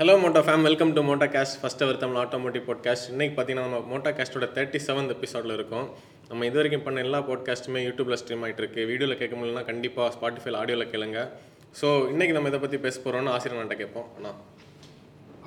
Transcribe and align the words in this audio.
Hello 0.00 0.14
Moto 0.22 0.40
fam 0.46 0.62
welcome 0.62 0.92
to 0.92 1.02
Motocast 1.34 1.54
first 1.60 1.82
our 1.84 1.98
Tamil 2.00 2.18
automotive 2.22 2.64
podcast 2.66 3.06
இன்றைக்கி 3.12 3.32
பார்த்தீங்கன்னா 3.36 3.62
நம்ம 3.66 3.78
Moto 3.92 4.10
கேஸ்ட்டோட 4.16 4.46
thirty 4.56 4.78
seventh 4.86 5.12
எபிசோடில் 5.14 5.52
இருக்கும். 5.52 5.86
நம்ம 6.28 6.46
இது 6.46 6.56
வரைக்கும் 6.56 6.82
பண்ண 6.82 7.00
எல்லா 7.00 7.18
பாட்காஸ்ட்டுமே 7.18 7.80
யூடியூப்ல 7.86 8.16
ஸ்ட்ரீம் 8.22 8.42
ஆகிட்டு 8.44 8.62
இருக்கு. 8.62 8.84
வீடியோவில் 8.90 9.18
கேட்க 9.18 9.36
முடியலனா 9.36 9.64
கண்டிப்பாக 9.64 10.08
ஸ்பாட்டிஃபைல 10.16 10.58
ஆடியோவில் 10.62 10.90
கேளுங்க. 10.92 11.20
ஸோ 11.80 11.86
இன்றைக்கி 12.12 12.32
நம்ம 12.32 12.48
இதை 12.48 12.60
பற்றி 12.60 12.78
பேச 12.78 13.00
போகிறோம்னு 13.04 13.32
ஆசிரியர்கிட்ட 13.36 13.78
கேட்போம். 13.82 14.08
அண்ணா. 14.16 14.32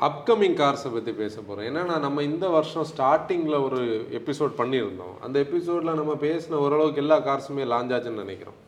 அப்கமிங் 0.07 0.57
கார்ஸை 0.63 0.91
பற்றி 0.93 1.11
பேச 1.11 1.35
போகிறோம் 1.41 1.67
ஏன்னா 1.69 1.99
நம்ம 1.99 2.23
இந்த 2.23 2.47
வருஷம் 2.47 2.87
ஸ்டார்டிங்கில் 2.93 3.63
ஒரு 3.63 3.81
எபிசோட் 4.21 4.55
பண்ணியிருந்தோம். 4.61 5.15
அந்த 5.19 5.39
எபிசோடில் 5.39 5.99
நம்ம 6.01 6.15
பேசின 6.27 6.61
ஓரளவுக்கு 6.65 7.03
எல்லா 7.05 7.19
கார்ஸுமே 7.29 7.69
லான்ச் 7.75 7.95
ஆச்சுன்னு 7.97 8.23
நினைக்கிறோம். 8.25 8.59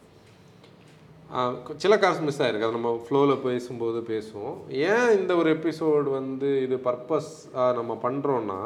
சில 1.83 1.93
கார்ஸ் 2.03 2.23
மிஸ் 2.27 2.39
ஆயிருக்கு 2.43 2.67
அது 2.67 2.77
நம்ம 2.77 2.91
ஃப்ளோவில் 3.03 3.41
பேசும்போது 3.45 3.99
பேசுவோம். 4.09 4.55
ஏன் 4.93 5.11
இந்த 5.17 5.31
ஒரு 5.41 5.49
எபிசோடு 5.57 6.09
வந்து 6.19 6.49
இது 6.65 6.77
பர்பஸ் 6.87 7.29
நம்ம 7.79 7.93
பண்ணுறோன்னா 8.05 8.59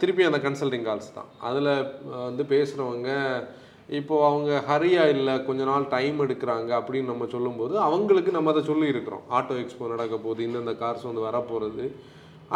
திருப்பி 0.00 0.28
அந்த 0.28 0.38
கன்சல்டிங் 0.46 0.86
கால்ஸ் 0.88 1.16
தான். 1.18 1.28
அதில் 1.48 1.70
வந்து 2.28 2.44
பேசுகிறவங்க 2.52 3.10
இப்போது 3.98 4.24
அவங்க 4.28 4.50
ஹரியாக 4.70 5.12
இல்லை 5.16 5.34
கொஞ்ச 5.48 5.60
நாள் 5.68 5.84
டைம் 5.94 6.18
எடுக்கிறாங்க 6.24 6.70
அப்படின்னு 6.78 7.10
நம்ம 7.12 7.28
சொல்லும்போது 7.34 7.74
அவங்களுக்கு 7.86 8.30
நம்ம 8.36 8.50
அதை 8.54 8.62
சொல்லியிருக்கிறோம் 8.70 9.22
ஆட்டோ 9.36 9.54
எக்ஸ்போ 9.62 9.90
நடக்க 9.92 10.16
போகுது 10.24 10.42
இந்தந்த 10.48 10.74
கார்ஸ் 10.82 11.06
வந்து 11.10 11.26
வரப்போகிறது 11.28 11.86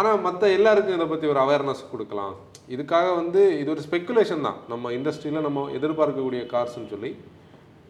ஆனால் 0.00 0.20
மற்ற 0.26 0.50
எல்லாருக்கும் 0.56 0.96
இதை 0.98 1.06
பற்றி 1.12 1.26
ஒரு 1.32 1.40
அவேர்னஸ் 1.44 1.80
கொடுக்கலாம். 1.92 2.34
இதுக்காக 2.74 3.08
வந்து 3.20 3.40
இது 3.60 3.68
ஒரு 3.74 3.84
ஸ்பெக்குலேஷன் 3.86 4.46
தான். 4.48 4.58
நம்ம 4.72 4.92
இண்டஸ்ட்ரியில் 4.98 5.46
நம்ம 5.46 5.64
எதிர்பார்க்கக்கூடிய 5.78 6.42
கார்ஸ்ன்னு 6.52 6.92
சொல்லி. 6.94 7.12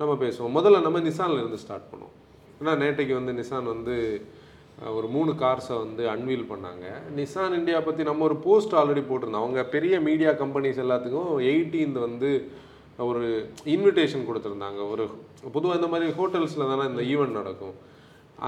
நம்ம 0.02 0.14
பேசுவோம். 0.24 0.54
முதல்ல 0.58 0.84
நம்ம 0.86 1.00
நிசானில் 1.08 1.42
இருந்து 1.42 1.62
ஸ்டார்ட் 1.64 1.90
பண்ணுவோம். 1.90 2.16
ஏன்னா 2.60 2.74
நேற்றைக்கு 2.84 3.14
வந்து 3.20 3.34
நிசான் 3.40 3.72
வந்து 3.74 3.96
ஒரு 4.98 5.06
மூணு 5.14 5.32
கார்ஸை 5.42 5.74
வந்து 5.84 6.02
அன்வீல் 6.12 6.50
பண்ணாங்க. 6.50 6.84
நிசான் 7.18 7.56
இந்தியா 7.58 7.78
பற்றி 7.86 8.02
நம்ம 8.08 8.24
ஒரு 8.28 8.36
போஸ்ட் 8.46 8.74
ஆல்ரெடி 8.78 9.02
போட்டிருந்தோம். 9.08 9.44
அவங்க 9.44 9.62
பெரிய 9.74 9.94
மீடியா 10.08 10.30
கம்பெனிஸ் 10.42 10.80
எல்லாத்துக்கும் 10.84 11.32
எயிட்டீன்த் 11.52 11.98
வந்து 12.06 12.30
ஒரு 13.08 13.22
இன்விடேஷன் 13.74 14.26
கொடுத்துருந்தாங்க. 14.28 14.80
ஒரு 14.92 15.04
பொதுவாக 15.54 15.78
இந்த 15.80 15.88
மாதிரி 15.92 16.08
ஹோட்டல்ஸில் 16.18 16.70
தானே 16.72 16.86
இந்த 16.92 17.04
ஈவெண்ட் 17.12 17.38
நடக்கும். 17.40 17.76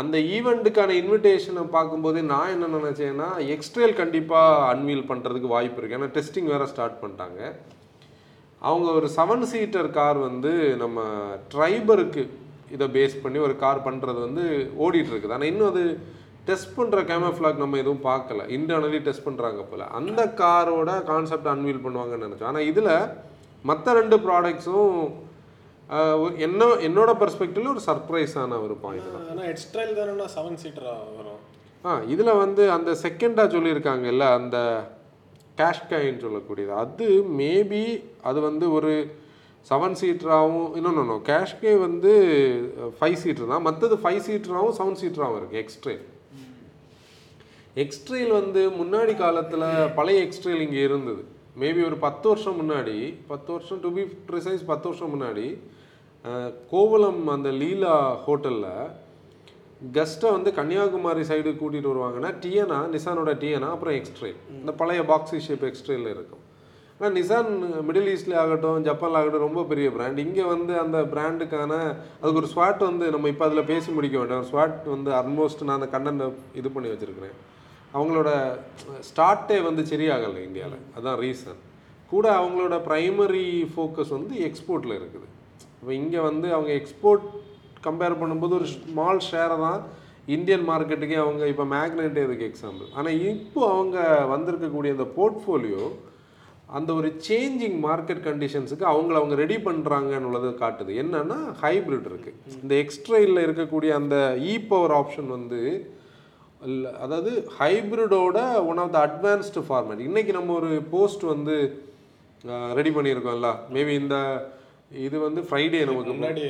அந்த 0.00 0.17
ஈவெண்ட்டுக்கான 0.37 0.97
இன்விடேஷனை 1.03 1.65
பார்க்கும்போதே 1.77 2.23
நான் 2.33 2.53
என்ன 2.55 2.73
நினச்சேன்னா 2.78 3.28
எக்ஸ்ட்ரேல் 3.55 3.98
கண்டிப்பாக 4.00 4.67
அன்வீல் 4.73 5.09
பண்ணுறதுக்கு 5.11 5.55
வாய்ப்பு 5.55 5.78
இருக்குது 5.81 5.98
ஏன்னா 5.98 6.11
டெஸ்டிங் 6.17 6.50
வேறு 6.53 6.71
ஸ்டார்ட் 6.73 7.00
பண்ணிட்டாங்க. 7.03 7.41
அவங்க 8.69 8.89
ஒரு 8.98 9.09
செவன் 9.19 9.47
சீட்டர் 9.53 9.89
கார் 9.98 10.19
வந்து 10.29 10.53
நம்ம 10.83 11.01
ட்ரைபருக்கு 11.53 12.23
இதை 12.75 12.87
பேஸ் 12.97 13.17
பண்ணி 13.25 13.39
ஒரு 13.47 13.55
கார் 13.65 13.87
பண்ணுறது 13.87 14.21
வந்து 14.27 14.45
ஓடிட்டு 14.84 15.11
இருக்குது. 15.12 15.34
ஆனால் 15.37 15.51
இன்னும் 15.53 15.71
அது 15.73 15.83
டெஸ்ட் 16.48 16.75
பண்ணுற 16.79 17.03
கேமஃப்ளாக் 17.11 17.62
நம்ம 17.65 17.79
எதுவும் 17.83 18.06
பார்க்கல. 18.09 18.47
இன்டர்னலி 18.56 18.98
டெஸ்ட் 19.06 19.27
பண்ணுறாங்க 19.27 19.61
போல். 19.69 19.84
அந்த 19.98 20.23
காரோட 20.41 20.91
கான்செப்ட் 21.11 21.53
அன்வீல் 21.53 21.84
பண்ணுவாங்கன்னு 21.84 22.27
நினச்சோம் 22.29 22.51
ஆனால் 22.53 22.69
இதில் 22.71 22.91
மற்ற 23.71 23.93
ரெண்டு 24.01 24.17
ப்ராடக்ட்ஸும் 24.27 24.97
என்ன 26.47 26.67
என்னோட 26.89 27.11
பெர்ஸ்பெக்டிவ்ல 27.23 27.73
ஒரு 27.75 27.83
சர்ப்ரைஸான 27.87 28.59
ஒரு 28.67 28.75
பாயிண்ட் 28.84 29.09
தான். 29.15 29.25
ஆனால் 29.33 29.49
எக்ஸ்ட்ராயில் 29.53 29.99
தானே 30.01 30.27
செவன் 30.37 30.61
சீட்டராக 30.62 31.15
வரும். 31.19 31.41
ஆ 31.84 31.97
இதில் 32.12 32.39
வந்து 32.43 32.62
அந்த 32.77 32.91
செகண்டாக 33.05 33.49
சொல்லியிருக்காங்கல்ல 33.55 34.27
அந்த 34.39 34.59
கேஷ்காயின்னு 35.58 36.24
சொல்லக்கூடியது. 36.27 36.72
அது 36.84 37.08
மேபி 37.41 37.84
அது 38.28 38.38
வந்து 38.48 38.66
ஒரு 38.77 38.92
செவன் 39.70 39.98
சீட்டராகவும் 40.00 40.72
இன்னொன்று 40.78 41.02
இன்னும் 41.05 41.22
கேஷ்கே 41.28 41.72
வந்து 41.84 42.12
uh, 42.83 42.91
ஃபைவ் 42.97 43.20
சீட்டர் 43.22 43.52
தான். 43.52 43.64
மற்றது 43.69 43.94
ஃபைவ் 44.02 44.25
சீட்டராகவும் 44.27 44.77
செவன் 44.78 44.98
சீட்டராகவும் 45.02 45.38
இருக்குது 45.41 45.62
எக்ஸ்ட்ரே 45.64 45.94
எக்ஸ்ட்ரேல் 47.84 48.32
வந்து 48.41 48.62
முன்னாடி 48.80 49.12
காலத்தில் 49.22 49.64
பழைய 49.97 50.19
எக்ஸ்ட்ரேல் 50.27 50.64
இங்கே 50.66 50.82
இருந்தது. 50.88 51.22
மேபி 51.62 51.80
ஒரு 51.88 51.97
பத்து 52.05 52.27
வருஷம் 52.32 52.58
முன்னாடி 52.60 52.98
பத்து 53.32 53.50
வருஷம் 53.55 53.80
டு 53.84 53.91
பி 53.97 54.05
ப்ரிசைஸ் 54.28 54.62
பத்து 54.72 54.86
வருஷம் 54.91 55.12
முன்னாடி 55.14 55.47
uh, 56.25 56.48
கோவலம் 56.72 57.22
அந்த 57.37 57.50
லீலா 57.62 57.97
ஹோட்டலில் 58.26 58.70
கெஸ்ட்டை 59.97 60.28
வந்து 60.34 60.50
கன்னியாகுமரி 60.59 61.22
சைடு 61.28 61.50
கூட்டிகிட்டு 61.61 61.93
வருவாங்கன்னா 61.93 62.31
டிஎனா 62.43 62.78
நிசானோட 62.95 63.31
டிஎனா 63.43 63.69
அப்புறம் 63.75 63.97
எக்ஸ்ட்ரெயில் 64.00 64.41
இந்த 64.61 64.72
பழைய 64.81 65.00
பாக்ஸி 65.11 65.39
ஷேப் 65.47 65.65
எக்ஸ்ட்ரேல 65.69 66.12
இருக்கும். 66.17 66.43
ஆனால் 66.97 67.15
நிசான் 67.19 67.50
மிடில் 67.89 68.11
ஈஸ்ட்லேயே 68.12 68.39
ஆகட்டும் 68.43 68.84
ஜப்பானில் 68.89 69.19
ஆகட்டும் 69.21 69.44
ரொம்ப 69.47 69.62
பெரிய 69.71 69.89
பிராண்ட் 69.97 70.23
இங்கே 70.25 70.44
வந்து 70.53 70.73
அந்த 70.83 70.99
பிராண்டுக்கான 71.15 71.73
அதுக்கு 72.21 72.41
ஒரு 72.43 72.50
ஸ்வாட் 72.53 72.83
வந்து 72.91 73.06
நம்ம 73.15 73.28
இப்போ 73.33 73.44
அதில் 73.49 73.69
பேசி 73.73 73.91
முடிக்க 73.97 74.17
வேண்டாம். 74.21 74.47
ஸ்வாட் 74.50 74.78
வந்து 74.94 75.11
ஆல்மோஸ்ட் 75.21 75.65
நான் 75.67 75.78
அந்த 75.78 75.89
கண்டென்ட் 75.94 76.25
இது 76.61 76.71
பண்ணி 76.77 76.91
வச்சுருக்கிறேன். 76.93 77.37
அவங்களோட 77.97 78.31
ஸ்டார்ட்டே 79.09 79.59
வந்து 79.69 79.84
சரியாகலை 79.93 80.41
இந்தியாவில் 80.49 80.84
அதுதான் 80.94 81.19
ரீசன் 81.25 81.61
கூட 82.12 82.27
அவங்களோட 82.41 82.77
ப்ரைமரி 82.89 83.47
ஃபோக்கஸ் 83.75 84.15
வந்து 84.19 84.34
எக்ஸ்போர்ட்டில் 84.49 84.99
இருக்குது. 85.00 85.28
இப்போ 85.81 85.93
இங்கே 86.00 86.21
வந்து 86.31 86.49
அவங்க 86.56 86.73
எக்ஸ்போர்ட் 86.81 87.27
கம்பேர் 87.87 88.21
பண்ணும்போது 88.21 88.55
ஒரு 88.55 88.67
ஸ்மால் 88.67 89.22
ஷேரை 89.31 89.59
தான் 89.59 89.81
இந்தியன் 90.27 90.67
மார்க்கெட்டுக்கே 90.69 91.17
அவங்க 91.17 91.47
இப்போ 91.47 91.65
மேக்னெட் 91.65 92.19
இதுக்கு 92.25 92.49
எக்ஸாம்பிள் 92.49 92.89
ஆனால் 92.95 93.19
இப்போ 93.28 93.62
அவங்க 93.72 93.97
வந்திருக்கக்கூடிய 94.34 94.93
அந்த 94.93 95.06
போர்ட்ஃபோலியோ 95.17 95.84
அந்த 96.69 96.91
ஒரு 96.94 97.09
சேஞ்சிங் 97.27 97.77
மார்க்கெட் 97.81 98.23
கண்டிஷன்ஸுக்கு 98.25 98.84
அவங்கள 98.84 99.15
அவங்க 99.19 99.34
ரெடி 99.34 99.56
பண்ணுறாங்கன்னு 99.56 100.53
காட்டுது. 100.61 100.93
என்னன்னா 101.03 101.39
ஹைப்ரிட் 101.62 102.09
இருக்குது 102.11 102.61
இந்த 102.62 102.75
எக்ஸ்ட்ரெயிலில் 102.75 103.44
இருக்கக்கூடிய 103.47 103.91
அந்த 103.94 104.17
இ 104.44 104.55
பவர் 104.69 104.94
ஆப்ஷன் 105.00 105.28
வந்து 105.28 105.61
இல்லை 106.62 106.91
அதாவது 106.94 107.33
ஹைப்ரிடோட 107.59 108.39
one 108.67 108.78
of 108.78 108.93
the 108.93 109.00
advanced 109.06 109.62
format 109.69 110.00
இன்றைக்கி 110.00 110.33
நம்ம 110.33 110.53
ஒரு 110.53 110.71
போஸ்ட் 110.91 111.25
வந்து 111.25 111.56
ரெடி 112.78 112.91
பண்ணியிருக்கோம்ல. 112.91 113.50
மேபி 113.75 113.93
இந்த 113.94 114.17
இது 115.06 115.17
வந்து 115.19 115.41
ஃப்ரைடே 115.41 115.83
நமக்கு 115.84 116.15
முன்னாடி 116.15 116.47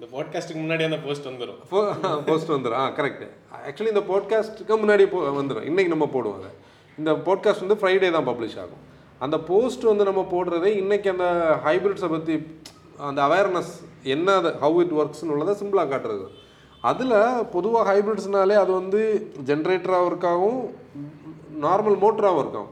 இந்த 0.00 0.10
பாட்காஸ்ட்டுக்கு 0.12 0.60
முன்னாடி 0.62 0.84
அந்த 0.86 0.98
போஸ்ட் 1.06 1.26
வந்துடும் 1.28 1.58
போஸ்ட் 2.28 2.52
வந்துடும் 2.54 2.76
ஆ 2.82 2.84
கரெக்ட் 2.98 3.24
ஆக்சுவலி 3.58 3.90
இந்த 3.92 4.02
போட்காஸ்ட்டுக்கு 4.10 4.76
முன்னாடி 4.82 5.04
போ 5.10 5.18
வந்துடும் 5.38 5.66
இன்னைக்கு 5.70 5.90
நம்ம 5.94 6.06
போடுவோம் 6.14 6.38
அதை. 6.38 6.50
இந்த 6.98 7.10
போட்காஸ்ட் 7.26 7.64
வந்து 7.64 7.76
ஃப்ரைடே 7.80 8.08
தான் 8.14 8.26
பப்ளிஷ் 8.28 8.56
ஆகும். 8.62 8.80
அந்த 9.20 9.36
போஸ்ட் 9.50 9.84
வந்து 9.90 10.04
நம்ம 10.04 10.22
போடுறதே 10.32 10.70
இன்னைக்கு 10.82 11.10
அந்த 11.14 11.26
ஹைபிரிட்ஸை 11.66 12.10
பற்றி 12.14 12.36
அந்த 13.08 13.20
அவேர்னஸ் 13.28 13.74
என்ன 14.14 14.38
அது 14.40 14.54
ஹவு 14.64 14.80
இட் 14.84 14.96
ஒர்க்ஸ்னு 15.00 15.34
உள்ளதை 15.36 15.56
சிம்பிளாக 15.60 15.88
காட்டுறது. 15.92 16.24
அதில் 16.84 17.14
பொதுவாக 17.54 17.84
ஹைபிரிட்ஸ்னாலே 17.90 18.58
அது 18.62 18.72
வந்து 18.72 19.02
ஜென்ரேட்டராகவும் 19.50 20.10
இருக்காகவும் 20.12 20.60
நார்மல் 21.66 22.02
மோட்டராகவும் 22.04 22.44
இருக்கும் 22.44 22.70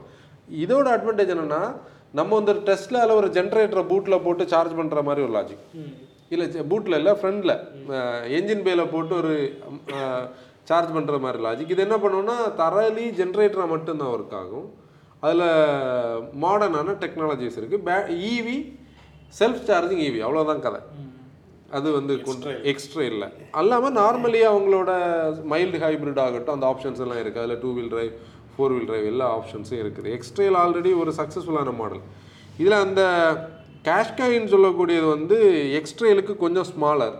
இதோட 0.57 0.87
அட்வான்டேஜ் 0.97 1.33
என்னென்னா 1.35 1.63
நம்ம 2.13 2.31
வந்து 2.35 2.55
ஒரு 2.55 2.63
டெஸ்ட்ல 2.69 3.07
ஒரு 3.21 3.29
ஜென்ரேட்டரை 3.35 3.85
பூட்டில் 3.87 4.23
போட்டு 4.23 4.53
சார்ஜ் 4.53 4.79
பண்ணுற 4.79 5.01
மாதிரி 5.03 5.27
ஒரு 5.27 5.35
லாஜிக் 5.39 5.65
இல்லை 6.33 6.47
பூட்டில் 6.71 6.97
இல்லை 6.99 7.13
ஃப்ரண்டில் 7.19 7.55
என்ஜின் 8.37 8.65
பேல 8.67 8.83
போட்டு 8.93 9.13
ஒரு 9.21 9.33
சார்ஜ் 10.69 10.95
பண்ணுற 10.95 11.17
மாதிரி 11.25 11.39
லாஜிக் 11.45 11.73
இது 11.75 11.85
என்ன 11.87 11.97
பண்ணுவோம்னா 12.03 12.37
தரலி 12.61 13.05
ஜென்ரேட்டராக 13.19 13.73
மட்டும்தான் 13.73 14.13
ஒர்க் 14.15 14.35
ஆகும். 14.41 14.67
அதில் 15.25 15.45
மாடர்னான 16.43 16.95
டெக்னாலஜிஸ் 17.03 17.57
இருக்குது 17.59 17.85
பே 17.87 17.95
ஈவி 18.33 18.57
செல்ஃப் 19.39 19.63
சார்ஜிங் 19.69 20.03
ஈவி 20.07 20.19
அவ்வளோதான் 20.25 20.65
கதை. 20.65 20.81
அது 21.77 21.87
வந்து 21.97 22.13
எக்ஸ்ட்ரா 22.71 23.03
இல்லை. 23.11 23.27
அல்லாமல் 23.59 23.95
நார்மலி 24.01 24.39
அவங்களோட 24.51 24.91
மைல்டு 25.51 25.81
ஹைப்ரிட் 25.85 26.21
ஆகட்டும் 26.25 26.55
அந்த 26.55 26.67
ஆப்ஷன்ஸ் 26.71 27.01
எல்லாம் 27.05 27.21
இருக்குது 27.23 27.43
அதில் 27.43 27.61
two 27.63 27.71
wheel 27.77 27.91
drive 27.93 28.13
four 28.53 28.73
wheel 28.75 28.87
drive 28.89 29.05
எல்லா 29.11 29.27
ஆப்ஷன்ஸும் 29.37 29.81
இருக்குது. 29.83 30.09
எக்ஸ்ட்ரேல் 30.17 30.57
ஆல்ரெடி 30.63 30.93
ஒரு 31.01 31.13
சக்ஸஸ்ஃபுல்லான 31.19 31.73
மாடல் 31.81 32.03
இதில் 32.61 32.83
அந்த 32.85 33.01
கேஷ்காயின்னு 33.87 34.53
சொல்லக்கூடியது 34.53 35.07
வந்து 35.15 35.37
எக்ஸ்ட்ரேலுக்கு 35.79 36.33
கொஞ்சம் 36.45 36.69
ஸ்மாலர் 36.71 37.17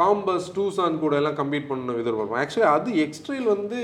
காம்பஸ் 0.00 0.48
டூசான் 0.54 1.02
கூட 1.02 1.14
எல்லாம் 1.20 1.38
கம்பீட் 1.40 1.68
பண்ண 1.70 1.98
எதிர்பார்ப்போம். 2.02 2.40
ஆக்சுவலி 2.42 2.68
அது 2.76 2.92
எக்ஸ்ட்ரேல் 3.06 3.48
வந்து 3.54 3.80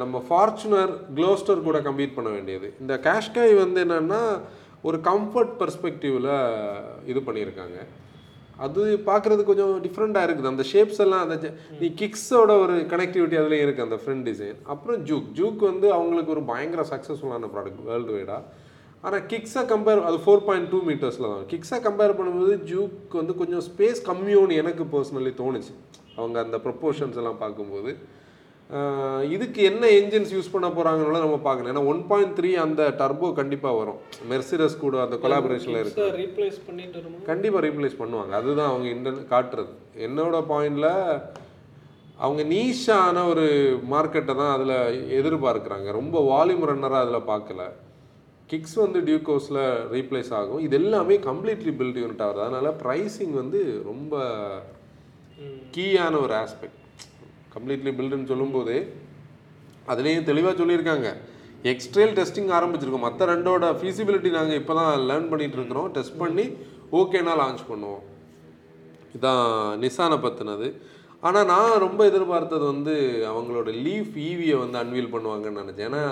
நம்ம 0.00 0.16
ஃபார்ச்சுனர் 0.28 0.92
க்ளோஸ்டர் 1.16 1.66
கூட 1.68 1.78
கம்பீட் 1.88 2.16
பண்ண 2.16 2.30
வேண்டியது. 2.36 2.68
இந்த 2.82 2.94
கேஷ்காய் 3.06 3.54
வந்து 3.64 3.78
என்னென்னா 3.84 4.22
ஒரு 4.88 4.98
கம்ஃபர்ட் 5.10 5.54
பர்ஸ்பெக்டிவில் 5.60 6.32
இது 7.10 7.20
பண்ணியிருக்காங்க. 7.28 7.78
அது 8.64 8.82
பார்க்குறது 9.08 9.42
கொஞ்சம் 9.48 9.72
டிஃப்ரெண்ட்டாக 9.86 10.26
இருக்குது. 10.26 10.50
அந்த 10.52 10.64
ஷேப்ஸ் 10.72 11.00
எல்லாம் 11.04 11.22
அந்த 11.24 11.48
நீ 11.80 11.86
கிக்ஸோட 12.00 12.50
ஒரு 12.64 12.74
கனெக்டிவிட்டி 12.92 13.38
அதுலேயும் 13.40 13.64
இருக்குது 13.66 13.86
அந்த 13.88 13.98
ஃப்ரண்ட் 14.02 14.26
டிசைன் 14.28 14.58
அப்புறம் 14.74 15.00
ஜூக் 15.08 15.30
ஜூக் 15.38 15.62
வந்து 15.70 15.86
அவங்களுக்கு 15.98 16.34
ஒரு 16.36 16.44
பயங்கர 16.52 16.84
சக்ஸஸ்ஃபுல்லான 16.92 17.50
ப்ராடக்ட் 17.54 17.82
வேர்ல்டு 17.88 18.14
வைடாக 18.16 18.42
ஆனால் 19.06 19.24
கிக்ஸை 19.30 19.62
கம்பேர் 19.72 20.00
அது 20.08 20.18
ஃபோர் 20.24 20.44
பாயிண்ட் 20.48 20.68
டூ 20.72 20.78
மீட்டர்ஸில் 20.88 21.30
தான். 21.32 21.46
கிக்ஸை 21.52 21.78
கம்பேர் 21.86 22.16
பண்ணும்போது 22.18 22.54
ஜூக் 22.70 23.14
வந்து 23.20 23.34
கொஞ்சம் 23.40 23.64
ஸ்பேஸ் 23.68 24.00
கம்மியோன்னு 24.10 24.60
எனக்கு 24.62 24.84
பர்சனலி 24.94 25.32
தோணுச்சு. 25.40 25.72
அவங்க 26.20 26.36
அந்த 26.44 26.58
ப்ரொப்போர்ஷன்ஸ் 26.66 27.18
எல்லாம் 27.22 27.40
பார்க்கும்போது. 27.44 27.92
இதுக்கு 29.34 29.60
என்ன 29.70 29.84
என்ஜின்ஸ் 29.98 30.32
யூஸ் 30.34 30.50
பண்ண 30.52 30.68
போகிறாங்கன்னு 30.76 31.24
நம்ம 31.24 31.38
பார்க்கணும் 31.46 31.70
ஏன்னா 31.72 31.82
ஒன் 31.90 32.00
பாயிண்ட் 32.10 32.34
த்ரீ 32.38 32.50
அந்த 32.64 32.82
டர்போ 33.00 33.28
கண்டிப்பாக 33.40 33.78
வரும். 33.80 33.98
மெர்சிடஸ் 34.30 34.76
கூட 34.84 34.94
அந்த 35.04 35.16
கொலாபரேஷனில் 35.24 35.80
இருக்கு 35.82 36.06
ரீப்ளேஸ் 36.20 36.58
பண்ணிட்டு 36.68 37.26
கண்டிப்பாக 37.30 37.62
ரீப்ளேஸ் 37.66 38.00
பண்ணுவாங்க. 38.02 38.32
அதுதான் 38.40 38.70
அவங்க 38.72 38.88
இந்த 38.96 39.10
காட்டுறது. 39.32 39.72
என்னோட 40.06 40.38
பாயிண்டில் 40.52 40.90
அவங்க 42.24 42.42
நீஷான 42.54 43.26
ஒரு 43.32 43.46
மார்க்கெட்டை 43.94 44.34
தான் 44.42 44.54
அதில் 44.56 44.76
எதிர்பார்க்குறாங்க. 45.20 45.88
ரொம்ப 46.00 46.16
வால்யூம் 46.32 46.68
ரன்னராக 46.70 47.04
அதில் 47.04 47.28
பார்க்கல. 47.32 47.62
கிக்ஸ் 48.50 48.76
வந்து 48.84 48.98
டியூகோஸில் 49.08 49.62
ரீப்ளேஸ் 49.96 50.30
ஆகும். 50.38 50.62
இது 50.66 50.74
எல்லாமே 50.80 51.16
கம்ப்ளீட்லி 51.28 51.72
பில்ட் 51.78 52.00
யூனிட் 52.02 52.24
ஆகுது 52.24 52.42
அதனால் 52.46 52.76
ப்ரைஸிங் 52.82 53.34
வந்து 53.42 53.60
ரொம்ப 53.90 54.14
கீயான 55.76 56.18
ஒரு 56.24 56.34
ஆஸ்பெக்ட் 56.42 56.80
கம்ப்ளீட்லி 57.54 57.92
பில்டுன்னு 57.98 58.30
சொல்லும்போது 58.32 58.74
அதுலேயும் 59.92 60.28
தெளிவாக 60.30 60.54
சொல்லியிருக்காங்க. 60.60 61.08
எக்ஸ்ட்ரேல் 61.72 62.14
டெஸ்டிங் 62.18 62.50
ஆரம்பிச்சிருக்கோம். 62.56 63.06
மற்ற 63.08 63.26
ரெண்டோட 63.32 63.64
ஃபீசிபிலிட்டி 63.80 64.30
நாங்கள் 64.38 64.58
இப்போ 64.60 64.74
தான் 64.80 65.04
லேர்ன் 65.10 65.30
பண்ணிகிட்டு 65.30 65.58
இருக்கிறோம். 65.60 65.88
டெஸ்ட் 65.96 66.20
பண்ணி 66.22 66.46
ஓகேனா 67.00 67.34
லான்ச் 67.42 67.62
பண்ணுவோம். 67.70 68.02
இதான் 69.16 69.46
நிசானை 69.84 70.18
பற்றினது 70.26 70.68
ஆனால் 71.28 71.48
நான் 71.52 71.82
ரொம்ப 71.86 72.00
எதிர்பார்த்தது 72.10 72.64
வந்து 72.72 72.94
அவங்களோட 73.32 73.68
லீஃப் 73.86 74.14
ஈவியை 74.30 74.56
வந்து 74.62 74.76
அன்வீல் 74.80 75.12
பண்ணுவாங்கன்னு 75.14 75.62
நினச்சேன். 75.62 75.86
ஏன்னா 75.90 76.02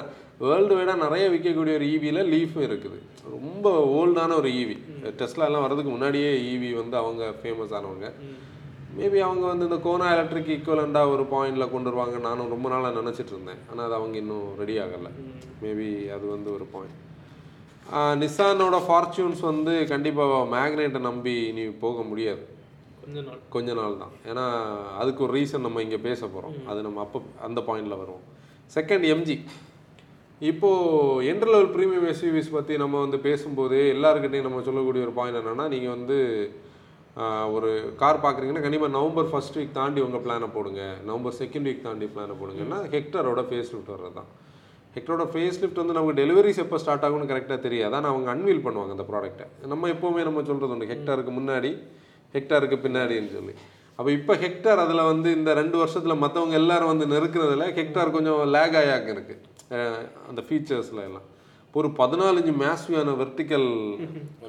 வேர்ல்டு 0.45 0.77
வைடாக 0.77 1.03
நிறைய 1.05 1.25
விற்கக்கூடிய 1.33 1.73
ஒரு 1.79 1.87
ஈவியில் 1.95 2.29
லீஃபும் 2.35 2.67
இருக்குது. 2.69 2.99
ரொம்ப 3.35 3.73
ஓல்டான 3.99 4.37
ஒரு 4.43 4.51
ஈவி 4.61 4.77
டெஸ்ட்லாம் 5.21 5.65
வரதுக்கு 5.67 5.93
முன்னாடியே 5.95 6.31
ஈவி 6.53 6.71
வந்து 6.81 6.97
அவங்க 7.03 7.25
ஃபேமஸ் 7.43 7.75
ஆனவங்க. 7.79 8.09
மேபி 8.97 9.19
அவங்க 9.27 9.45
வந்து 9.51 9.67
இந்த 9.69 9.79
கோனா 9.85 10.07
எலக்ட்ரிக் 10.15 10.51
ஈக்குவலண்டாக 10.55 11.13
ஒரு 11.13 11.25
பாயிண்டில் 11.35 11.73
கொண்டு 11.75 11.89
வருவாங்க 11.91 12.19
நானும் 12.29 12.53
ரொம்ப 12.55 12.67
நாளாக 12.73 13.01
நினச்சிட்டு 13.01 13.33
இருந்தேன். 13.35 13.61
ஆனால் 13.71 13.85
அது 13.87 13.97
அவங்க 13.99 14.17
இன்னும் 14.23 14.49
ரெடி 14.63 14.75
ஆகலை. 14.85 15.13
மேபி 15.63 15.91
அது 16.17 16.25
வந்து 16.35 16.51
ஒரு 16.57 16.67
பாயிண்ட் 16.75 16.99
நிசானோட 18.23 18.77
ஃபார்ச்சூன்ஸ் 18.89 19.41
வந்து 19.51 19.73
கண்டிப்பாக 19.93 20.43
மேக்னெட்டை 20.57 21.01
நம்பி 21.09 21.37
நீ 21.57 21.63
போக 21.85 22.03
முடியாது. 22.11 22.43
கொஞ்ச 23.03 23.19
நாள். 23.29 23.41
கொஞ்ச 23.55 23.75
நாள் 23.81 24.01
தான். 24.03 24.15
ஏன்னா 24.31 24.45
அதுக்கு 25.03 25.25
ஒரு 25.27 25.35
ரீசன் 25.39 25.67
நம்ம 25.67 25.83
இங்கே 25.87 26.01
பேச 26.09 26.21
போகிறோம் 26.35 26.57
அது 26.71 26.81
நம்ம 26.87 27.01
அப்போ 27.07 27.21
அந்த 27.49 27.61
பாயிண்டில் 27.69 28.01
வருவோம். 28.03 28.25
செகண்ட் 28.77 29.07
எம்ஜி 29.15 29.37
இப்போது 30.51 31.25
என்டர் 31.31 31.53
லெவல் 31.55 31.73
ப்ரீமியம் 31.75 32.07
எஸ்யூவிஸ் 32.13 32.55
பற்றி 32.57 32.77
நம்ம 32.83 33.01
வந்து 33.05 33.19
பேசும்போது 33.27 33.79
எல்லாருக்கிட்டையும் 33.95 34.47
நம்ம 34.49 34.63
சொல்லக்கூடிய 34.69 35.07
ஒரு 35.07 35.15
பாயிண்ட் 35.19 35.41
என்னென்னா 35.41 35.67
நீங்கள் 35.75 35.95
வந்து 35.97 36.19
ஒரு 37.55 37.71
கார் 38.01 38.23
பார்க்குறீங்கன்னா 38.25 38.65
கண்டிப்பாக 38.65 38.95
நவம்பர் 38.99 39.29
ஃபர்ஸ்ட் 39.33 39.57
வீக் 39.59 39.75
தாண்டி 39.79 40.01
உங்கள் 40.07 40.23
பிளானை 40.27 40.49
போடுங்க. 40.55 40.83
நவம்பர் 41.09 41.37
செகண்ட் 41.41 41.69
வீக் 41.69 41.85
தாண்டி 41.87 42.07
பிளானை 42.15 42.35
போடுங்கன்னா 42.41 42.79
ஹெக்டரோட 42.95 43.43
ஃபேஸ் 43.49 43.73
லிஃப்ட் 43.73 43.93
வர்றது 43.95 44.17
தான். 44.19 44.31
ஹெக்டரோட 44.95 45.25
ஃபேஸ் 45.33 45.59
லிஃப்ட் 45.63 45.81
வந்து 45.83 45.97
நமக்கு 45.99 46.19
டெலிவரிஸ் 46.23 46.63
எப்போ 46.65 46.79
ஸ்டார்ட் 46.83 47.05
ஆகும்னு 47.07 47.31
கரெக்டாக 47.33 47.61
தெரியாது. 47.67 47.95
ஆனால் 47.99 48.11
அவங்க 48.13 48.29
அன்வீல் 48.35 48.65
பண்ணுவாங்க 48.67 48.95
அந்த 48.97 49.07
ப்ராடக்ட்டை 49.11 49.47
நம்ம 49.73 49.91
எப்போவுமே 49.95 50.25
நம்ம 50.29 50.43
சொல்கிறது 50.49 50.75
உண்டு. 50.77 50.89
ஹெக்டாருக்கு 50.93 51.35
முன்னாடி 51.41 51.73
ஹெக்டாருக்கு 52.33 52.77
பின்னாடின்னு 52.77 53.33
சொல்லி. 53.33 53.53
அப்போ 53.97 54.11
இப்போ 54.11 54.37
ஹெக்டார் 54.37 54.85
அதில் 54.85 55.03
வந்து 55.03 55.35
இந்த 55.35 55.55
ரெண்டு 55.55 55.79
வருஷத்தில் 55.79 56.13
மற்றவங்க 56.13 56.51
எல்லாரும் 56.51 56.97
வந்து 56.97 57.07
நெருக்குறதுல 57.07 57.65
ஹெக்டார் 57.71 58.11
கொஞ்சம் 58.11 58.49
லேக் 58.49 58.75
ஆயாக்கு 58.75 59.09
இருக்கு. 59.09 59.41
அஹ் 59.71 60.09
அந்த 60.29 60.41
ஃபீச்சர்ஸில் 60.41 61.05
எல்லாம். 61.05 61.31
ஒரு 61.73 61.89
பதினாலஞ்சு 61.89 62.53
மேஸ்வியான 62.61 63.11
வெர்டிக்கல் 63.13 63.69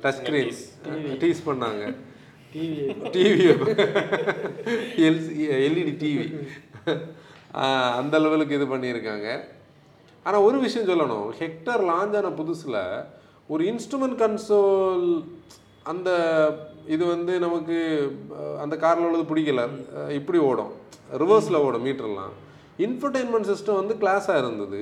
டச் 0.02 0.16
ஸ்க்ரீன்ஸ் 0.24 0.62
டீஸ் 0.94 1.36
பண்ணாங்க. 1.46 1.96
டிவி 2.54 2.96
டிவி 3.12 3.46
எல்இடி 4.96 5.94
டிவி 6.04 6.48
அந்த 7.96 8.20
லெவலுக்கு 8.20 8.56
இது 8.56 8.66
பண்ணியிருக்காங்க. 8.66 9.40
ஆனால் 10.24 10.42
ஒரு 10.42 10.60
விஷயம் 10.60 10.90
சொல்லணும். 10.90 11.32
ஹெக்டர் 11.40 11.84
லான்ச் 11.84 12.16
ஆன 12.18 12.30
புதுசில் 12.30 13.06
ஒரு 13.48 13.66
இன்ஸ்ட்ருமெண்ட் 13.66 14.22
கன்சோல் 14.24 15.26
அந்த 15.84 16.10
இது 16.96 17.04
வந்து 17.14 17.34
நமக்கு 17.46 17.78
அந்த 18.64 18.76
காரில் 18.84 19.08
உள்ளது 19.08 19.26
பிடிக்கல. 19.32 19.64
இப்படி 20.20 20.40
ஓடும். 20.50 20.72
ரிவர்ஸில் 21.24 21.64
ஓடும் 21.66 21.86
மீட்டர்லாம் 21.88 22.34
இன்ஃபர்டெயின்மெண்ட் 22.86 23.50
சிஸ்டம் 23.50 23.80
வந்து 23.82 23.96
கிளாஸாக 24.04 24.42
இருந்தது. 24.44 24.82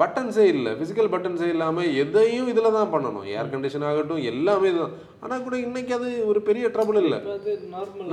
பட்டன்ஸே 0.00 0.44
இல்லை. 0.54 0.72
ஃபிசிக்கல் 0.78 1.10
பட்டன்ஸே 1.12 1.48
இல்லாமல் 1.52 1.92
எதையும் 2.02 2.48
இதில் 2.52 2.76
தான் 2.78 2.90
பண்ணணும். 2.94 3.24
ஏர் 3.36 3.52
கண்டிஷன் 3.54 3.86
ஆகட்டும் 3.90 4.22
எல்லாமே 4.32 4.68
இதுதான் 4.70 4.96
ஆனால் 5.22 5.44
கூட 5.46 5.56
இன்னைக்கு 5.66 5.92
அது 5.98 6.08
ஒரு 6.30 6.40
பெரிய 6.48 6.66
ட்ரபிள் 6.74 6.98
இல்லை. 7.04 7.18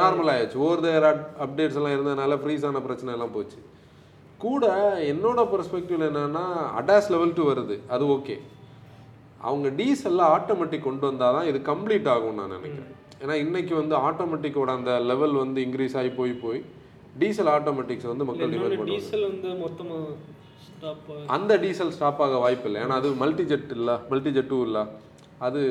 நார்மல் 0.02 0.32
ஆயிடுச்சு. 0.34 0.62
ஓவர் 0.66 0.84
தேர் 0.86 1.08
அப்டேட்ஸ் 1.46 1.80
எல்லாம் 1.80 1.96
இருந்ததுனால 1.96 2.38
ஃப்ரீஸ் 2.44 2.66
ஆன 2.70 2.82
பிரச்சனை 2.88 3.14
எல்லாம் 3.18 3.36
போச்சு. 3.38 3.60
கூட 4.46 4.66
என்னோட 5.12 5.44
பெர்ஸ்பெக்டிவ்ல 5.54 6.08
என்னன்னா 6.12 6.46
அடாஸ் 6.82 7.12
லெவல் 7.16 7.36
டூ 7.40 7.46
வருது. 7.52 7.78
அது 7.96 8.06
ஓகே 8.16 8.38
அவங்க 9.48 9.68
டீசல்ல 9.80 10.22
ஆட்டோமேட்டிக் 10.36 10.88
கொண்டு 10.88 11.06
வந்தால் 11.10 11.36
தான் 11.38 11.48
இது 11.52 11.60
கம்ப்ளீட் 11.72 12.10
ஆகும்னு 12.14 12.40
நான் 12.42 12.56
நினைக்கிறேன். 12.58 12.94
ஏன்னா 13.22 13.36
இன்னைக்கு 13.44 13.74
வந்து 13.81 13.96
ஆட்டோமேட்டிக்கோட 14.08 14.72
அந்த 14.80 14.92
லெவல் 15.12 15.36
வந்து 15.44 15.60
இன்க்ரீஸ் 15.68 15.96
ஆகி 16.00 16.12
போய் 16.19 16.34
போய் 16.46 16.60
டீசல் 17.22 17.52
ஆட்டோமேட்டிக்ஸ் 17.58 18.10
வந்து 18.12 18.25
மக்கள் 18.30 18.52
டிமாண்ட் 18.54 18.80
பண்ணுவாங்க. 18.80 18.98
டீசல் 18.98 19.25
வந்து 19.30 19.50
மொத்தமா 19.64 19.98
ஸ்டாப் 20.66 21.08
அந்த 21.36 21.54
டீசல் 21.64 21.94
ஸ்டாப் 21.96 22.22
ஆக 22.25 22.40
வாய்ப்பு 22.44 22.68
இல்லை. 22.69 22.81
ஏன்னா 22.86 22.98
அது 23.02 23.10
மல்டி 23.24 23.46
ஜெட் 23.52 23.72
இல்லை 23.78 23.96
மல்டி 24.12 24.31
ஜெட் 24.36 24.52
டூ 24.54 24.60
இல்லை. 24.68 24.84
அது 25.48 25.62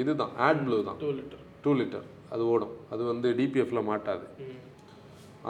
இதுதான் 0.00 0.34
ஆட் 0.48 0.60
ப்ளூ 0.66 0.80
தான். 0.88 0.98
டூ 1.04 1.10
லிட்டர் 1.20 1.40
டூ 1.64 1.72
லிட்டர் 1.80 2.04
அது 2.34 2.42
ஓடும். 2.52 2.74
அது 2.92 3.02
வந்து 3.12 3.30
டிபிஎஃப்ல 3.38 3.80
மாட்டாது. 3.88 4.26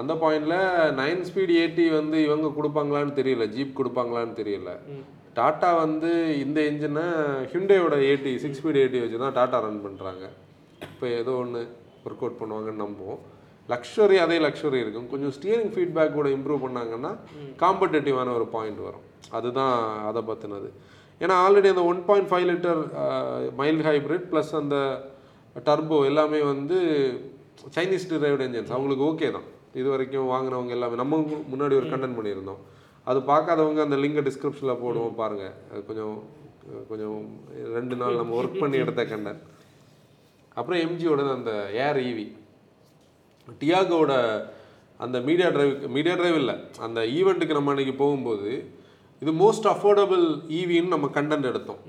அந்த 0.01 0.13
பாயிண்ட்ல 0.23 0.57
நைன் 1.01 1.25
ஸ்பீட் 1.29 1.53
ஏடி 1.63 1.85
வந்து 1.99 2.19
இவங்க 2.29 2.49
கொடுப்பாங்களான்னு 2.59 3.19
தெரியல 3.19 3.47
ஜீப் 3.57 3.79
கொடுப்பாங்களான்னு 3.81 4.39
தெரியல. 4.41 4.71
டாட்டா 5.39 5.69
வந்து 5.83 6.13
இந்த 6.45 6.59
இன்ஜினை 6.71 7.05
ஹிண்டேயோட 7.53 7.97
ஏடி 8.13 8.33
சிக்ஸ் 8.45 8.59
ஸ்பீட் 8.61 8.81
ஏடி 8.85 8.99
வச்சு 9.03 9.23
தான் 9.25 9.37
டாட்டா 9.41 9.61
ரன் 9.67 9.85
பண்ணுறாங்க 9.85 10.25
இப்போ 11.03 11.15
ஏதோ 11.21 11.33
ஒன்று 11.43 11.61
ஒர்க் 12.07 12.21
அவுட் 12.25 12.37
பண்ணுவாங்கன்னு 12.41 12.81
நம்புவோம். 12.83 13.23
லக்ஸுரி 13.71 14.17
அதே 14.25 14.37
லக்ஸுரி 14.45 14.79
இருக்கும். 14.83 15.07
கொஞ்சம் 15.13 15.33
ஸ்டியரிங் 15.37 15.73
ஃபீட்பேக் 15.75 16.13
கூட 16.17 16.29
இம்ப்ரூவ் 16.35 16.61
பண்ணாங்கன்னா 16.65 17.11
காம்படேட்டிவான 17.63 18.29
ஒரு 18.39 18.47
பாயிண்ட் 18.53 18.81
வரும். 18.85 19.07
அதுதான் 19.37 19.75
அதை 20.09 20.21
பற்றினது 20.29 20.69
ஏன்னா 21.21 21.37
ஆல்ரெடி 21.47 21.69
அந்த 21.73 21.85
one 21.93 22.03
point 22.09 22.29
five 22.33 22.47
litre 22.51 22.83
mild 23.61 23.87
hybrid 23.89 24.29
plus 24.33 24.53
அந்த 24.61 24.77
டர்போ 25.69 25.99
எல்லாமே 26.11 26.43
வந்து 26.53 26.79
சைனீஸ் 27.77 28.09
டிரைவ்டு 28.13 28.47
என்ஜின்ஸ் 28.47 28.75
அவங்களுக்கு 28.77 29.05
ஓகே 29.11 29.31
தான். 29.37 29.49
இது 29.81 29.89
வரைக்கும் 29.95 30.31
வாங்கினவங்க 30.35 30.77
எல்லாமே 30.79 31.01
நம்ம 31.03 31.19
முன்னாடி 31.53 31.77
ஒரு 31.81 31.89
கண்டென்ட் 31.95 32.19
பண்ணியிருந்தோம். 32.21 32.61
அது 33.07 33.21
பார்க்காதவங்க 33.33 33.83
அந்த 33.87 33.99
லிங்கை 34.05 34.25
டிஸ்கிரிப்ஷனில் 34.29 34.83
போடுவோம் 34.85 35.19
பாருங்கள் 35.23 35.57
அது 35.73 35.83
கொஞ்சம் 35.91 36.15
கொஞ்சம் 36.93 37.19
ரெண்டு 37.79 37.99
நாள் 38.03 38.21
நம்ம 38.21 38.37
ஒர்க் 38.43 38.63
பண்ணி 38.65 38.79
எடுத்த 38.85 39.05
கண்டென்ட் 39.15 39.43
அப்புறம் 40.57 40.81
எம்ஜியோட 40.87 41.21
அந்த 41.39 41.53
ஏர் 41.87 42.01
ஈவி 42.09 42.27
டியாகோட 43.61 44.13
அந்த 45.05 45.17
மீடியா 45.29 45.49
டிரைவ் 45.55 45.77
மீடியா 45.97 46.15
டிரைவ் 46.19 46.39
இல்லை 46.41 46.57
அந்த 46.87 47.01
ஈவெண்ட்டுக்கு 47.19 47.57
நம்ம 47.59 47.73
அன்னைக்கு 47.73 47.95
போகும்போது 48.03 48.51
இது 49.23 49.33
மோஸ்ட் 49.45 49.67
அஃபோர்டபுள் 49.73 50.27
ஈவின்னு 50.59 50.93
நம்ம 50.95 51.09
கண்டென்ட் 51.17 51.49
எடுத்தோம். 51.51 51.81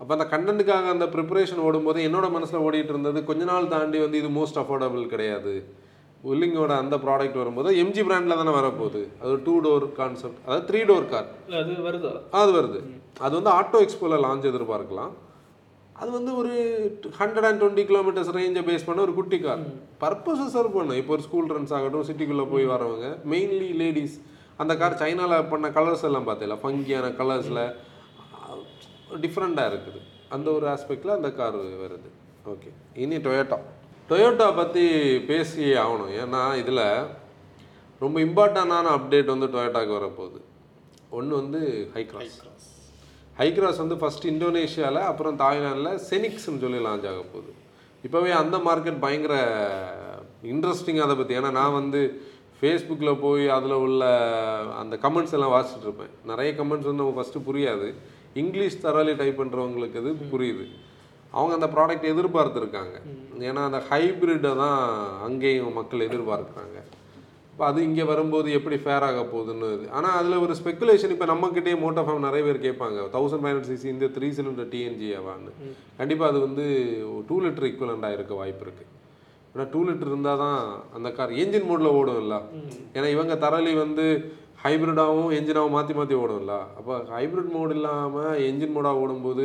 அப்போ 0.00 0.12
அந்த 0.16 0.26
கண்டென்ட்டுக்காக 0.32 0.88
அந்த 0.94 1.06
ப்ரிப்பரேஷன் 1.14 1.62
ஓடும்போது 1.66 1.98
என்னோட 2.08 2.26
மனசில் 2.36 2.64
ஓடிட்டு 2.66 2.92
இருந்தது 2.94 3.18
கொஞ்ச 3.30 3.42
நாள் 3.50 3.68
தாண்டி 3.74 3.98
வந்து 4.04 4.18
இது 4.22 4.30
மோஸ்ட் 4.38 4.60
அஃபோர்டபுள் 4.62 5.04
கிடையாது. 5.12 5.54
வில்லிங்கோட 6.26 6.72
அந்த 6.82 6.96
ப்ராடக்ட் 7.04 7.38
வரும்போது 7.40 7.70
எம்ஜி 7.82 8.02
பிராண்டில் 8.08 8.38
தானே 8.40 8.52
வரப்போகுது. 8.58 9.02
அது 9.22 9.34
டூ 9.46 9.54
டோர் 9.66 9.86
கான்செப்ட் 10.00 10.40
அதாவது 10.46 10.66
த்ரீ 10.70 10.80
டோர் 10.90 11.08
கார் 11.12 11.28
அது 11.60 11.74
வருதா? 11.88 12.12
அது 12.40 12.50
வருது. 12.58 12.80
அது 13.24 13.32
வந்து 13.38 13.52
ஆட்டோ 13.58 13.80
எக்ஸ்போல 13.86 14.18
லான்ச் 14.26 14.50
எதிர்பார்க்கலாம். 14.52 15.12
அது 16.00 16.10
வந்து 16.16 16.32
ஒரு 16.40 16.54
ஹண்ட்ரட் 17.18 17.46
அண்ட் 17.48 17.60
டுவெண்ட்டி 17.62 17.84
கிலோமீட்டர்ஸ் 17.90 18.32
ரேஞ்சை 18.36 18.62
பேஸ் 18.68 18.86
பண்ண 18.88 19.00
ஒரு 19.06 19.14
குட்டி 19.18 19.38
கார் 19.44 19.62
பர்பஸை 20.02 20.46
சர்வ் 20.54 20.76
பண்ணும் 20.78 20.98
இப்போ 21.00 21.12
ஒரு 21.16 21.24
ஸ்கூல் 21.26 21.52
ரன்ஸ் 21.56 21.74
ஆகட்டும் 21.78 22.06
சிட்டிக்குள்ளே 22.08 22.46
போய் 22.54 22.66
வரவங்க 22.72 23.08
மெயின்லி 23.32 23.70
லேடிஸ் 23.82 24.16
அந்த 24.62 24.72
கார் 24.80 25.00
சைனாவில் 25.02 25.48
பண்ண 25.52 25.68
கலர்ஸ் 25.78 26.04
எல்லாம் 26.08 26.26
பார்த்தீங்களா 26.28 26.60
ஃபங்கியான 26.64 27.08
கலர்ஸில் 27.20 27.62
டிஃப்ரெண்ட்டாக 29.24 29.70
இருக்குது. 29.72 30.00
அந்த 30.34 30.48
ஒரு 30.58 30.66
ஆஸ்பெக்டில் 30.74 31.16
அந்த 31.16 31.28
கார் 31.40 31.58
வருது. 31.82 32.08
ஓகே 32.52 32.70
இனி 33.02 33.16
டொயோட்டா 33.26 33.58
டொயோட்டா 34.10 34.46
பற்றி 34.60 34.84
பேசி 35.30 35.64
ஆகணும். 35.82 36.12
ஏன்னா 36.22 36.42
இதில் 36.62 36.84
ரொம்ப 38.04 38.16
இம்பார்ட்டண்டான 38.26 38.90
அப்டேட் 38.98 39.34
வந்து 39.34 39.48
டொயோட்டாக்கு 39.54 39.94
வரப்போகுது. 39.98 40.40
ஒன்று 41.18 41.32
வந்து 41.40 41.60
ஹை 41.94 42.04
கிராஸ் 42.12 42.40
ஹை 43.38 43.46
கிராஸ் 43.56 43.80
வந்து 43.82 43.96
ஃபஸ்ட் 44.00 44.26
இந்தோனேஷியாவில் 44.30 44.98
அப்புறம் 45.08 45.34
தாய்லாண்டில் 45.40 45.98
செனிக்ஸ்னு 46.10 46.60
சொல்லி 46.62 46.78
லான்ச் 46.84 47.06
ஆக 47.10 47.22
போகுது. 47.32 47.50
இப்போவே 48.06 48.30
அந்த 48.42 48.56
மார்க்கெட் 48.66 49.02
பயங்கர 49.02 49.34
இன்ட்ரெஸ்டிங் 50.52 51.00
அதை 51.06 51.14
பற்றி 51.16 51.36
ஏன்னா 51.38 51.50
நான் 51.58 51.76
வந்து 51.78 52.00
ஃபேஸ்புக்கில் 52.60 53.20
போய் 53.24 53.44
அதில் 53.56 53.76
உள்ள 53.86 54.08
அந்த 54.82 54.96
கமெண்ட்ஸ் 55.02 55.36
எல்லாம் 55.38 55.54
வாசிச்சுட்டு 55.56 55.86
இருப்பேன். 55.88 56.12
நிறைய 56.30 56.52
கமெண்ட்ஸ் 56.60 56.88
வந்து 56.90 57.02
நமக்கு 57.02 57.20
ஃபஸ்ட்டு 57.20 57.46
புரியாது. 57.48 57.88
இங்கிலீஷ் 58.42 58.82
தராலி 58.86 59.14
டைப் 59.20 59.40
பண்ணுறவங்களுக்கு 59.42 60.00
இது 60.02 60.16
புரியுது. 60.34 60.66
அவங்க 61.38 61.54
அந்த 61.58 61.68
ப்ராடக்ட் 61.76 62.10
எதிர்பார்த்துருக்காங்க. 62.14 62.96
ஏன்னா 63.48 63.64
அந்த 63.68 63.82
ஹைப்ரிட்டை 63.90 64.54
தான் 64.64 64.80
அங்கேயும் 65.28 65.76
மக்கள் 65.80 66.06
எதிர்பார்க்குறாங்க. 66.08 66.78
இப்போ 67.56 67.66
அது 67.66 67.80
இங்கே 67.84 68.04
வரும்போது 68.04 68.48
எப்படி 68.56 68.76
ஃபேர் 68.80 69.04
ஆக 69.04 69.20
போகுதுன்னு 69.28 69.68
ஆனால் 69.96 70.16
அதில் 70.16 70.42
ஒரு 70.42 70.54
ஸ்பெகுலேஷன் 70.58 71.12
இப்போ 71.14 71.26
நம்மக்கிட்டே 71.30 71.72
மோட்டோஃபார்ம் 71.82 72.26
நிறைய 72.26 72.42
பேர் 72.44 72.58
கேட்பாங்க 72.64 73.06
தௌசண்ட் 73.14 73.42
ஃபைவ் 73.42 73.52
ஹண்ட்ரட் 73.52 73.70
சிசி 73.70 73.88
இந்த 73.92 74.10
த்ரீ 74.16 74.28
சிலிண்டர் 74.32 74.68
டிஎன்ஜி 74.72 75.08
ஆவான்னு. 75.18 75.52
கண்டிப்பாக 75.98 76.30
அது 76.32 76.40
வந்து 76.44 76.64
டூ 77.28 77.36
லிட்டர் 77.44 77.68
ஈக்குவலண்டாக 77.68 78.16
இருக்க 78.16 78.34
வாய்ப்பு 78.34 78.64
இருக்குது 78.66 78.90
ஆனால் 79.54 79.70
டூ 79.72 79.80
லிட்டர் 79.86 80.10
இருந்தால் 80.10 80.42
தான் 80.42 80.58
அந்த 80.94 81.10
கார் 81.12 81.32
என்ஜின் 81.42 81.68
மோடில் 81.68 81.94
ஓடும் 81.94 82.20
இல்லை 82.22 82.40
ஏன்னா 82.94 83.08
இவங்க 83.14 83.36
தரலி 83.44 83.72
வந்து 83.78 84.06
ஹைப்ரிடாகவும் 84.64 85.32
என்ஜினாகவும் 85.36 85.74
மாற்றி 85.76 85.94
மாற்றி 85.98 86.14
ஓடும்ல. 86.20 86.54
அப்போ 86.78 86.94
ஹைப்ரிட் 87.14 87.50
மோட் 87.56 87.72
இல்லாமல் 87.76 88.38
என்ஜின் 88.48 88.74
மோடாக 88.76 89.02
ஓடும்போது 89.02 89.44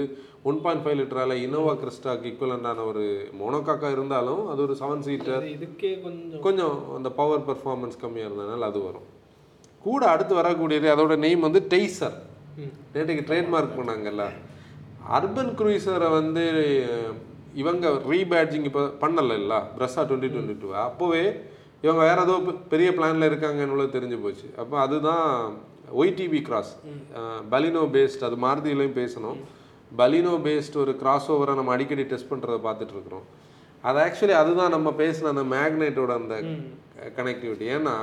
ஒன் 0.50 0.60
பாயிண்ட் 0.64 0.84
ஃபைவ் 0.84 0.98
லிட்டரால் 1.00 1.34
இனோவா 1.46 1.74
கிறிஸ்டாக்கு 1.82 2.30
ஈக்குவலண்டான 2.30 2.86
ஒரு 2.92 3.04
மோனோகாக்கா 3.40 3.90
இருந்தாலும் 3.96 4.44
அது 4.52 4.62
ஒரு 4.68 4.76
செவன் 4.82 5.04
சீட்டர் 5.08 5.44
இதுக்கே 5.56 5.92
கொஞ்சம் 6.06 6.44
கொஞ்சம் 6.48 6.78
அந்த 6.98 7.12
பவர் 7.20 7.46
பெர்ஃபார்மன்ஸ் 7.50 8.02
கம்மியாக 8.04 8.30
இருந்ததுனால 8.30 8.70
அது 8.72 8.82
வரும். 8.88 9.08
கூட 9.84 10.02
அடுத்து 10.14 10.34
வரக்கூடியது 10.42 10.88
அதோட 10.94 11.14
நெய்ம் 11.26 11.46
வந்து 11.48 11.62
டெய்சர். 11.74 12.18
நேற்றுக்கு 12.94 13.28
ட்ரேட்மார்க் 13.30 13.78
பண்ணாங்கல்ல. 13.80 14.26
அர்பன் 15.18 15.54
குரூசரை 15.60 16.10
வந்து 16.20 16.44
இவங்க 17.62 17.88
ரீபேட்ஜிங் 18.12 18.68
இப்போ 18.70 18.82
பண்ணல 19.04 19.38
இல்ல 19.42 19.54
பிரஸ்ஸா 19.78 20.02
டுவெண்ட்டி 20.10 20.30
டுவெண்ட்டி 20.34 20.56
டூ 20.62 20.70
அப்போவே 20.84 21.24
இவங்க 21.84 22.02
வேற 22.10 22.18
ஏதோ 22.28 22.36
பெரிய 22.72 22.90
பிளான்ல 22.98 23.28
இருக்காங்கன்னு 23.30 23.86
தெரிஞ்சு 23.98 24.18
போச்சு. 24.24 24.48
அப்போ 24.62 24.76
அதுதான் 24.86 25.28
ஒய்டிபி 26.02 26.40
கிராஸ் 26.48 26.74
பலினோ 27.54 27.84
பேஸ்ட் 27.96 28.26
அது 28.28 28.36
மாருதியிலையும் 28.46 28.98
பேசணும். 29.02 29.40
பலினோ 30.00 30.34
பேஸ்ட் 30.48 30.76
ஒரு 30.84 30.92
கிராஸ் 31.02 31.30
ஓவரை 31.36 31.54
நம்ம 31.60 31.74
அடிக்கடி 31.76 32.04
டெஸ்ட் 32.12 32.30
பண்ணுறதை 32.34 32.60
பார்த்துட்டு 32.68 32.96
இருக்கிறோம். 32.98 33.26
அது 33.90 33.98
ஆக்சுவலி 34.06 34.36
அதுதான் 34.42 34.74
நம்ம 34.76 34.90
பேசின 35.02 35.32
அந்த 35.34 35.44
மேக்னெட்டோட 35.56 36.12
அந்த 36.22 36.36
கனெக்டிவிட்டி 37.18 37.68
ஏன்னா 37.78 37.96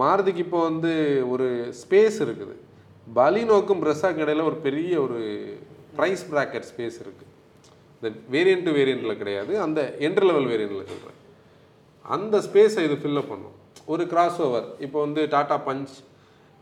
மாருதிக்கு 0.00 0.44
இப்போ 0.46 0.58
வந்து 0.68 0.92
ஒரு 1.32 1.46
ஸ்பேஸ் 1.80 2.18
இருக்குது. 2.26 2.54
பலினோக்கும் 3.06 3.82
பிரஸாக்கு 3.84 4.22
இடையில 4.24 4.44
ஒரு 4.50 4.58
பெரிய 4.66 4.92
ஒரு 5.06 5.18
ப்ரைஸ் 5.98 6.22
ப்ராக்கெட் 6.32 6.68
ஸ்பேஸ் 6.70 6.98
இருக்குது 7.04 7.30
இந்த 7.96 8.08
வேரியன்ட் 8.34 8.66
டு 8.68 8.74
வேரியண்ட்டில் 8.78 9.20
கிடையாது. 9.22 9.52
அந்த 9.66 9.80
என்ட்ரு 10.06 10.28
லெவல் 10.30 10.50
வேரியண்ட்டில் 10.52 10.90
சொல்கிறேன் 10.92 11.18
அந்த 12.04 12.36
ஸ்பேஸை 12.46 12.84
இது 12.88 12.96
ஃபில்லப் 13.02 13.32
பண்ணும். 13.32 13.56
ஒரு 13.92 14.04
கிராஸ் 14.12 14.38
ஓவர் 14.46 14.66
இப்போ 14.84 14.98
வந்து 15.06 15.20
டாடா 15.34 15.58
பஞ்ச் 15.66 15.92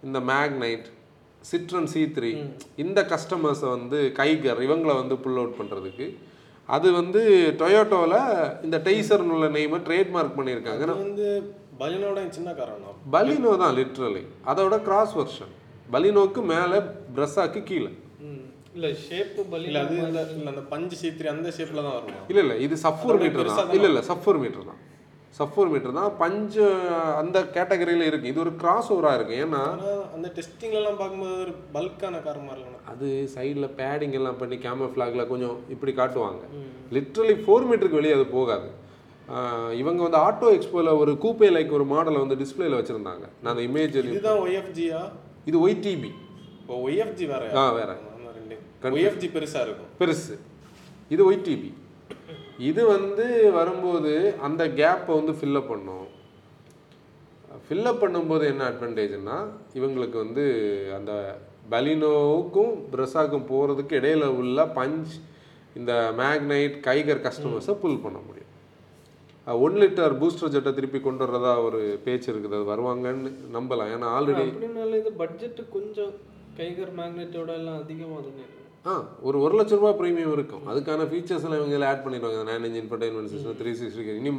இந்த 0.06 0.18
மேக்னைட் 0.32 0.86
சிட்ரன் 1.50 1.88
சி 1.92 2.02
த்ரீ 2.16 2.32
இந்த 2.84 3.00
கஸ்டமர்ஸை 3.12 3.68
வந்து 3.76 3.98
கைகர் 4.18 4.60
இவங்களை 4.66 4.94
வந்து 5.02 5.16
புல் 5.24 5.38
அவுட் 5.42 5.58
பண்ணுறதுக்கு 5.60 6.06
அது 6.68 6.88
வந்து 6.98 7.20
டொயோட்டோவில் 7.60 8.18
இந்த 8.66 8.76
டெய்சர்னு 8.88 9.34
உள்ள 9.36 9.46
நெய்மை 9.56 9.78
ட்ரேட்மார்க் 9.86 10.36
பண்ணியிருக்காங்க. 10.38 10.82
அது 10.86 10.98
வந்து 11.06 11.26
பலினோட 11.80 12.18
சின்ன 12.36 12.50
காரணம். 12.60 12.98
பலினோ 13.14 13.52
தான் 13.62 13.74
லிட்ரலி 13.78 14.22
அதோட 14.50 14.76
கிராஸ் 14.88 15.14
வெர்ஷன் 15.20 15.54
பலினோக்கு 15.94 16.40
மேலே 16.52 16.78
பிரஸ்ஸாக்கு 17.16 17.62
கீழே. 17.70 17.90
இல்ல 18.76 18.88
பலி 19.52 19.66
இல்ல 19.70 19.80
அது 19.84 19.96
அந்த 20.52 20.62
பஞ்சு 20.72 20.96
சீத்திரி 21.02 21.28
அந்த 21.34 21.48
ஷேப்ல 21.56 21.80
தான் 21.86 21.96
வரும்? 21.98 22.20
இல்லை 22.30 22.42
இல்லை 22.44 22.56
இது 22.66 22.76
சஃபோர் 22.86 23.18
மீட்டர் 23.22 23.50
தான். 23.50 23.72
இல்லை 23.78 23.88
இல்லை 23.92 24.02
சஃபோர் 24.10 24.40
மீட்டர் 24.44 24.68
தான். 24.70 24.80
சஃபோர் 25.38 25.70
மீட்டர் 25.72 25.96
தான். 25.98 26.12
பஞ்சு 26.22 26.64
அந்த 27.20 27.38
கேட்டகரியில் 27.56 28.06
இருக்குது 28.08 28.30
இது 28.32 28.42
ஒரு 28.44 28.52
கிராஸ் 28.62 28.90
ஓவராக 28.94 29.18
இருக்குது 29.18 29.40
ஏன்னா 29.44 29.62
அந்த 30.16 30.28
டெஸ்டிங்ல 30.36 30.80
எல்லாம் 30.80 30.98
பார்க்கும்போது 31.00 31.36
ஒரு 31.44 31.52
பல்கான 31.76 32.22
கார் 32.26 32.40
மாதிரி 32.48 32.66
அது 32.92 33.08
சைடில் 33.34 33.68
பேடிங் 33.80 34.16
எல்லாம் 34.20 34.38
பண்ணி 34.40 34.56
கேமரா 34.64 34.88
ஃப்ளாகில் 34.92 35.30
கொஞ்சம் 35.32 35.56
இப்படி 35.74 35.92
காட்டுவாங்க. 36.00 36.42
லிட்ரலி 36.96 37.36
ஃபோர் 37.42 37.66
மீட்டருக்கு 37.70 38.00
வெளியே 38.00 38.16
அது 38.18 38.26
போகாது. 38.38 38.68
இவங்க 39.80 40.00
வந்து 40.04 40.18
ஆட்டோ 40.26 40.46
எக்ஸ்போவில் 40.54 40.98
ஒரு 41.02 41.12
கூப்பே 41.24 41.48
லைக் 41.56 41.76
ஒரு 41.78 41.84
மாடலை 41.92 42.18
வந்து 42.22 42.38
டிஸ்பிளேல 42.40 42.78
வச்சுருந்தாங்க. 42.78 43.24
நான் 43.42 43.52
அந்த 43.54 43.64
இமேஜ் 43.70 43.98
இதுதான் 44.00 44.40
ஒய்எஃப்ஜியா 44.44 45.00
இது 45.50 45.58
ஒய்டிபி 45.66 46.10
இப்போ 46.62 46.76
ஒய்எஃப்ஜி 46.86 47.26
வேற 47.34 47.44
ஆ 47.60 47.64
வேற. 47.78 47.90
ஒய்எஃப்ஜி 48.96 49.28
பெருசா 49.36 49.60
இருக்கும். 49.66 49.90
பெருசு. 50.00 50.34
இது 51.14 51.22
ஒய்டிபி 51.30 51.70
இது 52.68 52.82
வந்து 52.94 53.26
வரும்போது 53.58 54.12
அந்த 54.46 54.62
கேப்பை 54.80 55.12
வந்து 55.18 55.32
ஃபில்லப் 55.38 55.70
பண்ணும். 55.72 56.06
ஃபில்லப் 57.66 58.02
பண்ணும்போது 58.02 58.44
என்ன 58.52 58.62
அட்வான்டேஜ்னா 58.70 59.36
இவங்களுக்கு 59.78 60.16
வந்து 60.24 60.44
அந்த 60.96 61.12
பலினோவுக்கும் 61.72 62.74
பிரஸாக்கும் 62.92 63.48
போகிறதுக்கு 63.52 63.98
இடையில 64.00 64.28
உள்ள 64.40 64.64
பஞ்ச் 64.78 65.14
இந்த 65.78 65.92
மேக்னைட் 66.20 66.76
கைகர் 66.88 67.24
கஸ்டமர்ஸை 67.26 67.74
புல் 67.82 68.02
பண்ண 68.04 68.18
முடியும். 68.28 68.48
ஒன் 69.46 69.76
லிட்டர் 69.82 70.16
பூஸ்டர் 70.20 70.54
ஜெட்டை 70.54 70.72
திருப்பி 70.78 70.98
கொண்டு 71.00 71.24
வர்றதா 71.24 71.52
ஒரு 71.66 71.80
பேச்சு 72.04 72.28
இருக்குது. 72.32 72.58
அது 72.58 72.72
வருவாங்கன்னு 72.72 73.30
நம்பலாம். 73.56 73.92
ஏன்னா 73.96 74.08
ஆல்ரெடி 74.16 74.46
பட்ஜெட்டு 75.22 75.62
இது 75.62 75.74
கொஞ்சம் 75.78 76.12
கைகர் 76.58 76.94
மேக்னெட்டோட 77.00 77.50
எல்லாம் 77.60 77.80
அதிகமாக 77.84 78.24
ஆ 78.88 78.92
ஒரு 79.26 79.36
ஒரு 79.44 79.54
லட்ச 79.58 79.72
ரூபாய் 79.78 79.96
ப்ரீமியம் 80.00 80.34
இருக்கும். 80.36 80.64
அதுக்கான 80.70 81.06
ஃபீச்சர்ஸ் 81.10 81.44
எல்லாம் 81.46 81.60
இவங்க 81.60 81.88
ஆட் 81.90 82.04
பண்ணிடுவாங்க. 82.04 82.42
Nine 82.48 82.64
inch 82.68 82.80
infotainment 82.82 83.32
system 83.32 83.58
three 83.60 83.72
sixty 83.80 84.16
இனி 84.20 84.30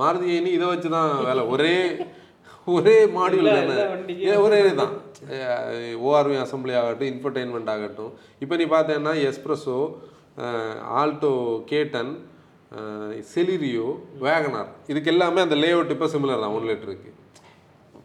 மாருதி 0.00 0.28
இனி 0.38 0.50
இதை 0.58 0.66
வச்சு 0.72 0.88
தான் 0.96 1.10
வேலை. 1.28 1.44
ஒரே 1.54 1.76
ஒரே 2.74 2.94
மாடியூல் 3.16 3.48
தானே. 3.56 3.74
ஒரே 4.44 4.60
தான் 4.80 4.94
ஓஆர்வி 6.08 6.36
அசம்பிளி 6.44 6.74
ஆகட்டும் 6.80 7.10
இன்ஃபர்டைன்மெண்ட் 7.12 7.70
ஆகட்டும். 7.74 8.12
இப்போ 8.44 8.54
நீ 8.60 8.64
பார்த்தேன்னா 8.76 9.12
எஸ்ப்ரெஸோ 9.30 9.78
ஆல்டோ 11.00 11.34
கேட்டன் 11.72 12.12
செலிரியோ 13.34 13.88
வேகனார் 14.24 14.70
இதுக்கு 14.92 15.12
எல்லாமே 15.14 15.40
அந்த 15.46 15.56
லேஅவுட் 15.64 15.94
இப்போ 15.94 16.08
சிமிலர் 16.14 16.42
தான். 16.44 16.54
ஒன் 16.56 16.68
லிட்டருக்கு 16.70 17.12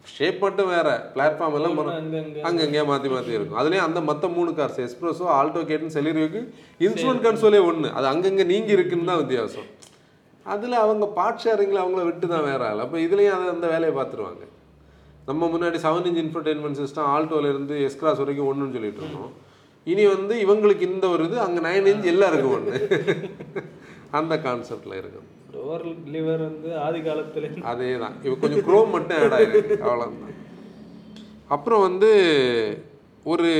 ஷேப் 0.04 0.40
மட்டும் 0.44 0.70
வேற. 0.74 0.88
பிளாட்ஃபார்ம் 1.14 1.56
எல்லாம் 1.58 1.76
அங்கங்க 1.96 2.40
அங்கங்கே 2.48 2.82
மாற்றி 2.90 3.08
மாற்றி 3.14 3.36
இருக்கும். 3.36 3.58
அதுலேயும் 3.60 3.86
அந்த 3.88 4.00
மற்ற 4.08 4.28
மூணு 4.36 4.50
கார்ஸ் 4.58 4.80
எஸ்ப்ரெஸோ 4.86 5.26
ஆல்டோ 5.38 5.60
கேட்டன் 5.70 5.94
செலிரியோக்கு 5.96 6.40
இன்ஸ்ட்ருமெண்ட் 6.86 7.24
கன்சோலே 7.26 7.60
ஒன்று 7.68 7.90
அது 7.98 8.08
அங்கங்கே 8.12 8.46
நீங்கி 8.52 8.76
இருக்குன்னு 8.76 9.10
தான் 9.10 9.22
வித்தியாசம். 9.22 9.68
அதில் 10.46 10.82
அவங்க 10.84 11.06
பார்ட் 11.18 11.42
ஷேரிங்கில் 11.44 11.82
அவங்கள 11.82 12.02
விட்டு 12.08 12.26
தான் 12.34 12.46
வேற 12.50 12.62
ஆள். 12.70 12.82
அப்போ 12.84 12.98
இதுலேயும் 13.06 13.36
அதை 13.36 13.46
அந்த 13.54 13.66
வேலையை 13.74 13.94
பார்த்துருவாங்க. 13.98 14.44
நம்ம 15.28 15.48
முன்னாடி 15.54 15.78
செவன் 15.84 16.06
இன்ச் 16.08 16.22
இன்ஃபர்டைன்மெண்ட் 16.24 16.80
சிஸ்டம் 16.82 17.10
ஆல்டோலேருந்து 17.14 17.74
எஸ்கிராஸ் 17.88 18.22
வரைக்கும் 18.22 18.48
ஒன்றுன்னு 18.50 18.76
சொல்லிட்டு 18.78 19.02
இருந்தோம். 19.02 19.32
இனி 19.92 20.04
வந்து 20.14 20.34
இவங்களுக்கு 20.44 20.84
இந்த 20.92 21.06
ஒரு 21.14 21.22
இது 21.28 21.38
அங்கே 21.44 21.60
நைன் 21.68 21.88
இன்ச் 21.92 22.10
எல்லாருக்கும் 22.14 22.56
ஒன்று 22.56 22.80
அந்த 24.18 24.34
கான்செப்டில் 24.46 25.00
இருக்கும் 25.02 25.28
டோர் 25.54 25.84
லிவர் 26.14 26.42
வந்து 26.48 26.70
ஆதி 26.84 27.00
காலத்துல 27.08 27.50
அதே 27.72 27.90
தான் 28.04 28.14
இப்போ 28.24 28.36
கொஞ்சம் 28.44 28.64
க்ரோம் 28.68 28.92
மட்டும் 28.96 29.20
ஆட் 29.24 29.36
ஆயிருக்கு. 29.38 29.76
அவ்வளோதான் 29.86 30.38
அப்புறம் 31.56 31.84
வந்து 31.88 32.10
ஒரு 33.32 33.50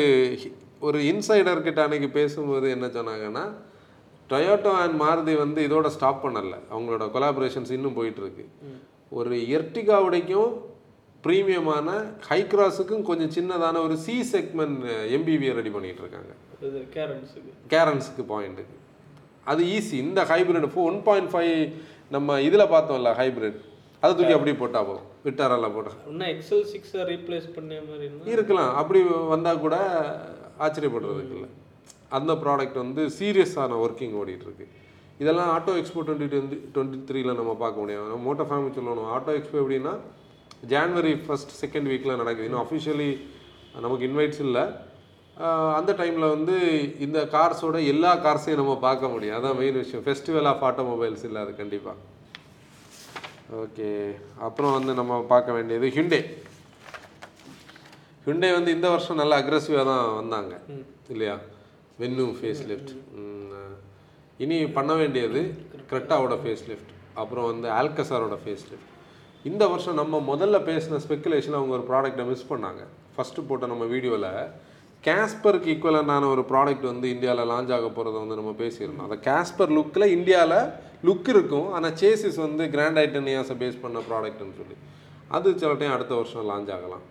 ஒரு 0.86 0.98
இன்சைடர் 1.10 1.66
கிட்ட 1.66 1.80
அன்னைக்கு 1.84 2.10
பேசும்போது 2.18 2.68
என்ன 2.76 2.86
சொன்னாங்கன்னா 2.96 3.44
டொயோட்டோ 4.30 4.72
அண்ட் 4.82 4.96
மாருதி 5.02 5.34
வந்து 5.44 5.60
இதோட 5.68 5.86
ஸ்டாப் 5.96 6.22
பண்ணல. 6.24 6.56
அவங்களோட 6.72 7.04
கொலாபரேஷன்ஸ் 7.16 7.72
இன்னும் 7.76 7.98
போயிட்டு 7.98 8.22
இருக்கு 8.24 8.44
ஒரு 9.12 9.34
எர்டிகா 9.56 9.96
உடைக்கும் 10.06 10.52
ப்ரீமியமான 11.24 11.88
ஹை 12.28 12.38
கிராஸுக்கும் 12.52 13.04
கொஞ்சம் 13.08 13.32
சின்னதான 13.34 13.82
ஒரு 13.86 13.96
சி 14.04 14.14
செக்மெண்ட் 14.30 14.80
எம்பிவியை 15.16 15.52
ரெடி 15.58 15.72
பண்ணிட்டு 15.74 16.02
இருக்காங்க. 16.04 16.32
கேரன்ஸுக்கு 16.96 17.52
கேரன்ஸுக்கு 17.74 18.24
பாயிண்ட்டுக்கு 18.32 18.76
அது 19.50 19.62
ஈஸி 19.76 19.96
இந்த 20.06 20.20
ஹைபிரிட் 20.30 20.72
ஃபோ 20.74 20.82
ஒன் 20.90 20.98
பாயிண்ட் 21.08 21.30
ஃபைவ் 21.32 21.54
நம்ம 22.14 22.40
இதில் 22.48 22.72
பார்த்தோம்ல 22.74 23.12
ஹைபிரிட் 23.20 23.60
அதை 24.02 24.12
தூக்கி 24.18 24.34
அப்படியே 24.36 24.56
போட்டா 24.60 24.80
போதும். 24.86 25.08
விட்டாரெல்லாம் 25.26 25.74
போட்டா. 25.74 25.90
இன்னும் 26.10 26.30
எக்ஸல் 26.34 26.64
சிக்ஸை 26.70 27.02
ரீப்ளேஸ் 27.10 27.48
பண்ண 27.56 27.80
மாதிரி 27.88 28.06
இருக்கலாம். 28.36 28.70
அப்படி 28.80 29.00
வந்தால் 29.34 29.64
கூட 29.64 29.76
ஆச்சரியப்படுறதுக்கு 30.64 31.36
இல்லை. 31.38 31.50
அந்த 32.18 32.32
ப்ராடக்ட் 32.44 32.78
வந்து 32.84 33.02
சீரியஸான 33.18 33.76
ஒர்க்கிங் 33.84 34.16
ஓடிட்டு 34.20 34.46
இருக்கு 34.48 34.66
இதெல்லாம் 35.22 35.50
auto 35.54 35.72
expo 35.80 36.02
twenty 36.06 36.28
twenty 36.32 36.58
twenty 36.74 36.98
த்ரீல 37.08 37.34
நம்ம 37.40 37.52
பார்க்க 37.62 37.82
முடியும். 37.82 38.24
மோட்டோ 38.26 38.44
ஃபேமிலி 38.50 38.72
சொல்லணும். 38.78 39.08
ஆட்டோ 39.16 39.32
எக்ஸ்போ 39.38 39.60
எப்படின்னா 39.62 39.92
ஜான்வரி 40.72 41.12
ஃபர்ஸ்ட் 41.26 41.52
செகண்ட் 41.62 41.90
வீக்கில் 41.92 42.20
நடக்குது. 42.22 42.48
இன்னும் 42.48 42.64
அஃபிஷியலி 42.64 43.10
நமக்கு 43.84 44.06
இன்வைட்ஸ் 44.08 44.42
இல்லை. 44.46 44.64
அந்த 45.78 45.90
டைமில் 45.98 46.32
வந்து 46.34 46.54
இந்த 47.06 47.18
கார்ஸோட 47.34 47.76
எல்லா 47.92 48.10
கார்ஸையும் 48.24 48.60
நம்ம 48.60 48.74
பார்க்க 48.86 49.12
முடியும். 49.12 49.36
அதான் 49.38 49.58
மெயின் 49.60 49.78
விஷயம். 49.82 50.04
ஃபெஸ்டிவல் 50.06 50.48
ஆஃப் 50.50 50.64
ஆட்டோமொபைல்ஸ் 50.68 51.24
இல்லை 51.28 51.40
அது 51.44 51.52
கண்டிப்பாக 51.60 51.98
ஓகே 53.62 53.88
அப்புறம் 54.46 54.74
வந்து 54.78 54.92
நம்ம 55.00 55.20
பார்க்க 55.32 55.56
வேண்டியது 55.56 55.86
ஹிண்டே 55.96 56.20
ஹிண்டே 58.26 58.50
வந்து 58.56 58.70
இந்த 58.76 58.88
வருஷம் 58.94 59.20
நல்லா 59.20 59.36
அக்ரெசிவாக 59.42 59.84
தான் 59.90 60.04
வந்தாங்க. 60.20 60.52
இல்லையா? 61.14 61.36
வென்னு 62.00 62.24
ஃபேஸ் 62.38 62.62
லிஃப்ட் 62.70 62.92
இனி 64.44 64.58
பண்ண 64.76 64.92
வேண்டியது 65.00 65.40
கிரெட்டாவோட 65.90 66.34
ஃபேஸ் 66.42 66.64
லிஃப்ட் 66.70 66.92
அப்புறம் 67.22 67.48
வந்து 67.50 67.68
ஆல்கசாரோட 67.78 68.36
ஃபேஸ் 68.44 68.64
லிஃப்ட் 68.70 68.90
இந்த 69.50 69.64
வருஷம் 69.72 69.98
நம்ம 70.00 70.20
முதல்ல 70.30 70.58
பேசின 70.68 71.00
ஸ்பெக்குலேஷன் 71.06 71.56
அவங்க 71.58 71.74
ஒரு 71.78 71.84
ப்ராடக்ட்டை 71.90 72.24
மிஸ் 72.30 72.50
பண்ணாங்க. 72.52 72.82
ஃபஸ்ட்டு 73.14 73.46
போட்ட 73.48 73.66
நம்ம 73.72 73.84
வீடியோவில் 73.94 74.28
கேஸ்பருக்கு 75.06 75.70
ஈக்குவலண்டான 75.72 76.24
ஒரு 76.32 76.42
ப்ராடக்ட் 76.50 76.84
வந்து 76.90 77.06
இந்தியாவில் 77.14 77.48
லான்ச் 77.52 77.72
ஆக 77.76 77.86
போகிறத 77.94 78.16
வந்து 78.22 78.36
நம்ம 78.40 78.50
பேசியிருந்தோம். 78.60 79.06
அந்த 79.08 79.16
கேஸ்பர் 79.28 79.72
லுக்கில் 79.76 80.12
இந்தியாவில் 80.16 80.58
லுக் 81.08 81.30
இருக்கும். 81.34 81.68
ஆனால் 81.76 81.94
சேசிஸ் 82.02 82.38
வந்து 82.44 82.64
கிராண்ட் 82.74 83.00
ஐட்டனியாஸை 83.02 83.56
பேஸ் 83.62 83.80
பண்ண 83.84 84.00
ப்ராடக்ட்னு 84.10 84.54
சொல்லி. 84.60 84.76
அது 85.36 85.48
சில 85.62 85.72
டைம் 85.80 85.94
அடுத்த 85.96 86.14
வருஷம் 86.20 86.48
லான்ச் 86.52 86.70
ஆகலாம். 86.76 87.04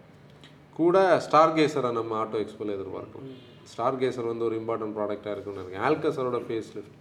கூட 0.79 0.97
ஸ்டார் 1.25 1.55
கேசரை 1.57 1.91
நம்ம 1.99 2.15
ஆட்டோ 2.23 2.39
எக்ஸ்போல 2.43 2.75
எதிர்பார்க்கணும் 2.77 3.35
ஸ்டார் 3.71 3.99
கேசர் 4.01 4.31
வந்து 4.31 4.45
ஒரு 4.47 4.55
இம்பார்ட்டன்ட் 4.61 4.95
ப்ராடக்டாக 4.97 5.33
இருக்குன்னு 5.35 5.61
நினைக்கிறேன். 5.61 5.85
ஆல்கசரோட 5.89 6.39
ஃபேஸ் 6.47 6.71
லிஃப்ட் 6.75 6.97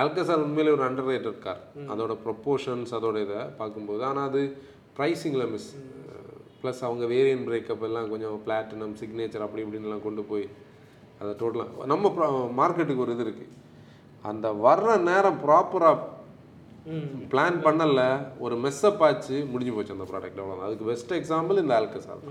ஆல்கசார் 0.00 0.44
உண்மையிலே 0.46 0.74
ஒரு 0.76 0.84
அண்டர் 0.88 1.08
ரேட்டட் 1.12 1.40
கார் 1.46 1.62
அதோட 1.92 2.12
ப்ரொப்போர்ஷன்ஸ் 2.26 2.92
அதோட 2.98 3.16
இதை 3.26 3.40
பார்க்கும்போது. 3.60 4.02
ஆனால் 4.10 4.28
அது 4.30 4.42
ப்ரைஸிங்கில் 4.98 5.50
மிஸ் 5.54 5.70
ப்ளஸ் 6.62 6.82
அவங்க 6.82 7.04
வேரியன் 7.06 7.46
பிரேக்கப் 7.48 7.84
எல்லாம் 7.84 8.10
கொஞ்சம் 8.10 8.36
பிளாட்டினம் 8.46 8.94
சிக்னேச்சர் 9.00 9.46
அப்படி 9.46 9.64
இப்படின்லாம் 9.64 10.06
கொண்டு 10.06 10.22
போய் 10.22 10.46
அதை 11.20 11.32
டோட்டலாக 11.40 11.86
நம்ம 11.86 12.10
மார்க்கெட்டுக்கு 12.60 13.04
ஒரு 13.06 13.12
இது 13.12 13.24
இருக்குது 13.24 13.54
அந்த 14.24 14.48
வர்ற 14.66 14.96
நேரம் 15.00 15.40
ப்ராப்பராக 15.44 15.96
பிளான் 17.32 17.58
பண்ணல 17.64 18.00
ஒரு 18.38 18.54
மெஸ்ஸப் 18.56 19.02
ஆச்சு 19.06 19.36
முடிஞ்சு 19.52 19.72
போச்சு 19.72 19.96
அந்த 19.96 20.06
ப்ராடக்ட் 20.12 20.40
அவ்வளோ 20.42 20.64
அதுக்கு 20.66 20.84
பெஸ்ட் 20.84 21.12
எக்ஸாம்பிள் 21.12 21.60
இந்த 21.62 21.74
ஆல்கசார் 21.78 22.22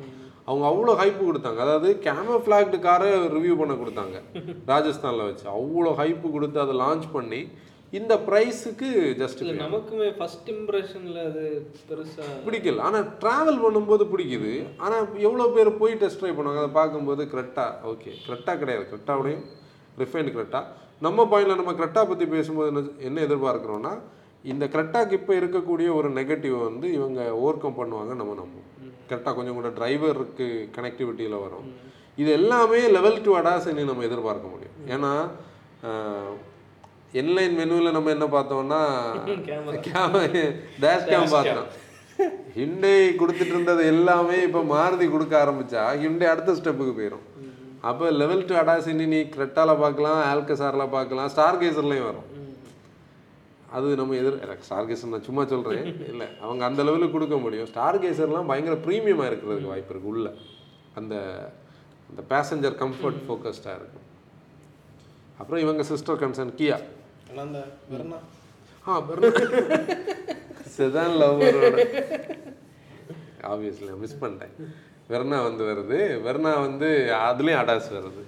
அவங்க 0.45 0.65
அவ்வளோ 0.71 0.91
ஹைப்பு 1.01 1.23
கொடுத்தாங்க. 1.27 1.59
அதாவது 1.59 1.89
கேமோ 1.99 2.35
ஃபிளாக்டு 2.43 2.77
காரை 2.79 3.07
ரிவ்யூ 3.35 3.55
பண்ண 3.57 3.73
கொடுத்தாங்க. 3.73 4.17
ராஜஸ்தானில் 4.73 5.27
வச்சு. 5.27 5.45
அவ்வளோ 5.57 5.91
ஹைப்பு 6.01 6.27
கொடுத்து 6.31 6.59
அதை 6.59 6.75
லான்ச் 6.75 7.07
பண்ணி 7.13 7.41
இந்த 7.97 8.13
ப்ரைஸுக்கு 8.27 8.87
ஜஸ்ட் 9.19 9.41
நமக்குமே 9.61 10.07
ஃபர்ஸ்ட் 10.17 10.49
இம்ப்ரெஷன்ல 10.53 11.19
அது 11.29 11.43
பெருசா 11.89 12.25
பிடிக்கல. 12.47 12.81
ஆனால் 12.87 13.05
ட்ராவல் 13.21 13.61
பண்ணும்போது 13.65 14.03
பிடிக்குது. 14.13 14.51
ஆனால் 14.85 15.05
எவ்வளோ 15.27 15.45
பேர் 15.55 15.69
போய் 15.81 15.93
டெஸ்ட் 16.01 16.19
ட்ரைவ் 16.21 16.37
பண்ணுவாங்க 16.39 16.63
அதை 16.63 16.71
பார்க்கும்போது 16.79 17.25
கரெக்டா 17.33 17.65
ஓகே 17.91 18.11
கரெக்டா 18.27 18.55
கிடையாது. 18.61 18.85
கரெக்டாவுடையும் 18.91 19.45
ரிஃபைன்டு 20.03 20.33
கரெக்டா 20.37 20.61
நம்ம 21.05 21.25
பாயிண்டில் 21.31 21.59
நம்ம 21.61 21.73
கரெக்டா 21.79 22.03
பற்றி 22.09 22.27
பேசும்போது 22.35 22.69
என்ன 22.71 22.83
என்ன 23.09 23.23
எதிர்பார்க்குறோன்னா 23.27 23.93
இந்த 24.51 24.65
கரெக்டாக்கு 24.73 25.17
இப்போ 25.19 25.33
இருக்கக்கூடிய 25.39 25.87
ஒரு 25.99 26.09
நெகட்டிவ் 26.17 26.57
வந்து 26.67 26.87
இவங்க 26.97 27.21
ஓவர் 27.41 27.61
கம் 27.63 27.79
பண்ணுவாங்க 27.79 28.11
நம்ம 28.19 28.35
நம்புவோம். 28.41 28.67
கரெக்டாக 29.09 29.33
கொஞ்சம் 29.37 29.57
கூட 29.59 29.69
டிரைவருக்கு 29.79 30.47
கனெக்டிவிட்டியில் 30.77 31.43
வரும். 31.45 31.65
இது 32.21 32.29
எல்லாமே 32.39 32.79
லெவல் 32.97 33.23
டூ 33.25 33.33
அடாசனி 33.39 33.83
நம்ம 33.89 34.05
எதிர்பார்க்க 34.09 34.53
முடியும். 34.53 34.77
ஏன்னா 34.95 35.13
என்லைன் 37.21 37.57
மெனுவில் 37.59 37.95
நம்ம 37.97 38.11
என்ன 38.15 38.25
பார்த்தோம்னா 38.37 38.79
டேஷ் 40.83 41.09
கேம் 41.11 41.33
பார்த்தோம். 41.35 41.67
ஹிண்டே 42.57 42.93
கொடுத்துட்டு 43.19 43.53
இருந்தது 43.55 43.81
எல்லாமே 43.93 44.37
இப்போ 44.47 44.61
மாருதி 44.73 45.07
கொடுக்க 45.15 45.33
ஆரம்பிச்சா 45.43 45.83
ஹிண்டே 46.03 46.27
அடுத்த 46.31 46.55
ஸ்டெப்புக்கு 46.59 46.93
போயிடும் 46.99 47.25
அப்போ 47.89 48.05
லெவல் 48.21 48.47
டூ 48.49 48.55
அடாசினி 48.61 49.05
நீ 49.13 49.19
கிரெட்டால 49.35 49.75
பார்க்கலாம் 49.83 50.19
ஆல்கசாரில் 50.31 50.93
பார்க்கலாம் 50.95 51.29
ஸ்டார் 51.33 51.59
கேசர்லையும் 51.61 52.07
வரும். 52.09 52.27
அது 53.77 53.87
நம்ம 53.99 54.15
எதிர் 54.21 54.39
ஸ்டார் 54.67 54.87
கேசர் 54.89 55.13
நான் 55.13 55.27
சும்மா 55.29 55.43
சொல்கிறேன் 55.53 55.87
இல்லை 56.11 56.27
அவங்க 56.43 56.61
அந்த 56.69 56.81
லெவலுக்கு 56.87 57.15
கொடுக்க 57.15 57.37
முடியும். 57.45 57.69
ஸ்டார் 57.71 58.01
கேசர்லாம் 58.03 58.49
பயங்கர 58.51 58.77
ப்ரீமியமாக 58.85 59.29
இருக்கிறதுக்கு 59.29 59.71
வாய்ப்பு 59.73 59.93
இருக்குது 59.93 60.11
உள்ள. 60.13 60.27
அந்த 60.99 61.15
அந்த 62.09 62.21
பேசஞ்சர் 62.33 62.77
கம்ஃபர்ட் 62.83 63.21
ஃபோக்கஸ்டாக 63.27 63.79
இருக்கும். 63.79 64.05
அப்புறம் 65.39 65.63
இவங்க 65.65 65.81
சிஸ்டர் 65.91 66.21
கன்சர்ன் 66.23 66.53
கியா 66.59 66.77
வெர்னா 67.37 68.17
ஆ 68.87 69.03
செதான் 70.77 71.15
லவ்வரோட 71.19 71.87
ஆப்வியஸ்லி 73.41 73.97
மிஸ் 73.97 74.17
பண்ணிட்டேன். 74.21 74.53
வெர்னா 75.09 75.43
வந்து 75.43 75.63
வருது. 75.63 75.99
வெர்னா 76.27 76.59
வந்து 76.59 76.87
அதுலேயும் 77.11 77.61
அடாஸ் 77.61 77.91
வருது. 77.91 78.23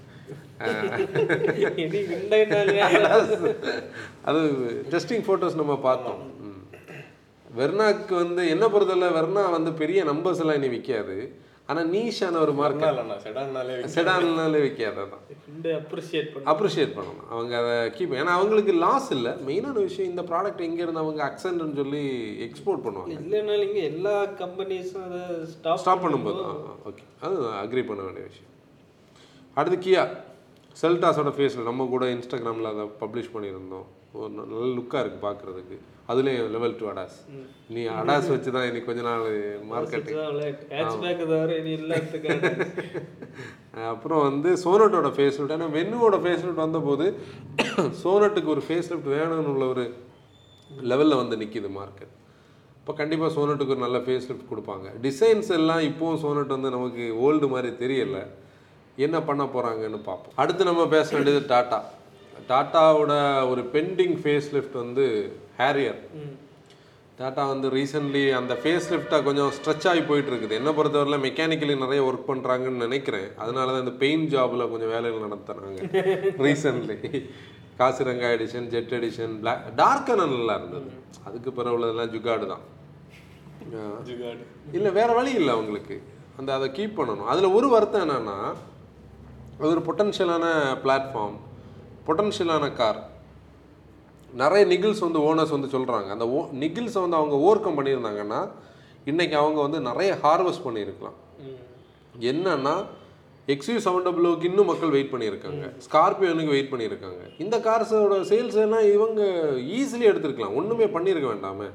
அது 4.23 4.39
டெஸ்டிங் 4.89 5.23
ஃபோட்டோஸ் 5.27 5.55
நம்ம 5.55 5.77
பார்த்தோம். 5.77 6.19
ம். 6.41 6.67
வெர்னாக்கு 7.57 8.13
வந்து 8.13 8.49
என்ன 8.49 8.69
பொறுத்தவரை 8.69 9.21
வெர்னா 9.21 9.51
வந்து 9.51 9.73
பெரிய 9.73 10.03
நம்பர்ஸ் 10.03 10.39
எல்லாம் 10.39 10.55
இனி 10.55 10.67
விற்காது 10.67 11.33
ஆனால் 11.71 11.89
நீஷான 11.89 12.39
ஒரு 12.43 12.51
இல்லைண்ணா 12.51 13.15
செடான்னாலே 13.25 13.73
செடான்னாலே 13.95 14.59
விற்காது 14.65 14.99
அதான். 15.03 15.23
விண்டை 15.47 15.71
அப்ரிஷியேட் 15.71 16.29
பண்ண. 16.33 16.45
அப்ரிஷியேட் 16.53 16.95
பண்ணணும். 16.97 17.27
அவங்க 17.29 17.53
அதை 17.61 17.75
கீப் 17.97 18.15
ஏன்னா 18.19 18.33
அவங்களுக்கு 18.37 18.73
லாஸ் 18.73 19.11
இல்லை. 19.11 19.31
மெயினான 19.31 19.73
விஷயம் 19.73 20.09
இந்த 20.09 20.23
ப்ராடக்ட் 20.31 20.63
எங்கேருந்து 20.67 21.03
அவங்க 21.03 21.21
அக்சென்ட்னு 21.27 21.75
சொல்லி 21.75 22.03
எக்ஸ்போர்ட் 22.47 22.83
பண்ணுவாங்க. 22.85 23.17
இல்லைனாலும் 23.17 23.67
இங்க 23.67 23.79
எல்லா 23.91 24.15
கம்பெனிஸும் 24.25 25.05
அதை 25.07 25.45
ஸ்டாப் 25.45 25.77
ஸ்டாப் 25.77 26.03
பண்ணும்போது 26.05 26.41
ஓகே 26.89 27.05
அது 27.21 27.35
அக்ரி 27.63 27.85
பண்ண 27.85 28.03
வேண்டிய 28.03 28.25
விஷயம். 28.31 28.49
அடுத்து 29.53 29.79
கியா. 29.85 30.03
செல்டாஸோட 30.81 31.31
ஃபேஸில் 31.37 31.69
நம்ம 31.69 31.85
கூட 31.85 32.05
இன்ஸ்டாகிராமில் 32.05 32.71
அதை 32.73 32.85
பப்ளிஷ் 32.99 33.33
பண்ணியிருந்தோம். 33.33 33.87
நல்ல 34.13 34.67
லுக்காக 34.75 35.01
இருக்குது 35.01 35.25
பார்க்குறதுக்கு 35.25 35.77
அதுலேயும் 36.09 36.51
லெவல் 36.53 36.75
டூ 36.79 36.85
அடாஸ் 36.91 37.17
நீ 37.73 37.81
அடாஸ் 37.95 38.29
வச்சு 38.33 38.49
தான் 38.55 38.67
இன்னைக்கு 38.67 38.89
கொஞ்ச 38.89 39.01
நாள் 39.01 39.25
இனி 41.59 41.73
எல்லாத்துக்கும் 41.79 42.45
அப்புறம் 43.91 44.23
வந்து 44.27 44.49
சோனட்டோட 44.63 45.09
ஃபேஸ் 45.15 45.37
லிஃப்ட் 45.39 45.55
ஏன்னா 45.55 45.67
வென்னுவோட 45.75 46.17
ஃபேஸ் 46.23 46.45
லிஃப்ட் 46.45 46.63
வந்தபோது 46.65 47.05
சோனட்டுக்கு 48.03 48.53
ஒரு 48.55 48.63
ஃபேஸ் 48.67 48.89
லிஃப்ட் 48.91 49.11
வேணும்னு 49.15 49.51
உள்ள 49.53 49.67
ஒரு 49.73 49.85
லெவலில் 50.69 51.21
வந்து 51.21 51.37
நிற்கிது 51.41 51.69
மார்க்கெட் 51.77 52.15
இப்போ 52.79 52.99
கண்டிப்பாக 52.99 53.31
சோனட்டுக்கு 53.33 53.73
ஒரு 53.73 53.81
நல்ல 53.83 53.97
ஃபேஸ் 54.05 54.27
லிஃப்ட் 54.29 54.51
கொடுப்பாங்க. 54.51 54.87
டிசைன்ஸ் 55.01 55.49
எல்லாம் 55.57 55.81
இப்போவும் 55.89 56.19
சோனட் 56.23 56.53
வந்து 56.55 56.69
நமக்கு 56.75 57.03
ஓல்டு 57.25 57.47
மாதிரி 57.51 57.69
தெரியல. 57.83 58.19
என்ன 58.97 59.17
பண்ண 59.27 59.43
போகிறாங்கன்னு 59.45 59.99
பார்ப்போம். 60.07 60.35
அடுத்து 60.35 60.69
நம்ம 60.69 60.85
பேச 60.87 61.07
வேண்டியது 61.15 61.41
டாட்டா 61.51 61.79
டாட்டாவோட 62.49 63.13
ஒரு 63.49 63.61
பெண்டிங் 63.73 64.15
ஃபேஸ் 64.21 64.51
லிஃப்ட் 64.51 64.73
வந்து 64.73 65.33
ஹேரியர் 65.57 65.99
டாட்டா 67.19 67.47
வந்து 67.47 67.69
ரீசெண்ட்லி 67.69 68.31
அந்த 68.31 68.53
ஃபேஸ் 68.63 68.85
லிஃப்டாக 68.89 69.23
கொஞ்சம் 69.23 69.51
ஸ்ட்ரெச் 69.57 69.87
ஆகி 69.87 70.01
போயிட்டு 70.01 70.31
இருக்குது 70.31 70.49
என்ன 70.49 70.71
பொறுத்தவரையில் 70.71 71.23
மெக்கானிக்கலி 71.25 71.77
நிறைய 71.77 72.01
ஒர்க் 72.03 72.29
பண்ணுறாங்கன்னு 72.29 72.83
நினைக்கிறேன். 72.85 73.35
அதனால 73.35 73.71
தான் 73.71 73.79
இந்த 73.79 73.91
பெயிண்ட் 73.91 74.33
ஜாபில் 74.33 74.69
கொஞ்சம் 74.69 74.89
வேலைகள் 74.89 75.25
நடத்துறாங்க. 75.25 75.79
Recently 76.45 76.97
Kaziranga 77.79 78.29
edition 78.35 78.67
jet 78.67 78.93
edition 78.93 79.39
black 79.39 79.75
dark 79.75 80.15
நல்லா 80.15 80.55
இருந்தது. 80.55 80.89
அதுக்கு 81.23 81.51
பிறகு 81.51 81.77
உள்ளதெல்லாம் 81.77 82.13
ஜுகாடு 82.15 82.45
தான். 82.45 82.63
ஜுகாடு 84.05 84.45
இல்லை 84.71 84.91
வேற 84.91 85.13
வழி 85.13 85.33
இல்லை 85.33 85.53
அவங்களுக்கு. 85.53 86.01
அந்த 86.37 86.53
அதை 86.53 86.69
கீப் 86.69 86.97
பண்ணணும். 86.99 87.25
அதில் 87.25 87.45
ஒரு 87.45 87.69
வருத்தம் 87.69 88.09
என்னன்னா 88.09 88.39
அது 89.59 89.69
ஒரு 89.69 89.81
பொட்டன்ஷியலான 89.87 90.45
பிளாட்ஃபார்ம் 90.83 91.37
பொட்டன்ஷியலான 92.09 92.67
கார் 92.81 93.01
நிறைய 94.41 94.63
நிகில்ஸ் 94.71 95.03
வந்து 95.07 95.19
ஓனர்ஸ் 95.27 95.55
வந்து 95.55 95.73
சொல்கிறாங்க 95.73 96.09
அந்த 96.15 96.25
ஓ 96.35 96.39
நிகில்ஸை 96.61 96.99
வந்து 97.03 97.19
அவங்க 97.19 97.35
ஓவர் 97.45 97.61
கம் 97.65 97.77
பண்ணியிருந்தாங்கன்னா 97.79 98.39
இன்னைக்கு 99.09 99.35
அவங்க 99.41 99.59
வந்து 99.65 99.79
நிறைய 99.89 100.11
ஹார்வெஸ்ட் 100.23 100.65
பண்ணியிருக்கலாம். 100.65 101.17
என்னன்னா 102.31 102.73
எக்ஸ்யூ 103.53 103.75
செவன் 103.85 104.05
டபுள்ஓக்கு 104.07 104.47
இன்னும் 104.49 104.69
மக்கள் 104.71 104.93
வெயிட் 104.95 105.11
பண்ணியிருக்காங்க. 105.13 105.63
ஸ்கார்பியோனுக்கு 105.85 106.55
வெயிட் 106.55 106.71
பண்ணியிருக்காங்க. 106.71 107.21
இந்த 107.43 107.55
கார்ஸோட 107.67 108.17
சேல்ஸ் 108.31 108.57
எல்லாம் 108.65 108.85
இவங்க 108.95 109.21
ஈஸிலி 109.77 110.05
எடுத்திருக்கலாம். 110.11 110.57
ஒன்றுமே 110.61 110.87
பண்ணியிருக்க 110.95 111.27
வேண்டாமே. 111.33 111.69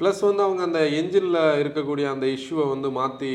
ப்ளஸ் 0.00 0.22
வந்து 0.28 0.42
அவங்க 0.46 0.62
அந்த 0.68 0.80
என்ஜினில் 1.00 1.40
இருக்கக்கூடிய 1.62 2.06
அந்த 2.14 2.26
இஷ்யூவை 2.36 2.66
வந்து 2.74 2.90
மாற்றி 2.98 3.32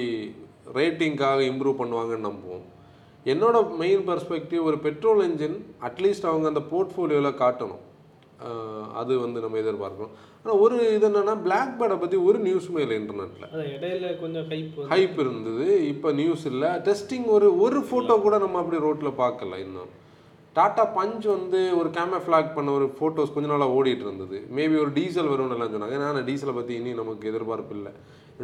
ரேட்டிங்காக 0.79 1.39
இம்ப்ரூவ் 1.51 1.79
பண்ணுவாங்கன்னு 1.81 2.27
நம்புவோம். 2.29 2.65
என்னோட 3.31 3.57
மெயின் 3.81 4.03
பெர்ஸ்பெக்டிவ் 4.07 4.61
ஒரு 4.69 4.77
பெட்ரோல் 4.85 5.21
என்ஜின் 5.27 5.57
அட்லீஸ்ட் 5.87 6.29
அவங்க 6.31 6.47
அந்த 6.51 6.61
போர்ட்ஃபோலியோவில் 6.71 7.39
காட்டணும். 7.41 7.81
அது 9.01 9.13
வந்து 9.23 9.39
நம்ம 9.43 9.57
எதிர்பார்க்கணும். 9.63 10.13
ஆனால் 10.43 10.61
ஒரு 10.63 10.77
இது 10.95 11.05
என்னன்னா 11.09 11.35
பிளாக் 11.45 11.75
பேர்டை 11.79 11.97
பற்றி 11.99 12.17
ஒரு 12.29 12.37
நியூஸுமே 12.47 12.79
இல்லை 12.85 12.95
இன்டர்நெட்டில் 13.01 13.67
இடையில 13.75 14.07
கொஞ்சம் 14.23 14.47
ஹைப் 14.49 14.79
ஹைப் 14.93 15.19
இருந்தது 15.23 15.67
இப்போ 15.91 16.11
நியூஸ் 16.21 16.45
இல்லை. 16.51 16.69
டெஸ்டிங் 16.87 17.27
ஒரு 17.35 17.49
ஒரு 17.65 17.79
ஃபோட்டோ 17.89 18.15
கூட 18.25 18.37
நம்ம 18.45 18.59
அப்படி 18.63 18.81
ரோட்டில் 18.87 19.19
பார்க்கல 19.21 19.59
இன்னும். 19.65 19.91
டாடா 20.57 20.83
பஞ்ச் 20.97 21.27
வந்து 21.35 21.59
ஒரு 21.79 21.91
கேமரா 21.97 22.19
ஃப்ளாக் 22.25 22.51
பண்ண 22.57 22.71
ஒரு 22.79 22.87
ஃபோட்டோஸ் 22.97 23.33
கொஞ்ச 23.35 23.47
நாளாக 23.53 23.75
ஓடிட்டு 23.77 24.05
இருந்தது. 24.07 24.39
மேபி 24.57 24.75
ஒரு 24.83 24.91
டீசல் 24.97 25.31
வரும்னு 25.31 25.55
எல்லாம் 25.57 25.73
சொன்னாங்க. 25.75 25.95
ஏன்னா 25.99 26.25
டீசலை 26.31 26.55
பற்றி 26.59 26.75
இனி 26.81 26.91
நமக்கு 26.99 27.31
எதிர்பார்ப்பு 27.31 27.75
இல்லை. 27.77 27.93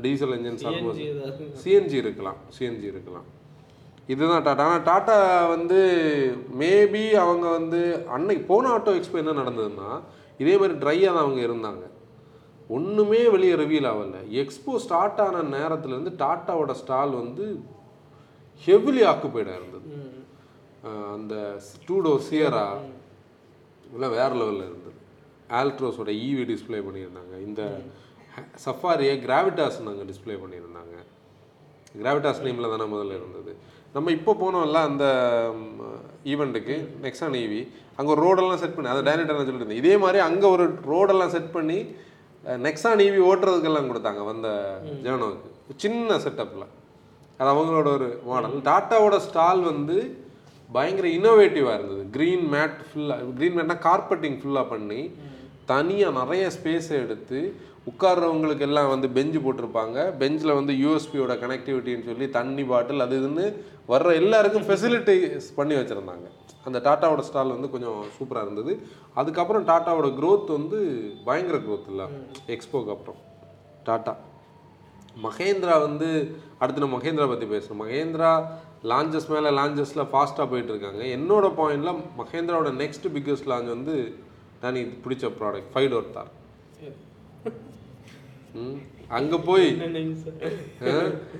டீசல் 0.05 0.33
ஆல்மோஸ்ட் 0.37 1.03
ஏதாவது 1.09 1.51
சிஎன்ஜி 1.65 1.99
இருக்கலாம். 2.03 2.39
சிஎன்ஜி 2.57 2.89
இருக்கலாம். 2.93 3.27
இதுதான் 4.13 4.45
டாட்டா. 4.47 4.65
ஆனால் 4.67 4.85
டாட்டா 4.89 5.17
வந்து 5.55 5.79
மேபி 6.61 7.03
அவங்க 7.23 7.45
வந்து 7.57 7.79
அன்னைக்கு 8.15 8.43
போன 8.51 8.69
ஆட்டோ 8.75 8.93
எக்ஸ்போ 8.99 9.21
என்ன 9.23 9.35
நடந்ததுன்னா 9.41 9.89
இதே 10.43 10.55
மாதிரி 10.61 10.75
ட்ரையாக 10.83 11.13
தான் 11.15 11.25
அவங்க 11.25 11.41
இருந்தாங்க. 11.47 11.85
ஒன்றுமே 12.75 13.21
வெளியே 13.33 13.53
ரிவீல் 13.61 13.89
ஆகல. 13.91 14.17
எக்ஸ்போ 14.41 14.73
ஸ்டார்ட் 14.85 15.21
ஆன 15.25 15.43
நேரத்துலேருந்து 15.57 16.11
டாட்டாவோட 16.23 16.71
ஸ்டால் 16.81 17.13
வந்து 17.21 17.45
ஹெவிலி 18.65 19.03
ஆக்குப்பைடாக 19.11 19.59
இருந்தது. 19.59 19.89
அந்த 21.15 21.35
டூ 21.87 21.95
டோர் 22.05 22.25
சியரா 22.29 22.65
இதெல்லாம் 23.87 24.15
வேற 24.19 24.29
லெவலில் 24.41 24.67
இருந்தது. 24.69 24.97
ஆல்ட்ரோஸோட 25.59 26.11
ஈவி 26.27 26.43
டிஸ்ப்ளே 26.51 26.79
பண்ணியிருந்தாங்க. 26.87 27.35
இந்த 27.47 27.61
சஃபாரியை 28.65 29.15
கிராவிட்டாஸ் 29.25 29.79
நாங்கள் 29.87 30.09
டிஸ்ப்ளே 30.11 30.35
பண்ணியிருந்தாங்க. 30.43 30.95
கிராவிட்டாஸ் 32.01 32.43
நேமில் 32.45 32.73
தானே 32.73 32.87
முதல்ல 32.95 33.17
இருந்தது. 33.19 33.51
நம்ம 33.95 34.11
இப்போ 34.11 34.31
போனோம்ல 34.33 34.81
அந்த 34.81 35.05
ஈவெண்ட்டுக்கு 36.25 36.75
நெக்ஸான் 37.01 37.35
ஈவி 37.35 37.61
அங்கே 37.97 38.11
ஒரு 38.11 38.21
ரோடெல்லாம் 38.21 38.59
செட் 38.59 38.75
பண்ணி 38.75 38.91
அதை 38.91 39.01
டைரக்டர் 39.03 39.37
நான் 39.39 39.79
இதே 39.79 39.97
மாதிரி 39.97 40.19
அங்கே 40.19 40.47
ஒரு 40.47 40.65
ரோடெல்லாம் 40.89 41.29
செட் 41.29 41.51
பண்ணி 41.51 41.77
நெக்ஸான் 42.59 43.01
ஈவி 43.01 43.19
ஓட்டுறதுக்கெல்லாம் 43.19 43.89
கொடுத்தாங்க 43.89 44.23
வந்த 44.25 44.49
ஜேனோவுக்கு 45.03 45.49
சின்ன 45.75 46.17
செட்டப்பில் 46.17 46.67
அது 47.39 47.49
அவங்களோட 47.49 47.87
ஒரு 47.93 48.19
மாடல் 48.25 48.55
டாட்டாவோட 48.61 49.17
ஸ்டால் 49.17 49.61
வந்து 49.61 49.97
பயங்கர 50.69 51.07
இன்னோவேட்டிவாக 51.07 51.77
இருந்தது. 51.77 52.03
க்ரீன் 52.11 52.45
மேட் 52.53 52.77
ஃபுல்லாக 52.87 53.27
க்ரீன் 53.37 53.55
மேட்னா 53.57 53.77
கார்பெட்டிங் 53.79 54.37
ஃபுல்லாக 54.41 54.67
பண்ணி 54.69 55.01
தனியாக 55.65 56.17
நிறைய 56.19 56.51
ஸ்பேஸை 56.57 56.95
எடுத்து 56.99 57.39
உட்கார்றவங்களுக்கு 57.85 58.59
எல்லாம் 58.59 58.99
வந்து 58.99 59.07
பெஞ்சு 59.07 59.41
போட்டிருப்பாங்க. 59.41 60.17
பெஞ்சில் 60.17 60.53
வந்து 60.53 60.73
யூஎஸ்பியோட 60.73 61.33
கனெக்டிவிட்டின்னு 61.43 62.05
சொல்லி 62.05 62.29
தண்ணி 62.29 62.63
பாட்டில் 62.63 62.99
அது 62.99 63.19
இதுன்னு 63.19 63.61
வர்ற 63.87 64.13
எல்லாருக்கும் 64.13 64.63
ஃபெசிலிட்டிஸ் 64.63 65.53
பண்ணி 65.55 65.75
வச்சுருந்தாங்க. 65.75 66.27
அந்த 66.63 66.79
டாட்டாவோட 66.79 67.19
ஸ்டால் 67.19 67.49
வந்து 67.49 67.69
கொஞ்சம் 67.69 68.05
சூப்பராக 68.19 68.41
இருந்தது. 68.41 68.87
அதுக்கப்புறம் 69.13 69.67
டாட்டாவோட 69.67 70.07
க்ரோத் 70.07 70.51
வந்து 70.51 71.11
பயங்கர 71.25 71.57
க்ரோத் 71.57 71.87
இல்லை. 71.87 72.05
எக்ஸ்போக்கு 72.47 72.91
அப்புறம். 72.91 73.27
டாட்டா. 73.85 74.15
மகேந்திரா 75.23 75.79
வந்து 75.79 76.35
அடுத்து 76.59 76.81
நம்ம 76.81 76.97
மகேந்திரா 76.97 77.27
பற்றி 77.27 77.45
பேசணும். 77.45 77.83
மகேந்திரா 77.83 78.45
லான்ச்சஸ் 78.83 79.29
மேலே 79.29 79.49
லான்ச்சஸில் 79.49 80.07
ஃபாஸ்ட்டாக 80.13 80.49
போயிட்டுருக்காங்க. 80.51 81.03
என்னோட 81.17 81.53
பாயிண்டில் 81.57 82.03
மகேந்திராவோட 82.17 82.71
நெக்ஸ்ட் 82.71 83.07
பிக்கஸ்ட் 83.13 83.45
லான்ச் 83.45 83.67
வந்து 83.67 84.15
நான் 84.61 84.75
இது 84.75 84.97
பிடிச்ச 85.09 85.31
ப்ராடக்ட் 85.39 85.71
ஃபைவ் 85.73 85.91
டோர் 85.93 86.09
தார் 86.09 86.37
அங்கே 89.07 89.37
போய் 89.37 89.67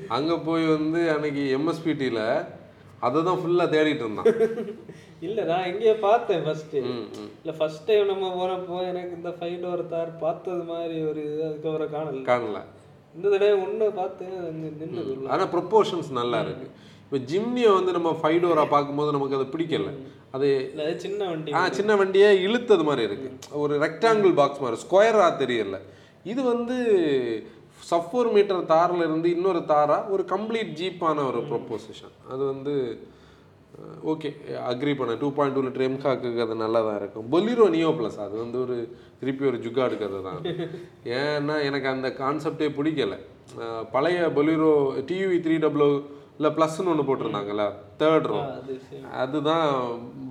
அங்கே 0.08 0.36
போய் 0.36 0.66
வந்து 0.66 1.12
அன்னைக்கு 1.12 1.58
எம்எஸ்பிடியில் 1.58 2.24
அதை 3.00 3.24
தான் 3.24 3.40
ஃபுல்லாக 3.42 3.74
தேடிட்டு 3.74 4.04
இருந்தான். 4.06 4.28
இல்ல 5.28 5.44
நான் 5.44 5.66
எங்கேயோ 5.66 5.94
பார்த்தேன் 6.02 6.44
ம். 6.86 7.06
இல்ல 7.42 7.52
ஃபர்ஸ்ட் 7.52 7.86
டைம் 7.86 8.06
நம்ம 8.06 8.26
போனப்போ 8.30 8.88
எனக்கு 8.88 9.14
இந்த 9.16 9.30
ஃபைவ் 9.30 9.58
டோர் 9.62 9.88
தார் 9.88 10.12
பார்த்தது 10.18 10.64
மாதிரி 10.64 11.04
ஒரு 11.04 11.24
அதுக்கப்புறம் 11.46 11.92
காணல. 11.92 12.24
காணல. 12.24 12.60
இந்த 13.16 13.30
தடவை 13.30 13.52
அங்க 13.52 14.50
நின்னது 14.60 15.12
உள்ள. 15.14 15.30
ஆனால் 15.30 15.48
ப்ரொப்போர்ஷன்ஸ் 15.48 16.10
நல்லா 16.12 16.40
இருக்கு. 16.40 16.68
இப்போ 17.04 17.18
ஜிம்னியை 17.18 17.74
வந்து 17.74 17.92
நம்ம 17.92 18.10
ஃபைவ் 18.22 18.40
டோராக 18.44 18.70
பார்க்கும்போது 18.70 19.12
நமக்கு 19.12 19.36
அது 19.36 19.46
பிடிக்கல. 19.56 19.92
அது 20.32 20.48
சின்ன 20.98 21.26
வண்டி 21.26 21.52
ஆ 21.52 21.70
சின்ன 21.70 21.96
வண்டியே 21.96 22.30
இழுத்தது 22.48 22.84
மாதிரி 22.84 23.04
இருக்கு. 23.04 23.30
ஒரு 23.52 23.80
ரெக்டாங்கிள் 23.82 24.34
பாக்ஸ் 24.34 24.62
மாதிரி 24.62 24.82
ஸ்கொயராக 24.88 25.32
தெரியல. 25.38 25.78
இது 26.32 26.42
வந்து 26.54 26.78
சஃபோர் 27.92 28.30
மீட்டர் 28.36 28.70
தாரில் 28.74 29.06
இருந்து 29.08 29.28
இன்னொரு 29.36 29.62
தாரா 29.72 29.98
ஒரு 30.14 30.24
கம்ப்ளீட் 30.34 30.72
ஜீப்பான 30.82 31.24
ஒரு 31.30 31.42
ப்ரொப்போசிஷன் 31.52 32.16
அது 32.34 32.44
வந்து 32.54 32.74
ஓகே 34.12 34.30
அக்ரி 34.70 34.94
பண்ண. 35.00 35.12
டூ 35.22 35.28
பாயிண்ட் 35.36 35.56
டூ 35.56 35.62
லிட்டர் 35.66 35.86
எம்காக்கு 35.88 36.30
அது 36.46 36.56
நல்லா 36.64 36.80
தான் 36.88 36.98
இருக்கும். 37.02 37.28
பொலிரோ 37.34 37.66
நியோ 37.76 37.90
ப்ளஸ் 38.00 38.18
அது 38.26 38.36
வந்து 38.44 38.58
ஒரு 38.64 38.76
திருப்பி 39.20 39.44
ஒரு 39.50 39.58
ஜுகாடு 39.66 39.96
கதை 40.02 40.20
தான் 40.28 40.40
ஏன்னா 41.20 41.56
எனக்கு 41.68 41.88
அந்த 41.94 42.10
கான்செப்டே 42.22 42.68
பிடிக்கல. 42.78 43.16
பழைய 43.94 44.26
பொலிரோ 44.38 44.72
டிவி 45.12 45.38
த்ரீ 45.46 45.58
டபுள் 45.66 45.86
இல்லை 46.38 46.52
ப்ளஸ்ன்னு 46.58 46.92
ஒன்று 46.94 47.08
போட்டிருந்தாங்கல்ல 47.10 47.66
தேர்ட் 48.02 48.28
ரோ 48.32 48.42
அதுதான் 49.22 49.68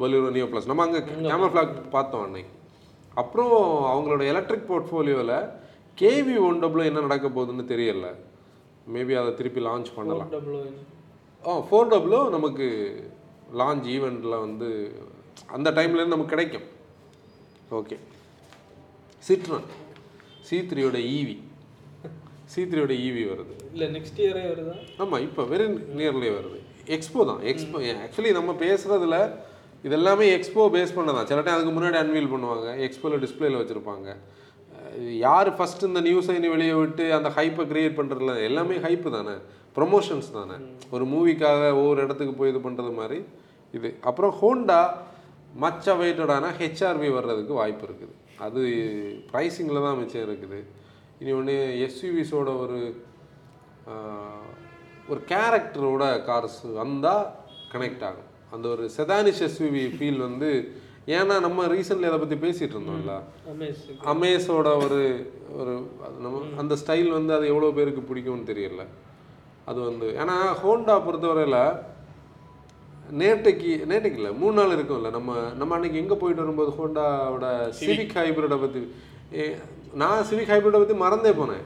பொலிரோ 0.03 0.29
நியோ 0.37 0.49
ப்ளஸ் 0.53 0.71
நம்ம 0.73 0.85
அங்கே 0.89 1.01
கேமரா 1.31 1.51
ஃப்ளாக் 1.55 1.75
பார்த்தோம் 1.97 2.25
அன்னைக்கு. 2.27 2.53
அப்புறம் 3.23 3.55
அவங்களோட 3.93 4.23
எலக்ட்ரிக் 4.33 4.69
போர்ட்ஃபோலியோவில் 4.71 5.35
கேவி 6.01 6.35
ஒன் 6.47 6.61
டபுள் 6.63 6.89
என்ன 6.89 7.01
நடக்க 7.07 7.27
போகுதுன்னு 7.37 7.65
தெரியல. 7.73 8.09
மேபி 8.95 9.15
அதை 9.21 9.31
திருப்பி 9.39 9.61
லான்ச் 9.69 9.91
பண்ணலாம். 9.97 10.31
ஆ 11.47 11.57
ஃபோர் 11.69 11.91
டபுளோ 11.93 12.21
நமக்கு 12.37 12.67
லான்ச் 13.61 13.87
ஈவெண்ட்டில் 13.95 14.43
வந்து 14.45 14.69
அந்த 15.57 15.69
டைம்லேருந்து 15.79 16.17
நமக்கு 16.17 16.35
கிடைக்கும். 16.35 16.67
ஓகே 17.81 17.99
சிட்ரன் 19.29 19.69
சி 20.49 20.59
த்ரீயோட 20.71 20.99
ஈவி 21.17 21.37
சி 22.53 22.63
த்ரீயோட 22.71 22.95
ஈவி 23.07 23.23
வருது. 23.33 23.55
இல்ல 23.75 23.87
நெக்ஸ்ட் 23.97 24.21
இயரே 24.25 24.45
வருதா? 24.53 24.75
ஆமாம் 25.03 25.23
இப்போ 25.27 25.43
வெரி 25.53 25.67
நியர்லி 25.99 26.29
வருது. 26.39 26.59
எக்ஸ்போ 26.97 27.25
தான். 27.31 27.43
எக்ஸ்போ 27.53 27.79
ஆக்சுவலி 28.05 28.31
நம்ம 28.39 28.53
பேசுகிறதுல 28.65 29.17
இது 29.87 29.95
எல்லாமே 30.01 30.27
எக்ஸ்போ 30.37 30.63
பேஸ் 30.77 30.97
பண்ணதான் 30.99 31.29
சில 31.31 31.41
டைம் 31.41 31.57
அதுக்கு 31.57 31.75
முன்னாடி 31.79 31.99
அன்வீல் 32.03 32.33
பண்ணுவாங்க. 32.35 32.69
எக்ஸ்போவில் 32.87 33.23
டிஸ்பிளேல 33.25 33.61
வச்சுருப்பாங்க. 33.61 34.09
யார் 35.27 35.57
ஃபர்ஸ்ட் 35.57 35.83
இந்த 35.83 36.01
நியூஸை 36.01 36.37
வெளியே 36.55 36.73
விட்டு 36.73 37.15
அந்த 37.15 37.29
ஹைப்பை 37.29 37.65
கிரியேட் 37.73 37.99
பண்ணுறதுல 37.99 38.35
எல்லாமே 38.43 38.77
ஹைப்பு 38.77 39.11
தானே? 39.11 39.35
ப்ரொமோஷன்ஸ் 39.77 40.31
தானே. 40.33 40.57
ஒரு 40.91 41.05
மூவிக்காக 41.05 41.63
ஒவ்வொரு 41.81 42.01
இடத்துக்கு 42.03 42.35
போய் 42.35 42.51
இது 42.53 42.71
பண்ணுறது 42.71 42.93
மாதிரி 43.01 43.19
இது. 43.73 43.99
அப்புறம் 44.01 44.33
ஹோண்டா 44.41 44.81
மச் 45.65 45.89
அவைட்டடான 45.91 46.51
ஹெச்ஆர்வி 46.61 47.11
வர்றதுக்கு 47.19 47.53
வாய்ப்பு 47.53 47.87
இருக்குது. 47.89 48.15
அது 48.47 48.61
ப்ரைஸிங்கில் 49.31 49.85
தான் 49.87 49.99
மிச்சம் 50.01 50.27
இருக்குது. 50.29 50.59
இனி 51.21 51.33
ஒன்று 51.33 51.55
எஸ்யூவிஸோட 51.87 52.49
ஒரு 52.65 52.79
ஒரு 55.09 55.21
கேரக்டரோட 55.29 56.25
கார்ஸ் 56.29 56.73
வந்தால் 56.73 57.27
கனெக்ட் 57.73 58.05
ஆகும். 58.09 58.29
அந்த 58.51 58.69
ஒரு 58.69 58.91
செதானிஷ் 58.97 59.43
எஸ்யூவி 59.47 59.85
ஃபீல் 59.97 60.21
வந்து 60.29 60.51
ஏன்னா 61.17 61.35
நம்ம 61.47 61.67
ரீசெண்டில் 61.75 62.09
இதை 62.09 62.19
பற்றி 62.23 62.37
பேசிகிட்டு 62.45 62.75
இருந்தோம்ல. 62.77 63.13
அமேஸோட 64.13 64.69
ஒரு 64.85 64.99
ஒரு 65.59 65.75
அது 66.07 66.17
நம்ம 66.25 66.41
அந்த 66.63 66.75
ஸ்டைல் 66.81 67.11
வந்து 67.19 67.33
அது 67.37 67.45
எவ்வளோ 67.53 67.71
பேருக்கு 67.79 68.03
பிடிக்கும்னு 68.11 68.51
தெரியல. 68.51 68.85
அது 69.71 69.79
வந்து 69.91 70.09
ஏன்னா 70.23 70.37
ஹோண்டா 70.63 70.97
பொறுத்தவரையில் 71.07 71.61
நேட்டைக்கு 73.23 73.73
நேட்டைக்கு 73.91 74.21
இல்லை 74.21 74.33
மூணு 74.43 74.55
நாள் 74.59 74.75
இருக்கும்ல. 74.77 75.11
நம்ம 75.17 75.37
நம்ம 75.61 75.75
அன்னைக்கு 75.77 76.01
எங்கே 76.03 76.17
போயிட்டு 76.23 76.45
வரும்போது 76.45 76.73
ஹோண்டாவோட 76.79 77.47
சிவிக் 77.81 78.17
ஹைப்ரிடை 78.21 78.59
பற்றி 78.65 78.83
நான் 80.03 80.27
சிவிக் 80.31 80.53
ஹைப்ரிடை 80.53 80.79
பற்றி 80.81 80.97
மறந்தே 81.05 81.33
போனேன். 81.41 81.65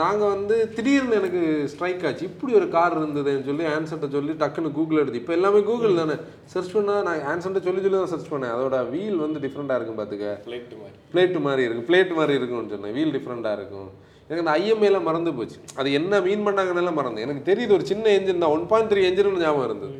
நாங்கள் 0.00 0.32
வந்து 0.34 0.56
திடீர்னு 0.76 1.16
எனக்கு 1.18 1.40
ஸ்ட்ரைக் 1.72 2.04
ஆச்சு. 2.08 2.28
இப்படி 2.28 2.52
ஒரு 2.60 2.66
கார் 2.74 2.94
இருந்ததுன்னு 2.98 3.46
சொல்லி 3.48 3.64
ஆன்சர்ட்ட 3.72 4.08
சொல்லி 4.14 4.32
டக்குன்னு 4.42 4.70
கூகுள் 4.78 5.00
எடுத்து 5.02 5.20
இப்போ 5.20 5.32
எல்லாமே 5.38 5.60
கூகுள் 5.68 5.98
தானே. 6.00 6.16
சர்ச் 6.52 6.72
பண்ணால் 6.76 7.04
நான் 7.08 7.26
ஆன்சர்ட்ட 7.32 7.62
சொல்லி 7.66 7.82
சொல்லி 7.84 7.98
தான் 7.98 8.12
சர்ச் 8.12 8.30
பண்ணேன். 8.32 8.54
அதோட 8.56 8.78
வீல் 8.94 9.18
வந்து 9.24 9.42
டிஃப்ரெண்ட்டாக 9.44 9.78
இருக்கும் 9.78 10.00
பார்த்துக்க 10.00 10.30
பிளேட்டு 10.46 10.78
மாதிரி 10.80 10.96
பிளேட் 11.14 11.36
மாதிரி 11.46 11.64
இருக்கும். 11.66 11.88
பிளேட் 11.90 12.14
மாதிரி 12.20 12.36
இருக்கும்னு 12.38 12.72
சொன்னேன். 12.74 12.94
வீல் 12.98 13.14
டிஃப்ரெண்ட்டாக 13.16 13.58
இருக்கும். 13.60 13.90
எனக்கு 14.28 14.44
அந்த 14.44 14.54
ஐஎம்ஏல 14.60 15.00
மறந்து 15.08 15.34
போச்சு. 15.38 15.58
அது 15.80 15.88
என்ன 16.00 16.20
மீன் 16.28 16.46
பண்ணாங்கன்னு 16.46 16.94
மறந்து. 17.00 17.24
எனக்கு 17.26 17.42
தெரியுது 17.50 17.76
ஒரு 17.78 17.86
சின்ன 17.92 18.06
என்ஜின் 18.18 18.42
தான். 18.44 18.54
ஒன் 18.56 18.66
பாயிண்ட் 18.72 18.90
த்ரீ 18.92 19.02
என்ஜின் 19.10 19.44
ஞாபகம் 19.44 19.68
இருந்தது. 19.68 19.98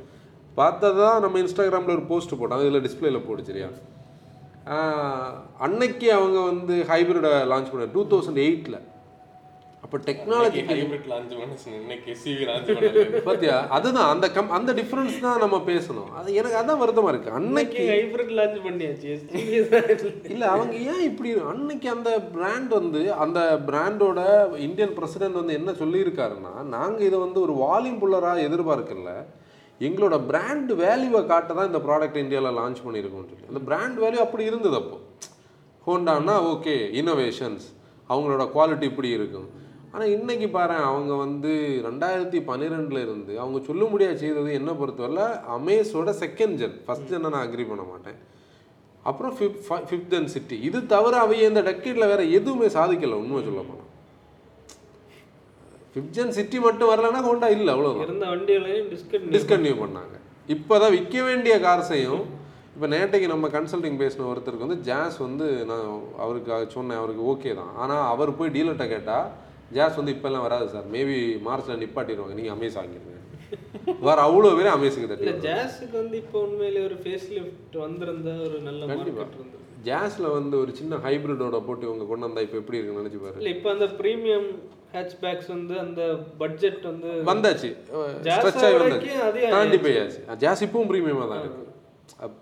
பார்த்தது 0.60 0.98
தான் 1.04 1.22
நம்ம 1.26 1.38
இன்ஸ்டாகிராமில் 1.44 1.96
ஒரு 1.98 2.06
போஸ்ட் 2.12 2.34
போட்டோம். 2.40 2.58
அதில் 2.58 2.84
டிஸ்பிளேல 2.86 3.20
போடு 3.28 3.44
சரியா 3.50 3.70
அன்னைக்கு 5.66 6.06
அவங்க 6.18 6.38
வந்து 6.50 6.74
ஹைபிரிடை 6.90 7.30
லான்ச் 7.52 7.70
பண்ண 7.72 7.86
டூ 7.94 8.02
தௌசண்ட் 8.12 8.42
எயிட்டில் 8.44 8.76
அப்போ 9.84 9.96
டெக்னாலஜி 10.06 10.60
ஹைபிரிட் 10.68 11.08
லான்ச் 11.12 11.32
பண்ண 11.38 11.56
இன்னைக்கு 11.78 12.08
எஸ்யூவி 12.12 12.44
லான்ச் 12.48 12.68
பண்ணல 12.76 13.20
பார்த்தியா 13.26 13.56
அதுதான் 13.76 14.10
அந்த 14.12 14.26
கம் 14.36 14.52
அந்த 14.58 14.70
டிஃப்ரென்ஸ் 14.78 15.16
தான் 15.24 15.42
நம்ம 15.42 15.56
பேசணும். 15.68 16.10
அது 16.18 16.28
எனக்கு 16.40 16.58
அதான் 16.60 16.80
வருத்தமாக 16.82 17.12
இருக்குது 17.12 17.36
அன்னைக்கு 17.38 17.82
ஹைபிரிட் 17.90 18.32
லான்ச் 18.38 18.58
பண்ணியாச்சு. 18.66 19.10
இல்ல 20.34 20.44
அவங்க 20.54 20.74
ஏன் 20.92 21.02
இப்படி 21.10 21.32
அன்னைக்கு 21.52 21.88
அந்த 21.96 22.10
பிராண்ட் 22.36 22.72
வந்து 22.80 23.02
அந்த 23.24 23.40
பிராண்டோட 23.68 24.20
இந்தியன் 24.66 24.94
பிரசிடென்ட் 24.98 25.40
வந்து 25.40 25.58
என்ன 25.60 25.74
சொல்லியிருக்காருன்னா 25.82 26.54
நாங்க 26.76 26.98
இதை 27.08 27.18
வந்து 27.26 27.40
ஒரு 27.46 27.56
வால்யூம் 27.64 28.00
புல்லரா 28.04 28.32
எதிர்பார்க்கல. 28.48 29.12
எங்களோட 29.88 30.16
பிராண்ட் 30.30 30.72
வேல்யூவை 30.82 31.22
காட்ட 31.32 31.54
தான் 31.58 31.68
இந்த 31.70 31.82
ப்ராடக்ட் 31.86 32.22
இந்தியாவில் 32.22 32.56
லான்ச் 32.60 32.80
பண்ணியிருக்கோம்னு 32.86 33.30
சொல்லி. 33.32 33.50
அந்த 33.52 33.62
பிராண்ட் 33.68 33.98
வேல்யூ 34.04 34.22
அப்படி 34.26 34.44
இருந்தது 34.50 34.78
அப்போ. 34.82 34.96
ஹோண்டான்னா 35.86 36.36
ஓகே 36.52 36.76
இன்னோவேஷன்ஸ் 37.00 37.66
அவங்களோட 38.12 38.46
குவாலிட்டி 38.56 38.86
இப்படி 38.92 39.10
இருக்கும். 39.18 39.46
ஆனால் 39.94 40.12
இன்னைக்கு 40.14 40.46
பாரு 40.54 40.76
அவங்க 40.90 41.12
வந்து 41.24 41.50
ரெண்டாயிரத்தி 41.86 42.38
பன்னிரெண்டுல 42.48 43.02
இருந்து 43.06 43.32
அவங்க 43.42 43.58
சொல்ல 43.66 43.82
முடியாது 43.90 44.16
செய்தது 44.22 44.52
என்ன 44.60 44.70
பொறுத்தவரை 44.80 45.26
அமேஸோட 45.56 46.12
செகண்ட் 46.22 46.56
ஜென் 46.60 46.74
ஃபர்ஸ்ட் 46.86 47.10
ஜென்னை 47.10 47.30
நான் 47.34 47.44
அக்ரி 47.46 47.64
பண்ண 47.68 47.82
மாட்டேன். 47.90 48.18
அப்புறம் 49.10 49.32
ஃபிஃப்த் 49.38 49.84
ஃபிஃப்த் 49.90 50.16
அண்ட் 50.18 50.32
சிட்டி 50.34 50.56
இது 50.68 50.78
தவிர 50.94 51.14
அவங்க 51.22 51.48
இந்த 51.50 51.62
டெக்கெட்டில் 51.68 52.10
வேற 52.12 52.22
எதுவுமே 52.38 52.68
சாதிக்கல 52.78 53.18
உண்மை 53.22 53.42
சொல்ல 53.48 53.62
போனால் 53.68 53.90
ஃபிஃப்த் 55.92 56.16
ஜென் 56.18 56.34
சிட்டி 56.38 56.60
மட்டும் 56.66 56.90
வரலன்னா 56.92 57.20
ஹோண்டா 57.28 57.50
இல்லை 57.56 57.70
அவ்வளோதான் 57.74 58.06
இருந்த 58.08 58.26
வண்டிகளையும் 58.32 58.88
டிஸ்கட் 58.94 59.28
டிஸ்கன்டினியூ 59.36 59.76
பண்ணாங்க. 59.82 60.14
இப்போ 60.54 60.74
தான் 60.82 60.94
விற்க 60.96 61.16
வேண்டிய 61.28 61.54
கார்ஸையும் 61.66 62.24
இப்போ 62.74 62.86
நேட்டைக்கு 62.94 63.26
நம்ம 63.34 63.48
கன்சல்டிங் 63.56 64.00
பேசின 64.02 64.26
ஒருத்தருக்கு 64.32 64.66
வந்து 64.66 64.80
ஜாஸ் 64.88 65.18
வந்து 65.26 65.46
நான் 65.70 65.86
அவருக்கு 66.24 66.74
சொன்னேன் 66.76 67.00
அவருக்கு 67.00 67.24
ஓகே 67.32 67.52
தான். 67.60 67.72
ஆனால் 67.82 68.04
அவர் 68.12 68.38
போய் 68.40 68.54
டீலர்கிட்ட 68.56 68.88
கேட்டால் 68.94 69.28
ஜாஸ் 69.76 69.98
வந்து 70.00 70.14
இப்போல்லாம் 70.16 70.46
வராது 70.46 70.66
சார். 70.74 70.86
மேபி 70.94 71.18
மார்ச்சில் 71.48 71.82
நிப்பாட்டிடுவாங்க. 71.82 72.36
நீங்கள் 72.40 72.54
அமேஸ் 72.56 72.78
வாங்கிடுங்க 72.80 73.12
வேறு 74.06 74.20
அவ்வளோ 74.26 74.52
பேர் 74.58 74.74
அமேஸுக்கு 74.76 75.06
இல்ல 75.06 75.16
தட்டி 75.16 75.48
ஜாஸுக்கு 75.48 75.96
வந்து 76.02 76.16
இப்போ 76.22 76.38
உண்மையிலே 76.46 76.80
ஒரு 76.88 76.96
ஃபேஸ் 77.02 77.26
லிஃப்ட் 77.36 77.76
வந்திருந்தா 77.86 78.34
ஒரு 78.46 78.58
நல்ல 78.68 78.94
இருந்தது. 78.94 79.60
ஜாஸில் 79.88 80.28
வந்து 80.36 80.54
ஒரு 80.62 80.72
சின்ன 80.78 80.98
ஹைப்ரிடோட 81.06 81.58
போட்டு 81.66 81.84
இவங்க 81.88 82.04
கொண்டு 82.10 82.26
வந்தா 82.26 82.44
இப்போ 82.46 82.56
எப்படி 82.60 82.78
இருக்குன்னு 82.78 83.02
நினச்சி 83.02 83.20
பாரு. 83.24 83.36
இல்ல 83.40 83.50
இப்போ 83.56 83.68
அந்த 83.74 83.86
பிரீமியம் 84.00 84.48
ஹேட்ச்பேக்ஸ் 84.94 85.50
வந்து 85.54 85.74
அந்த 85.84 86.02
பட்ஜெட் 86.42 86.82
வந்து 86.90 87.10
வந்தாச்சு. 87.30 87.70
ஸ்ட்ரெச் 88.24 88.64
ஆகி 88.66 88.78
வந்தாச்சு. 88.82 89.12
தாண்டி 89.54 89.78
போயாச்சு. 89.86 90.20
ஜாஸ் 90.44 90.64
இப்பவும் 90.66 90.90
ப்ரீமியமாக 90.92 91.28
தான் 91.32 91.42
இருக்கு. 91.44 91.62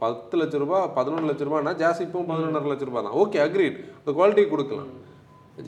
பத்து 0.03 0.35
லட்ச 0.41 0.57
ரூபா 0.65 0.79
பதினொன்று 0.99 1.29
லட்ச 1.31 1.45
ரூபானா 1.49 1.73
ஜாஸ் 1.83 2.03
இப்பவும் 2.07 2.31
பதினொன்றரை 2.33 2.71
லட்ச 2.73 2.87
ரூபா 2.91 3.03
தான். 3.07 3.17
ஓகே 3.25 3.41
அக்ரீட் 3.47 3.79
இந்த 4.01 4.13
குவாலிட்டி 4.19 4.45
கொடுக்கலாம். 4.55 4.91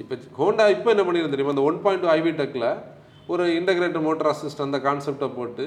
இப்போ 0.03 0.17
ஹோண்டா 0.41 0.65
இப்போ 0.75 0.89
என்ன 0.95 1.03
பண்ணிருந்து 1.07 1.33
தெரியுமா? 1.35 1.55
அந்த 1.55 1.65
ஒன் 1.71 1.79
பாயிண்ட் 1.85 2.07
ஐவி 2.19 2.33
டெக்கில் 2.41 2.69
ஒரு 3.33 3.45
இன்டகிரேட்டட் 3.59 4.07
மோட்டார் 4.07 4.31
அசிஸ்ட் 4.33 4.63
அந்த 4.67 4.79
கான்செப்டை 4.87 5.29
போட்டு 5.39 5.65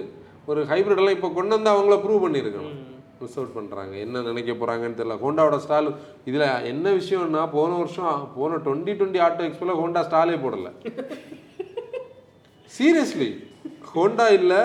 ஒரு 0.50 0.60
எல்லாம் 1.02 1.16
இப்போ 1.18 1.30
கொண்டு 1.38 1.54
வந்து 1.58 1.72
அவங்கள 1.74 1.96
ப்ரூவ் 2.04 2.24
பண்ணியிருக்கணும் 2.26 2.78
மிஸ் 3.22 3.38
அவுட் 3.40 3.56
பண்ணுறாங்க 3.58 3.94
என்ன 4.06 4.22
நினைக்க 4.28 4.52
போகிறாங்கன்னு 4.54 4.98
தெரியல. 4.98 5.16
ஹோண்டாவோட 5.24 5.58
ஸ்டால் 5.64 5.88
இதில் 6.30 6.46
என்ன 6.72 6.86
விஷயம்னா 6.98 7.44
போன 7.56 7.78
வருஷம் 7.82 8.20
போன 8.36 8.60
டுவெண்ட்டி 8.66 8.94
டுவெண்ட்டி 9.00 9.22
ஆட்டோ 9.28 9.46
எக்ஸ்போல 9.48 9.76
ஹோண்டா 9.82 10.02
ஸ்டாலே 10.08 10.36
போடல. 10.44 10.70
சீரியஸ்லி 12.72 13.30
ஹோண்டா 13.94 14.28
இல்லை 14.40 14.62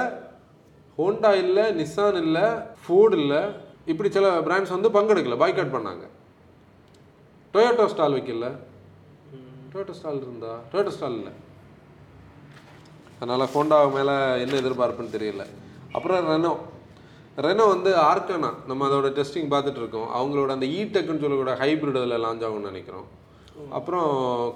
ஹோண்டா 0.98 1.30
இல்லை 1.44 1.64
நிசான் 1.80 2.18
இல்லை 2.24 2.46
ஃபோர்டு 2.82 3.16
இல்லை 3.22 3.40
இப்படி 3.92 4.08
சில 4.16 4.26
பிராண்ட்ஸ் 4.48 4.74
வந்து 4.76 4.90
பங்கெடுக்கல 4.96 5.38
பாய்காட் 5.44 5.74
பண்ணாங்க. 5.76 6.04
டொயோட்டோ 7.54 7.86
ஸ்டால் 7.94 8.16
வைக்கல. 8.18 8.48
டொயோட்டோ 9.72 9.94
ஸ்டால் 9.98 10.22
இருந்தா? 10.24 10.52
டொயோட்டோ 10.70 10.92
ஸ்டால் 10.94 11.16
இல்லை. 11.18 11.32
அதனால் 13.18 13.50
ஹோண்டா 13.52 13.76
மேலே 13.96 14.14
என்ன 14.44 14.54
எதிர்பார்ப்புன்னு 14.62 15.14
தெரியல. 15.16 15.44
அப்புறம் 15.96 16.28
ரெனோ 16.32 16.52
ரெனோ 17.44 17.64
வந்து 17.74 17.90
ஆர்கனா 18.08 18.50
நம்ம 18.70 18.86
அதோட 18.88 19.08
டெஸ்டிங் 19.18 19.48
பார்த்துட்டு 19.52 19.80
இருக்கோம். 19.82 20.08
அவங்களோட 20.18 20.50
அந்த 20.56 20.66
இடெக்னு 20.80 21.22
சொல்லக்கூட 21.22 21.52
ஹைப்ரிட் 21.62 21.98
அதில் 22.00 22.22
லான்ச் 22.24 22.44
ஆகும்னு 22.48 22.70
நினைக்கிறோம். 22.70 23.06
அப்புறம் 23.78 24.10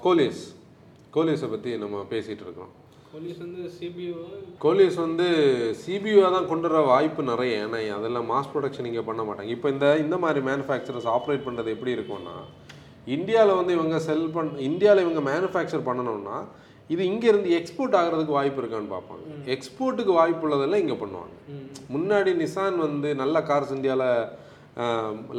கோலியஸ் 0.05 0.43
கோலியஸை 1.15 1.49
பற்றி 1.53 1.71
நம்ம 1.85 2.03
பேசிகிட்டு 2.13 2.45
இருக்கோம். 2.47 2.71
வந்து 3.41 3.61
சிபிஓ 3.77 4.21
கோலியஸ் 4.63 4.97
வந்து 5.05 5.27
சிபியூவாக 5.83 6.31
தான் 6.35 6.49
கொண்டு 6.51 6.67
வர 6.69 6.81
வாய்ப்பு 6.91 7.21
நிறைய. 7.31 7.53
ஏன்னா 7.65 7.79
அதெல்லாம் 7.97 8.29
மாஸ் 8.31 8.51
ப்ரொடக்ஷன் 8.53 8.89
இங்கே 8.89 9.03
பண்ண 9.09 9.21
மாட்டாங்க. 9.27 9.51
இப்போ 9.57 9.67
இந்த 9.75 9.87
இந்த 10.05 10.15
மாதிரி 10.23 10.41
மேனுஃபேக்சரர்ஸ் 10.49 11.09
ஆப்ரேட் 11.15 11.45
பண்ணுறது 11.47 11.73
எப்படி 11.75 11.95
இருக்கும்னா 11.97 12.35
இந்தியாவில் 13.15 13.59
வந்து 13.59 13.75
இவங்க 13.77 13.97
செல் 14.07 14.29
பண் 14.35 14.49
இந்தியாவில் 14.69 15.03
இவங்க 15.05 15.21
மேனுஃபேக்சர் 15.29 15.87
பண்ணணும்னா 15.89 16.37
இது 16.93 17.01
இங்கேருந்து 17.11 17.49
எக்ஸ்போர்ட் 17.59 17.95
ஆகிறதுக்கு 17.99 18.37
வாய்ப்பு 18.37 18.59
இருக்கான்னு 18.61 18.93
பார்ப்பாங்க. 18.95 19.23
எக்ஸ்போர்ட்டுக்கு 19.55 20.13
வாய்ப்பு 20.19 20.45
உள்ளதெல்லாம் 20.47 20.83
இங்கே 20.83 20.97
பண்ணுவாங்க. 21.01 21.35
முன்னாடி 21.95 22.31
நிசான் 22.41 22.77
வந்து 22.87 23.09
நல்ல 23.21 23.39
கார்ஸ் 23.49 23.73
இந்தியாவில் 23.77 24.09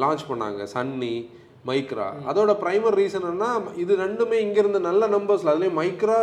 லான்ச் 0.03 0.25
பண்ணாங்க. 0.31 0.63
சன்னி 0.75 1.15
மைக்ரா 1.69 2.09
அதோட 2.31 2.53
ப்ரைமர் 2.65 2.99
ரீசன் 3.01 3.31
என்ன 3.33 3.47
இது 3.83 3.93
ரெண்டுமே 4.05 4.37
இங்கேருந்து 4.47 4.81
நல்ல 4.89 5.07
நம்பர்ஸில் 5.17 5.53
அதுலேயும் 5.53 5.81
மைக்ரா 5.83 6.19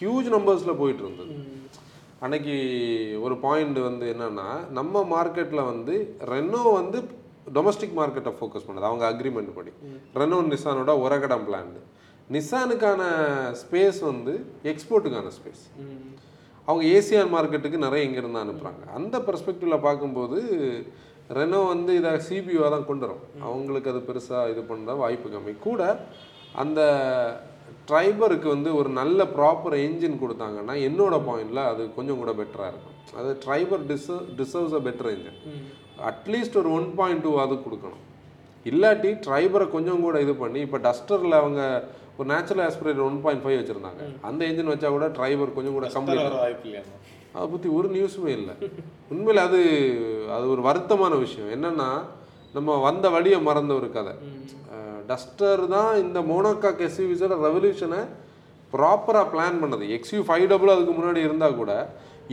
ஹியூஜ் 0.00 0.28
நம்பர்ஸில் 0.36 0.78
போயிட்டு 0.80 1.04
இருந்தது. 1.04 1.34
அன்னைக்கு 2.24 2.56
ஒரு 3.26 3.34
பாயிண்ட் 3.46 3.78
வந்து 3.88 4.04
என்னன்னா 4.14 4.48
நம்ம 4.78 5.02
மார்க்கெட்டில் 5.14 5.68
வந்து 5.72 5.94
ரெனோ 6.32 6.62
வந்து 6.80 6.98
டொமஸ்டிக் 7.54 7.96
மார்க்கெட்டை 8.00 8.32
ஃபோக்கஸ் 8.38 8.66
பண்ணுது. 8.66 8.88
அவங்க 8.90 9.04
அக்ரிமெண்ட் 9.12 9.50
படி. 9.58 9.72
ரெனோ 10.20 10.38
நிசானோட 10.52 10.92
உரகடம் 11.04 11.46
பிளான் 11.48 11.72
நிசானுக்கான 12.34 13.02
ஸ்பேஸ் 13.62 13.98
வந்து 14.10 14.32
எக்ஸ்போர்ட்டுக்கான 14.70 15.30
ஸ்பேஸ் 15.38 15.64
அவங்க 16.68 16.84
ஏசியான் 16.96 17.34
மார்க்கெட்டுக்கு 17.34 17.78
நிறைய 17.86 18.06
இங்கேருந்து 18.06 18.44
அனுப்புகிறாங்க 18.44 18.84
அந்த 18.98 19.16
பெர்ஸ்பெக்டிவில் 19.26 19.84
பார்க்கும்போது 19.84 20.38
ரெனோ 21.38 21.60
வந்து 21.74 21.92
இதை 21.98 22.10
சிபியூவாக 22.28 22.70
தான் 22.74 22.88
கொண்டு 22.88 23.04
வரும். 23.06 23.22
அவங்களுக்கு 23.48 23.90
அது 23.92 24.00
பெருசாக 24.08 24.50
இது 24.52 24.62
பண்ண 24.70 24.94
வாய்ப்பு 25.02 25.28
கம்மி. 25.34 25.54
கூட 25.66 25.80
அந்த 26.62 26.80
ட்ரைபருக்கு 27.88 28.48
வந்து 28.54 28.70
ஒரு 28.80 28.90
நல்ல 28.98 29.20
ப்ராப்பர் 29.38 29.76
என்ஜின் 29.86 30.20
கொடுத்தாங்கன்னா 30.22 30.74
என்னோட 30.88 31.16
பாயிண்டில் 31.28 31.62
அது 31.70 31.82
கொஞ்சம் 31.96 32.20
கூட 32.22 32.32
பெட்டராக 32.40 32.70
இருக்கும். 32.72 32.96
அது 33.20 33.30
Triber 33.44 33.84
deserve 33.90 34.28
deserves 34.40 34.76
a 34.78 34.82
better 34.88 35.10
engine 35.14 35.40
at least 36.10 36.58
ஒரு 36.62 36.70
ஒன் 36.78 36.88
பாயிண்ட் 36.98 37.22
டூ 37.26 37.32
அது 37.44 37.54
கொடுக்கணும். 37.66 38.02
இல்லாட்டி 38.70 39.10
ட்ரைபரை 39.26 39.66
கொஞ்சம் 39.74 40.04
கூட 40.06 40.16
இது 40.20 40.34
பண்ணி 40.34 40.60
இப்போ 40.66 40.78
டஸ்டரில் 40.86 41.40
அவங்க 41.42 41.60
ஒரு 42.18 42.26
natural 42.32 42.64
aspirated 42.66 43.02
one 43.08 43.18
point 43.24 43.42
five 43.44 43.58
வச்சுருந்தாங்க. 43.60 44.02
அந்த 44.28 44.40
என்ஜின் 44.48 44.72
வச்சா 44.72 44.90
கூட 44.96 45.08
டிரைவர் 45.18 45.56
கொஞ்சம் 45.56 45.76
கூட 45.76 45.88
வாய்ப்பு 46.42 46.68
இல்லையா? 46.68 46.82
அதை 47.36 47.46
பற்றி 47.52 47.68
ஒரு 47.78 47.88
நியூஸுமே 47.88 48.30
இல்லை. 48.40 48.54
உண்மையில் 49.12 49.42
அது 49.46 49.60
அது 50.36 50.44
ஒரு 50.50 50.62
வருத்தமான 50.68 51.14
விஷயம். 51.24 51.50
என்னன்னா 51.56 51.88
நம்ம 52.54 52.76
வந்த 52.88 53.06
வழியை 53.16 53.40
மறந்த 53.40 53.72
ஒரு 53.74 53.88
கதை. 53.96 54.14
டஸ்டர் 55.08 55.62
தான் 55.68 55.90
இந்த 56.04 56.20
மோனோகாக் 56.20 56.84
எஸ்யூவிஸோட 56.86 57.34
ரெவல்யூஷனை 57.46 58.00
ப்ராப்பராக 58.72 59.26
பிளான் 59.32 59.60
பண்ணது. 59.62 59.84
எக்ஸ்யூ 59.96 60.20
ஃபைவ் 60.28 60.46
டபுள் 60.46 60.74
அதுக்கு 60.74 60.92
முன்னாடி 60.92 61.20
இருந்தால் 61.28 61.54
கூட 61.54 61.72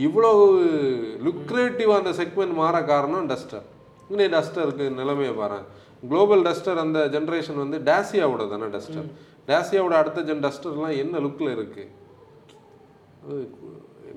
இவ்வளோ 0.06 0.30
லுக்ரேட்டிவ் 1.26 1.90
அந்த 1.98 2.12
செக்மெண்ட் 2.20 2.54
மாற 2.60 2.76
காரணம் 2.92 3.28
டஸ்டர் 3.32 3.66
இன்னும் 4.10 4.32
டஸ்டருக்கு 4.36 4.86
நிலைமையை 5.00 5.34
பாரு 5.40 5.58
குளோபல் 6.10 6.42
டஸ்டர் 6.46 6.80
அந்த 6.84 7.00
ஜென்ரேஷன் 7.16 7.60
வந்து 7.64 7.78
டேசியாவோட 7.90 8.42
தானே 8.54 8.66
டஸ்டர் 8.76 9.06
டேசியாவோட 9.50 9.94
அடுத்த 10.00 10.24
ஜென் 10.28 10.44
டஸ்டர்லாம் 10.46 10.96
என்ன 11.02 11.20
லுக்கில் 11.26 11.54
இருக்குது 11.56 11.92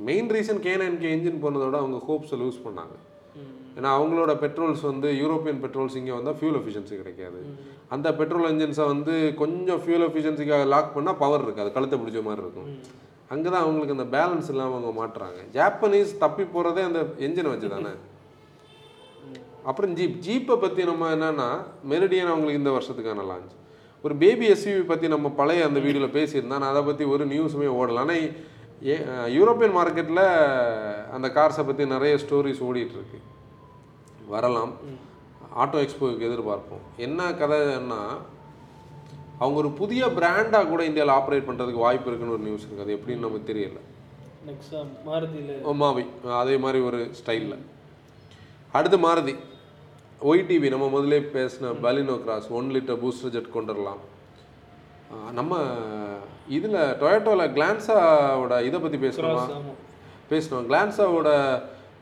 main 0.07 0.29
reason 0.35 0.63
K 0.65 0.73
nine 0.81 0.97
K 1.03 1.11
engine 1.15 1.43
போனதோட 1.43 1.75
அவங்க 1.83 1.99
ஹோப்ஸை 2.07 2.37
லூஸ் 2.41 2.59
பண்ணாங்க. 2.65 2.95
ஏன்னா 3.77 3.89
அவங்களோட 3.97 4.31
பெட்ரோல்ஸ் 4.43 4.83
வந்து 4.89 5.07
யூரோப்பியன் 5.21 5.59
பெட்ரோல்ஸ் 5.63 5.97
இங்கே 5.99 6.13
வந்தால் 6.17 6.37
ஃபியூல் 6.39 6.57
எஃபிஷியன்சி 6.59 6.95
கிடைக்காது. 7.01 7.39
அந்த 7.95 8.07
பெட்ரோல் 8.19 8.47
என்ஜின்ஸை 8.51 8.85
வந்து 8.93 9.13
கொஞ்சம் 9.41 9.81
ஃபியூல் 9.83 10.05
எஃபிஷியன்சிக்காக 10.07 10.65
லாக் 10.73 10.95
பண்ணால் 10.95 11.19
பவர் 11.23 11.45
இருக்காது. 11.47 11.71
கழுத்தை 11.75 11.97
பிடிச்ச 12.01 12.21
மாதிரி 12.27 12.43
இருக்கும். 12.45 12.69
அங்கே 13.29 13.49
தான் 13.49 13.61
அவங்களுக்கு 13.61 13.95
அந்த 13.95 14.07
பேலன்ஸ் 14.13 14.49
இல்லாமல் 14.49 14.75
அவங்க 14.75 14.91
மாட்டுறாங்க. 14.97 15.39
ஜாப்பனீஸ் 15.53 16.17
தப்பி 16.17 16.43
போகிறதே 16.45 16.81
அந்த 16.81 16.99
என்ஜினை 17.19 17.49
வச்சு 17.49 17.69
தானே 17.69 17.91
அப்புறம் 19.63 19.93
ஜீப் 19.93 20.17
ஜீப்பை 20.21 20.59
பற்றி 20.59 20.83
நம்ம 20.83 21.15
என்னன்னா 21.15 21.47
மெரிடியன் 21.89 22.27
அவங்களுக்கு 22.27 22.61
இந்த 22.61 22.71
வருஷத்துக்கான 22.71 23.25
லான்ச் 23.27 23.53
ஒரு 24.03 24.15
பேபி 24.15 24.47
எஸ்யூவி 24.49 24.85
பற்றி 24.85 25.07
நம்ம 25.07 25.29
பழைய 25.29 25.65
அந்த 25.65 25.79
வீடியோவில் 25.79 26.15
பேசியிருந்தா 26.17 26.57
நான் 26.57 26.71
அதை 26.71 26.81
பற்றி 26.81 27.03
ஒரு 27.05 27.27
நியூஸுமே 27.27 27.67
ஓடல. 27.79 27.97
ஆனால் 27.97 28.21
ஏ- 28.85 29.05
யூரோப்பியன் 29.37 29.75
மார்க்கெட்டில் 29.77 30.23
அந்த 31.11 31.27
கார்ஸை 31.27 31.65
பற்றி 31.65 31.85
நிறைய 31.85 32.15
ஸ்டோரிஸ் 32.15 32.63
ஓடிட்டு 32.63 32.95
இருக்கு 32.95 33.19
வரலாம் 34.27 34.73
ஆட்டோ 35.55 35.77
எக்ஸ்போவுக்கு 35.77 36.27
எதிர்பார்ப்போம். 36.29 36.83
என்ன 36.97 37.31
கதைன்னா 37.31 38.01
அவங்க 39.37 39.57
ஒரு 39.59 39.71
புதிய 39.79 40.03
பிராண்டாக 40.15 40.67
கூட 40.67 40.81
இந்தியாவில் 40.85 41.15
ஆப்ரேட் 41.15 41.47
பண்ணுறதுக்கு 41.47 41.83
வாய்ப்பு 41.83 42.09
இருக்குன்னு 42.09 42.35
ஒரு 42.35 42.43
நியூஸ் 42.43 42.63
இருக்குது 42.63 42.85
அது 42.85 42.95
எப்படின்னு 42.95 43.25
நமக்கு 43.25 43.49
தெரியல. 43.51 43.79
மாவி 45.79 46.03
அதே 46.37 46.55
மாதிரி 46.63 46.79
ஒரு 46.83 46.99
ஸ்டைலில் 47.17 47.57
அடுத்து 48.73 48.97
மாருதி. 48.99 49.33
ஒய்டிவி 50.21 50.67
நம்ம 50.69 50.85
முதல்ல 50.91 51.17
பேசின 51.33 51.73
Baleno 51.81 52.15
Cross 52.21 52.47
one 52.51 52.69
litre 52.75 52.99
booster 53.01 53.33
jet 53.33 53.51
கொண்டு 53.51 53.73
வரலாம் 53.73 54.01
ஆ, 55.09 55.17
நம்ம 55.31 55.51
இதில் 56.49 56.79
டொயட்டோவில் 57.01 57.53
கிளான்ஸாவோட 57.53 58.53
இதை 58.63 58.77
பற்றி 58.79 58.97
பேசணுமா? 59.03 59.43
ஆமாம் 59.51 59.77
பேசணும். 60.31 60.65
கிளான்ஸாவோட 60.69 61.29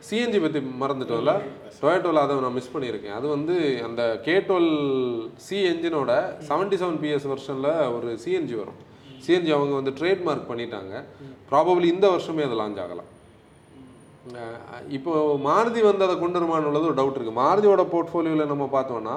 சிஎன்ஜி 0.08 0.40
பற்றி 0.42 0.60
மறந்துட்டோம்ல? 0.82 1.34
டொயட்டோவில் 1.82 2.22
அதை 2.24 2.36
நான் 2.44 2.58
மிஸ் 2.58 2.74
பண்ணியிருக்கேன். 2.74 3.16
அது 3.20 3.28
வந்து 3.36 3.56
அந்த 3.88 4.02
கே 4.26 4.36
டுவெல் 4.48 4.74
சி 5.46 5.58
என்ஜினோட 5.72 6.12
செவன்டி 6.50 6.78
செவன் 6.82 7.00
பிஎஸ் 7.04 7.28
வெர்ஷனில் 7.32 7.72
ஒரு 7.96 8.10
சிஎன்ஜி 8.24 8.56
வரும். 8.62 8.80
சிஎன்ஜி 9.26 9.52
அவங்க 9.58 9.74
வந்து 9.80 9.94
ட்ரேட்மார்க் 10.00 10.50
பண்ணிட்டாங்க. 10.52 10.94
ப்ராபபிளி 11.52 11.88
இந்த 11.96 12.08
வருஷமே 12.16 12.46
அது 12.48 12.62
லான்ச் 12.62 12.82
ஆகலாம் 12.86 13.12
இப்போ 14.98 15.12
மாருதி 15.48 15.82
வந்து 15.88 16.06
அதை 16.06 16.14
கொண்டு 16.22 16.38
வருமான்னு 16.40 16.70
உள்ளது 16.70 16.88
ஒரு 16.90 16.98
டவுட் 17.00 17.18
இருக்குது 17.18 17.40
மாருதியோட 17.42 17.84
போர்ட்ஃபோலியோவில் 17.92 18.52
நம்ம 18.52 18.66
பார்த்தோம்னா 18.76 19.16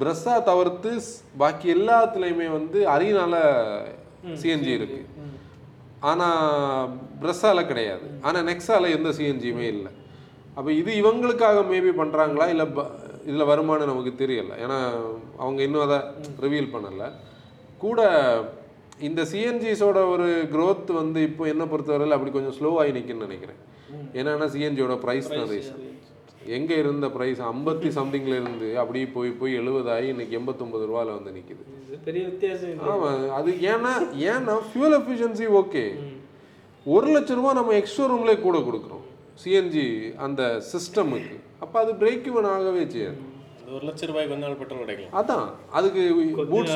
பிரஸ்ஸா 0.00 0.34
தவிர்த்து 0.48 0.90
பாக்கி 1.40 1.68
எல்லாத்துலேயுமே 1.74 2.46
வந்து 2.58 2.78
அரியனால 2.94 3.34
சிஎன்ஜி 4.42 4.72
இருக்கு. 4.78 5.00
ஆனால் 6.10 6.94
பிரஸ்ஸால 7.22 7.60
கிடையாது. 7.70 8.06
ஆனால் 8.26 8.46
நெக்ஸால 8.50 8.90
எந்த 8.96 9.10
சிஎன்ஜியுமே 9.18 9.66
இல்லை. 9.74 9.92
அப்போ 10.56 10.70
இது 10.80 10.90
இவங்களுக்காக 11.02 11.62
மேபி 11.70 11.92
பண்ணுறாங்களா 12.00 12.46
இல்லை 12.54 12.66
இதில் 13.28 13.50
வருமானம் 13.50 13.90
நமக்கு 13.90 14.12
தெரியல. 14.22 14.52
ஏன்னா 14.64 14.78
அவங்க 15.42 15.60
இன்னும் 15.66 15.84
அதை 15.86 15.98
ரிவீல் 16.44 16.72
பண்ணலை. 16.74 17.06
கூட 17.84 18.00
இந்த 19.08 19.20
சிஎன்ஜிஸோட 19.30 19.98
ஒரு 20.14 20.26
growth 20.54 20.90
வந்து 21.00 21.20
இப்போ 21.28 21.44
என்ன 21.52 21.64
பொறுத்தவரையில் 21.70 22.16
அப்படி 22.16 22.32
கொஞ்சம் 22.36 22.56
ஸ்லோ 22.58 22.70
ஆகி 22.80 22.92
நிற்குன்னு 22.96 23.26
நினைக்கிறேன். 23.28 23.60
என்னன்னா 24.18 24.46
சிஎன்ஜியோட 24.54 24.96
ப்ரைஸ் 25.04 25.30
தான் 25.36 25.50
ரீசன் 25.54 25.82
எங்கே 26.56 26.76
இருந்த 26.82 27.06
ப்ரைஸ் 27.16 27.38
ஐம்பத்தி 27.50 27.88
சம்திங்ல 27.98 28.34
இருந்து 28.40 28.68
அப்படியே 28.80 29.06
போய் 29.14 29.30
போய் 29.40 29.58
எழுபதாகி 29.60 30.08
இன்னைக்கு 30.14 30.36
எண்பத்தொம்பது 30.38 30.84
ரூபாயில் 30.90 31.14
வந்து 31.16 31.30
நிற்கிது 31.36 31.62
பெரிய 32.08 32.22
வித்தியாசம் 32.30 32.82
ஆமாம் 32.94 33.24
அது 33.38 33.50
ஏன்னா 33.72 33.92
ஏன்னா 34.32 34.54
ஃபியூல் 34.68 34.96
எஃபிஷியன்சி 34.98 35.46
ஓகே 35.60 35.84
ஒரு 36.86 37.08
லட்ச 37.14 37.38
ரூபா 37.38 37.52
நம்ம 37.60 37.74
எக்ஸ்ட்ரா 37.80 38.08
ரூம்லேயே 38.12 38.40
கூட 38.46 38.58
கொடுக்குறோம். 38.68 39.03
சிஎன்ஜி 39.42 39.86
அந்த 40.26 40.42
சிஸ்டமுக்கு 40.72 41.36
அப்போ 41.64 41.76
அது 41.82 41.92
பிரேக் 42.02 42.26
இவன் 42.30 42.50
ஆகவே 42.54 42.82
செய்யாது. 42.94 43.20
ஒரு 43.74 43.84
லட்ச 43.88 44.06
ரூபாய்க்கு 44.08 44.36
நாள் 44.42 44.58
பெட்ரோல் 44.60 44.82
கிடைக்கலாம். 44.82 45.14
அதான். 45.20 45.46
அதுக்கு 45.78 46.02
பூட் 46.52 46.70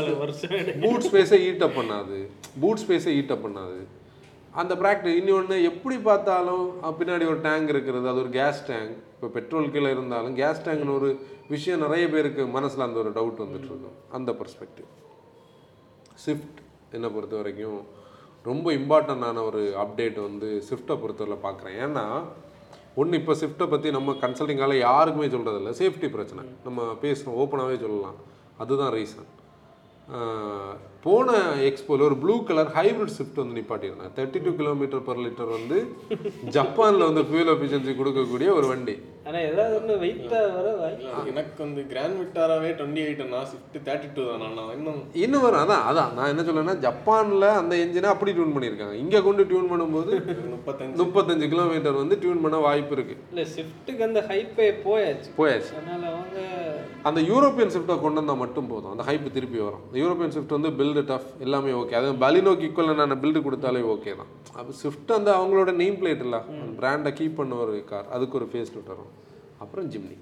பூட் 0.84 1.06
ஸ்பேஸை 1.06 1.38
ஈட்டப் 1.48 1.76
பண்ணாது. 1.78 2.18
பூட் 2.62 2.82
ஸ்பேஸை 2.84 3.12
ஈட்டப் 3.18 3.44
பண்ணாது. 3.46 3.78
அந்த 4.60 4.74
ப்ராக்டி 4.82 5.10
இன்னொன்று 5.20 5.56
எப்படி 5.70 5.96
பார்த்தாலும் 6.08 6.64
பின்னாடி 7.00 7.26
ஒரு 7.32 7.40
டேங்க் 7.48 7.68
இருக்கிறது. 7.74 8.06
அது 8.12 8.22
ஒரு 8.24 8.32
கேஸ் 8.38 8.62
டேங்க் 8.70 8.94
இப்போ 9.14 9.28
பெட்ரோல் 9.36 9.70
கீழே 9.74 9.90
இருந்தாலும் 9.96 10.34
கேஸ் 10.40 10.64
டேங்க்னு 10.68 10.94
ஒரு 10.94 11.10
விஷயம் 11.54 11.84
நிறைய 11.84 12.04
பேருக்கு 12.14 12.42
மனசில் 12.56 12.86
அந்த 12.86 12.98
ஒரு 13.04 13.12
டவுட் 13.18 13.42
வந்துட்டு 13.44 13.68
இருக்கும். 13.70 13.96
அந்த 14.18 14.32
பர்ஸ்பெக்டிவ் 14.40 14.90
ஸ்விஃப்ட் 16.24 16.58
என்னை 16.96 17.08
பொறுத்த 17.14 17.36
வரைக்கும் 17.36 17.80
ரொம்ப 18.50 18.72
இம்பார்ட்டண்டான 18.72 19.42
ஒரு 19.44 19.62
அப்டேட் 19.84 20.18
வந்து 20.28 20.50
ஸ்விஃப்ட்டை 20.68 20.96
பொறுத்தவரை 21.00 21.38
பார்க்குறேன். 21.46 21.78
ஏன்னா 21.86 22.04
ஒன்று 23.00 23.18
இப்போ 23.20 23.34
ஸ்விஃப்ட்டை 23.40 23.66
பற்றி 23.72 23.88
நம்ம 23.96 24.14
கன்சல்டிங்கால் 24.24 24.82
யாருக்குமே 24.86 25.28
சொல்கிறதில்ல 25.34 25.72
சேஃப்டி 25.80 26.08
பிரச்சனை. 26.16 26.44
நம்ம 26.66 26.86
பேசுகிறோம் 27.04 27.38
ஓப்பனாகவே 27.42 27.76
சொல்லலாம். 27.84 28.18
அதுதான் 28.62 28.94
ரீசன் 28.98 29.28
போன 31.04 31.30
எக்ஸ்போல 31.68 32.04
ஒரு 32.08 32.16
ப்ளூ 32.22 32.34
கலர் 32.48 32.70
ஹைப்ரிட் 32.76 33.12
ஸ்விஃப்ட் 33.16 33.40
வந்து 33.40 33.56
நிப்பாட்டியிருந்தேன் 33.58 34.12
thirty 34.16 34.40
two 34.44 34.52
kilometre 34.60 35.02
per 35.08 35.20
litre 35.24 35.50
வந்து 35.56 35.76
ஜப்பானில் 36.56 37.06
வந்து 37.08 37.22
ஃபியூல் 37.28 37.52
எஃபிஷியன்சி 37.54 37.92
கொடுக்கக்கூடிய 37.98 38.48
ஒரு 38.58 38.66
வண்டி. 38.72 38.94
ஆனா 39.28 39.38
ஏதாவது 39.48 39.74
ஒண்ணு 39.78 39.94
வெயிட்டா 40.02 40.38
வர 40.56 40.68
எனக்கு 41.30 41.58
வந்து 41.64 41.80
கிராண்ட் 41.90 42.18
விட்டாராவே 42.20 42.70
டுவெண்ட்டி 42.78 43.02
எயிட்னா 43.06 43.40
ஸ்விஃப்ட் 43.50 43.76
தேர்ட்டி 43.88 44.08
டூ 44.16 44.22
தானா 44.28 44.46
நான் 44.58 44.70
இன்னும் 44.76 45.00
இன்னும் 45.24 45.44
வரும். 45.44 45.62
அதான் 45.64 45.84
அதான். 45.90 46.12
நான் 46.18 46.30
என்ன 46.32 46.42
சொல்லேன்னா 46.48 46.74
ஜப்பானில் 46.84 47.48
அந்த 47.60 47.74
என்ஜினை 47.84 48.08
அப்படி 48.14 48.32
டியூன் 48.38 48.54
பண்ணியிருக்காங்க. 48.54 48.96
இங்கே 49.04 49.20
கொண்டு 49.26 49.44
டியூன் 49.50 49.68
பண்ணும்போது 49.72 50.12
முப்பத்தஞ்சு. 50.54 50.98
முப்பத்தஞ்சு 51.02 51.48
கிலோமீட்டர் 51.54 52.00
வந்து 52.02 52.18
டியூன் 52.22 52.42
பண்ண 52.44 52.60
வாய்ப்பு 52.66 52.96
இருக்குது 52.98 53.20
இல்ல 53.32 53.44
ஷிஃப்ட்டுக்கு 53.54 54.06
அந்த 54.08 54.22
ஹைப்பே 54.30 54.68
போயாச்சு. 54.86 55.30
போயாச்சு. 55.40 55.72
அதனால 55.80 56.02
அவங்க 56.14 56.38
அந்த 57.10 57.20
யூரோப்பியன் 57.30 57.72
ஸ்விஃப்ட்டை 57.74 57.98
கொண்டு 58.06 58.20
வந்தால் 58.20 58.42
மட்டும் 58.44 58.70
போதும். 58.72 58.92
அந்த 58.94 59.04
ஹைப் 59.10 59.28
திருப்பி 59.36 59.60
வரும். 59.66 59.84
இந்த 59.88 59.98
யூரோப்பியன் 60.04 60.34
ஸ்விஃப்ட் 60.36 60.56
வந்து 60.58 60.72
பில்டு 60.80 61.04
டஃப் 61.12 61.30
எல்லாமே 61.46 61.76
ஓகே 61.82 61.98
அது 62.00 62.16
பலினோக்கு 62.24 62.66
ஈக்குவலான 62.70 63.20
பில்டு 63.24 63.44
கொடுத்தாலே 63.46 63.84
ஓகே 63.94 64.14
தான். 64.22 64.32
அப்போ 64.58 64.72
ஸ்விஃப்ட் 64.82 65.16
அந்த 65.18 65.30
அவங்களோட 65.38 65.70
நேம் 65.82 66.00
பிளேட் 66.00 66.26
இல்லை 66.26 66.42
பிராண்டை 66.80 67.12
கீப் 67.20 67.38
பண்ண 67.40 67.62
ஒரு 67.64 67.76
கார் 67.92 68.12
அதுக்கு 68.16 68.36
ஒரு 68.40 68.48
ஃபேஸ் 68.52 68.74
வரும். 68.90 69.12
அப்புறம் 69.58 69.90
ஜிம்னி. 69.90 70.16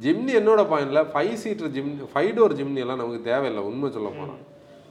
ஜிம்னி 0.00 0.32
என்னோட 0.36 0.60
பாயிண்ட்ல 0.70 1.06
five 1.12 1.32
seater 1.34 1.70
Jimny 1.70 2.06
five 2.14 2.30
door 2.36 2.56
Jimny 2.56 2.76
எல்லாம் 2.76 2.96
நமக்கு 2.96 3.22
தேவையில்லை 3.22 3.62
உண்மை 3.62 3.92
சொல்ல 3.92 4.08
போனால் 4.08 4.42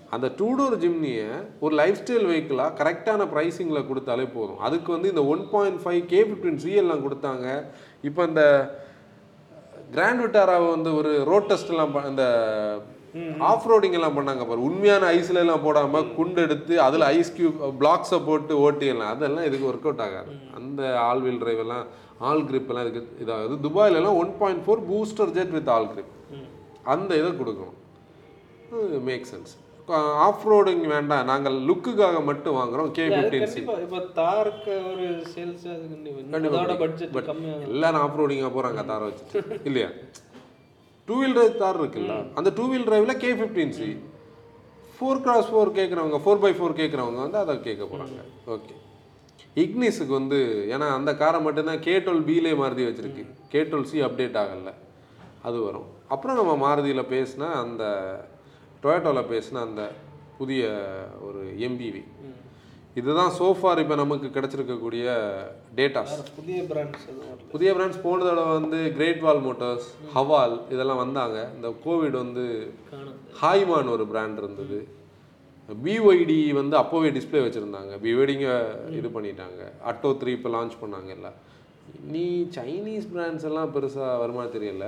அந்த 0.10 0.32
டூ 0.38 0.58
டோர் 0.58 0.78
ஜிம்னியை 0.78 1.28
ஒரு 1.60 1.76
லைஃப் 1.76 1.98
ஸ்டைல் 1.98 2.26
வெஹிக்கிளாக 2.26 2.76
கரெக்டான 2.80 3.28
ப்ரைஸிங்கில் 3.34 3.88
கொடுத்தாலே 3.90 4.28
போதும். 4.34 4.60
அதுக்கு 4.60 4.92
வந்து 4.92 5.10
இந்த 5.10 5.26
one 5.26 5.50
point 5.52 5.80
five 5.86 6.06
K 6.06 6.22
fifteen 6.24 6.60
சிஎல்லாம் 6.64 7.06
கொடுத்தாங்க. 7.06 7.46
இப்போ 8.02 8.24
இந்த 8.24 8.44
கிராண்ட் 9.92 10.22
விட்டாராவை 10.24 10.70
வந்து 10.70 10.96
ஒரு 10.96 11.24
ரோட் 11.24 11.44
டெஸ்ட் 11.44 11.70
எல்லாம் 11.70 11.92
ப- 11.92 12.08
இந்த 12.08 12.24
ஆஃப் 13.40 13.68
ரோடிங் 13.70 13.92
எல்லாம் 13.92 14.18
பண்ணாங்க 14.18 14.48
பாரு. 14.48 14.64
உண்மையான 14.64 15.12
ஐஸ்ல 15.12 15.34
எல்லாம் 15.36 15.66
போடாம 15.66 16.16
குண்டு 16.16 16.42
எடுத்து 16.42 16.82
அதுல 16.82 17.06
ஐஸ் 17.06 17.36
கியூப் 17.38 17.60
பிளாக்ஸை 17.80 18.26
போட்டு 18.26 18.60
ஓட்டி 18.60 18.86
எல்லாம் 18.86 19.10
அதெல்லாம் 19.10 19.46
இதுக்கு 19.46 19.68
ஒர்க் 19.68 19.86
அவுட் 19.86 20.02
ஆகாது 20.02 20.32
அந்த 20.56 21.00
ஆல் 21.00 21.22
வீல் 21.22 21.38
டிரைவ் 21.38 21.60
எல்லாம் 21.60 21.86
ஆல் 22.30 22.44
grip 22.50 22.68
எல்லாம் 22.72 22.86
இதுக்கு 22.88 23.22
இதாகுது 23.24 23.56
துபாயில 23.66 24.00
எல்லாம் 24.02 24.18
one 24.24 24.34
point 24.42 24.64
four 24.66 24.82
booster 24.90 25.34
jet 25.38 25.54
with 25.58 25.70
all 25.76 25.88
grip. 25.94 26.10
அந்த 26.94 27.12
இதை 27.22 27.30
கொடுக்கணும் 27.42 27.76
மேக் 29.10 29.26
சென்ஸ் 29.32 29.54
ஆஃப் 30.28 30.46
ரோடிங் 30.52 30.84
வேண்டாம். 30.94 31.26
நாங்கள் 31.32 31.58
லுக்குக்காக 31.70 32.22
மட்டும் 32.30 32.56
வாங்குறோம். 32.60 32.88
கே 32.98 33.04
ஃபிஃப்டீன் 33.12 33.48
சி 33.54 33.62
எல்லாரும் 37.76 38.04
ஆஃப் 38.06 38.18
ரோடிங்காக 38.22 38.52
போகிறாங்க 38.56 38.84
தாரை 38.92 39.06
வச்சுட்டு. 39.10 39.60
இல்லையா? 39.70 39.90
டூ 41.08 41.16
வீல் 41.22 41.36
டிரைவ் 41.38 41.60
தார் 41.64 41.80
இருக்குல்ல? 41.82 42.16
அந்த 42.40 42.52
two 42.60 42.66
wheel 42.72 42.88
டிரைவில் 42.90 43.20
K 43.24 43.32
fifteen 43.42 43.76
C 43.80 43.90
four 44.98 45.22
cross 45.26 45.50
four 45.52 45.76
கேட்குறவங்க 45.78 46.20
ஃபோர் 46.26 46.42
பை 46.46 46.52
ஃபோர் 46.58 46.80
கேட்குறவங்க 46.82 47.20
வந்து 47.26 47.40
அதை 47.44 47.56
கேட்க 47.68 47.84
போகிறாங்க 47.92 48.20
ஓகே 48.56 48.76
இக்னிஸுக்கு 49.64 50.14
வந்து 50.20 50.40
ஏன்னா 50.74 50.88
அந்த 50.98 51.16
காரை 51.16 51.42
மட்டும்தான் 51.42 51.84
கே 51.86 52.00
டுவெல் 52.00 52.26
பிலே 52.30 52.54
மாருதி 52.62 52.84
வச்சிருக்கு. 52.88 53.26
கே 53.50 53.62
டுவெல் 53.62 53.90
சி 53.92 54.02
அப்டேட் 54.02 54.40
ஆகல. 54.42 54.72
அது 55.48 55.58
வரும். 55.62 55.88
அப்புறம் 56.08 56.38
நம்ம 56.40 56.54
மாருதியில் 56.66 57.10
பேசினா 57.14 57.48
அந்த 57.64 57.84
டொயட்டோவில் 58.84 59.30
பேசின 59.34 59.62
அந்த 59.68 59.92
புதிய 60.38 60.64
ஒரு 61.28 61.42
எம்பிவி 61.68 62.04
இதுதான் 63.00 63.32
சோஃபார் 63.40 63.80
இப்போ 63.80 63.96
நமக்கு 63.96 64.28
கிடைச்சிருக்கக்கூடிய 64.36 65.06
டேட்டாஸ் 65.78 66.14
புதிய 66.36 66.60
பிராண்ட்ஸ் 66.70 67.08
புதிய 67.54 67.74
பிராண்ட்ஸ் 67.74 68.04
போன 68.04 68.24
தடவை 68.24 68.52
வந்து 68.60 68.92
கிரேட் 68.98 69.20
வால் 69.20 69.42
மோட்டார்ஸ் 69.46 69.88
ஹவால் 70.16 70.56
இதெல்லாம் 70.70 71.02
வந்தாங்க. 71.04 71.38
இந்த 71.56 71.70
கோவிட் 71.86 72.16
வந்து 72.24 72.46
ஹாய்மான் 73.42 73.92
ஒரு 73.96 74.06
பிராண்ட் 74.12 74.38
இருந்தது. 74.38 74.78
பிஒய்டி 75.84 76.38
வந்து 76.60 76.76
அப்போவே 76.82 77.10
டிஸ்ப்ளே 77.18 77.40
வச்சுருந்தாங்க. 77.46 77.94
பிஒய்டிங்க 78.06 78.48
இது 79.00 79.10
பண்ணிட்டாங்க. 79.18 79.62
அட்டோ 79.92 80.10
த்ரீ 80.22 80.32
இப்போ 80.38 80.50
லான்ச் 80.56 80.76
பண்ணாங்கல்ல 80.84 81.32
நீ 82.14 82.26
சைனீஸ் 82.58 83.08
பிராண்ட்ஸ் 83.14 83.46
எல்லாம் 83.50 83.72
பெருசாக 83.76 84.20
வருமா 84.24 84.44
தெரியல. 84.56 84.88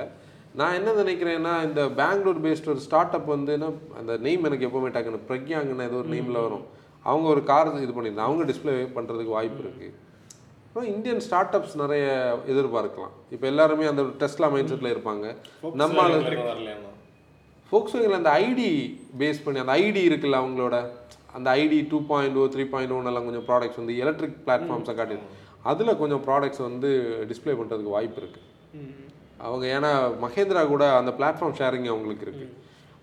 நான் 0.59 0.75
என்ன 0.79 0.89
நினைக்கிறேன்னா 1.01 1.53
இந்த 1.67 1.81
பெங்களூர் 1.99 2.43
பேஸ்ட் 2.45 2.69
ஒரு 2.73 2.81
ஸ்டார்ட் 2.85 3.15
அப் 3.17 3.29
வந்து 3.35 3.51
என்ன 3.57 3.69
அந்த 3.99 4.13
நேம் 4.25 4.45
எனக்கு 4.49 4.67
எப்போவுமே 4.67 4.89
டக்குன்னு 4.95 5.27
பிரக்யாங்கன்னு 5.29 5.87
ஏதோ 5.89 5.99
ஒரு 6.01 6.11
நேமில் 6.15 6.43
வரும். 6.45 6.65
அவங்க 7.09 7.27
ஒரு 7.33 7.41
கார் 7.49 7.69
இது 7.85 7.95
பண்ணியிருந்தாங்க 7.97 8.29
அவங்க 8.29 8.45
டிஸ்ப்ளே 8.51 8.75
பண்ணுறதுக்கு 8.97 9.37
வாய்ப்பு 9.37 9.61
இருக்குது 9.65 9.93
அப்புறம் 10.67 10.89
இந்தியன் 10.93 11.23
ஸ்டார்ட் 11.25 11.55
அப்ஸ் 11.57 11.77
நிறைய 11.83 12.05
எதிர்பார்க்கலாம். 12.53 13.13
இப்போ 13.35 13.45
எல்லாருமே 13.51 13.85
அந்த 13.91 14.03
டெஸ்ட்லா 14.23 14.49
மைண்ட் 14.55 14.71
செட்டில் 14.71 14.93
இருப்பாங்க. 14.95 15.25
நம்ம 15.81 16.07
ஃபோக்ஸ்வேகனில் 17.71 18.13
அந்த 18.13 18.31
ஐடி 18.41 18.69
பேஸ் 19.17 19.43
பண்ணி 19.43 19.59
அந்த 19.59 19.73
ஐடி 19.77 20.01
இருக்குல்ல 20.09 20.37
அவங்களோட 20.41 20.75
அந்த 21.33 21.51
IT 21.55 21.87
two 21.89 22.05
point 22.05 22.37
O 22.37 22.45
three 22.45 22.65
point 22.65 22.93
எல்லாம் 23.05 23.25
கொஞ்சம் 23.25 23.47
ப்ராடக்ட்ஸ் 23.47 23.75
வந்து 23.75 23.97
எலக்ட்ரிக் 23.97 24.37
பிளாட்ஃபார்ம்ஸை 24.45 24.95
காட்டி 24.95 25.17
அதில் 25.63 25.97
கொஞ்சம் 25.97 26.23
ப்ராடக்ட்ஸ் 26.25 26.61
வந்து 26.61 26.89
டிஸ்ப்ளே 27.29 27.53
பண்ணுறதுக்கு 27.53 27.89
வாய்ப்பு 27.89 28.21
இருக்குது 28.21 28.45
அவங்க 29.39 29.65
ஏன்னா 29.67 29.91
மகேந்திரா 30.21 30.67
கூட 30.67 30.91
அந்த 30.91 31.11
பிளாட்ஃபார்ம் 31.11 31.57
ஷேரிங் 31.59 31.87
அவங்களுக்கு 31.87 32.25
இருக்குது 32.25 32.47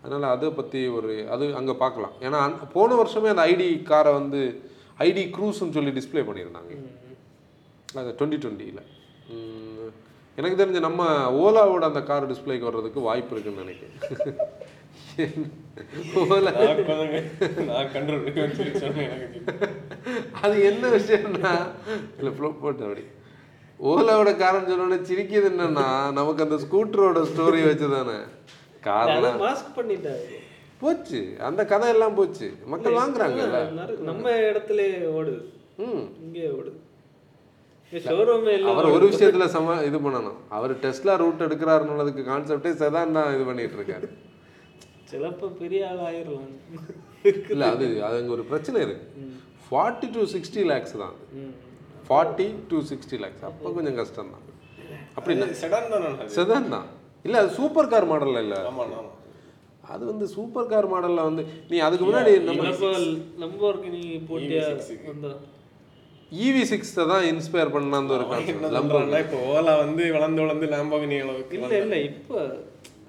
அதனால் 0.03 0.24
அதை 0.31 0.50
பற்றி 0.50 0.88
ஒரு 0.88 1.29
அது 1.29 1.57
அங்கே 1.57 1.72
பார்க்கலாம். 1.74 2.12
ஏன்னா 2.20 2.38
அந்த- 2.38 2.66
போன 2.72 2.94
வருஷமே 2.94 3.29
அந்த 3.29 3.44
ஐடி 3.46 3.83
காரை 3.83 4.12
வந்து 4.12 4.40
ஐடி 4.98 5.22
க்ரூஸ்னு 5.35 5.72
சொல்லி 5.72 5.90
டிஸ்ப்ளே 5.90 6.22
பண்ணியிருந்தாங்க. 6.22 6.72
அது 7.94 8.11
டுவெண்ட்டி 8.18 8.38
டுவெண்ட்டியில் 8.42 8.83
எனக்கு 10.37 10.64
தெரிஞ்ச 10.64 10.81
நம்ம 10.81 11.31
ஓலாவோட 11.31 11.79
அந்த 11.79 12.03
கார் 12.03 12.31
டிஸ்ப்ளேக்கு 12.31 12.61
வர்றதுக்கு 12.61 13.01
வாய்ப்பு 13.01 13.37
இருக்குன்னு 13.37 13.62
நினைக்கிறேன். 13.64 14.37
அது 20.42 20.64
என்ன 20.64 20.88
விஷயம்னா 20.88 21.59
இல்லை 22.16 22.33
ஃப்ளோ 22.37 22.55
போட்டு 22.61 22.83
அப்படி. 22.83 23.01
ஓலாவோட 23.83 24.37
காரன் 24.37 24.66
சொன்னோன்னே 24.66 25.03
சிரிக்கிறது 25.03 25.57
என்னன்னா 25.57 26.12
நமக்கு 26.12 26.42
அந்த 26.42 26.55
ஸ்கூட்டரோட 26.55 27.27
ஸ்டோரி 27.27 27.66
வச்சு 27.66 27.90
தானே 27.90 28.18
காரணம் 28.81 29.40
மாஸ்க் 29.40 29.79
பண்ணிட்டாரு 29.79 30.42
போச்சு. 30.81 31.35
அந்த 31.38 31.64
கதை 31.64 31.88
எல்லாம் 31.88 32.14
போச்சு. 32.14 32.55
மக்கள் 32.66 32.92
வாங்குறாங்கல்ல. 32.92 33.70
நிறைய- 33.73 33.97
நம்ம 34.01 34.31
இடத்துல 34.31 34.81
ஓடுது. 35.09 35.42
ம். 35.77 36.09
இங்கே 36.23 36.47
ஓடுது. 36.47 36.77
அவர் 38.70 38.94
ஒரு 38.96 39.04
விஷயத்துல 39.12 39.44
சம 39.54 39.74
இது 39.88 39.98
பண்ணணும். 40.07 40.38
அவர் 40.57 40.72
டெஸ்லா 40.85 41.14
ரூட் 41.22 41.44
எடுக்கிறாருன்னதுக்கு 41.46 42.22
கான்செப்டே 42.30 42.72
செதான் 42.83 43.14
தான் 43.16 43.33
இது 43.35 43.44
பண்ணிட்டு 43.48 43.76
இருக்காரு 43.78 44.09
சிலப்போ 45.11 45.46
பெரிய 45.61 45.80
ஆள் 45.90 46.02
ஆயிரலாம். 46.09 46.50
இல்ல 47.52 47.64
அது 47.74 47.87
அது 48.07 48.16
அங்க 48.20 48.33
ஒரு 48.37 48.44
பிரச்சனை 48.50 48.78
இருக்கு. 48.87 49.07
ஃபார்ட்டி 49.66 50.09
டு 50.16 50.22
சிக்ஸ்டி 50.35 50.62
லேக்ஸ் 50.70 50.96
தான். 51.02 51.14
ஃபார்ட்டி 52.09 52.46
டு 52.70 52.78
சிக்ஸ்டி 52.90 53.18
லேக்ஸ் 53.24 53.44
அப்போ 53.50 53.72
கொஞ்சம் 53.76 53.98
கஷ்டம் 54.00 54.33
தான். 54.35 54.44
அப்படி 55.18 55.35
செடான் 55.62 55.90
தானே 55.94 56.09
அது? 56.14 56.33
செதான் 56.38 56.70
தான். 56.76 56.88
இல்ல 57.26 57.37
அது 57.42 57.50
சூப்பர் 57.59 57.90
கார் 57.92 58.11
மாடல்ல 58.12 58.40
இல்ல 58.46 58.57
அது 59.94 60.02
வந்து 60.11 60.26
சூப்பர் 60.35 60.68
கார் 60.72 60.87
மாடல்ல 60.92 61.24
வந்து 61.28 61.42
நீ 61.70 61.76
அதுக்கு 61.87 62.04
முன்னாடி 62.09 62.33
நம்ம 62.48 62.62
நம்ம 62.68 62.90
லம்போர்கினி 63.42 64.02
போட்டியா? 64.28 64.66
வந்தா 66.35 66.44
இவி 66.44 66.62
சிக்ஸ் 66.64 66.94
தான் 67.05 67.25
இன்ஸ்பயர் 67.31 67.73
பண்ண 67.73 67.97
அந்த 67.97 68.12
ஒரு 68.14 68.25
கான்செப்ட் 68.29 68.66
இப்போ 69.20 69.38
ஓலா 69.51 69.75
வந்து 69.79 70.05
வளர்ந்து 70.12 70.42
வளர்ந்து 70.42 70.66
லேம்பாகினி 70.66 71.16
அளவுக்கு 71.20 71.57
இல்ல 71.59 71.75
இல்ல 71.79 71.97
இப்போ 72.11 72.37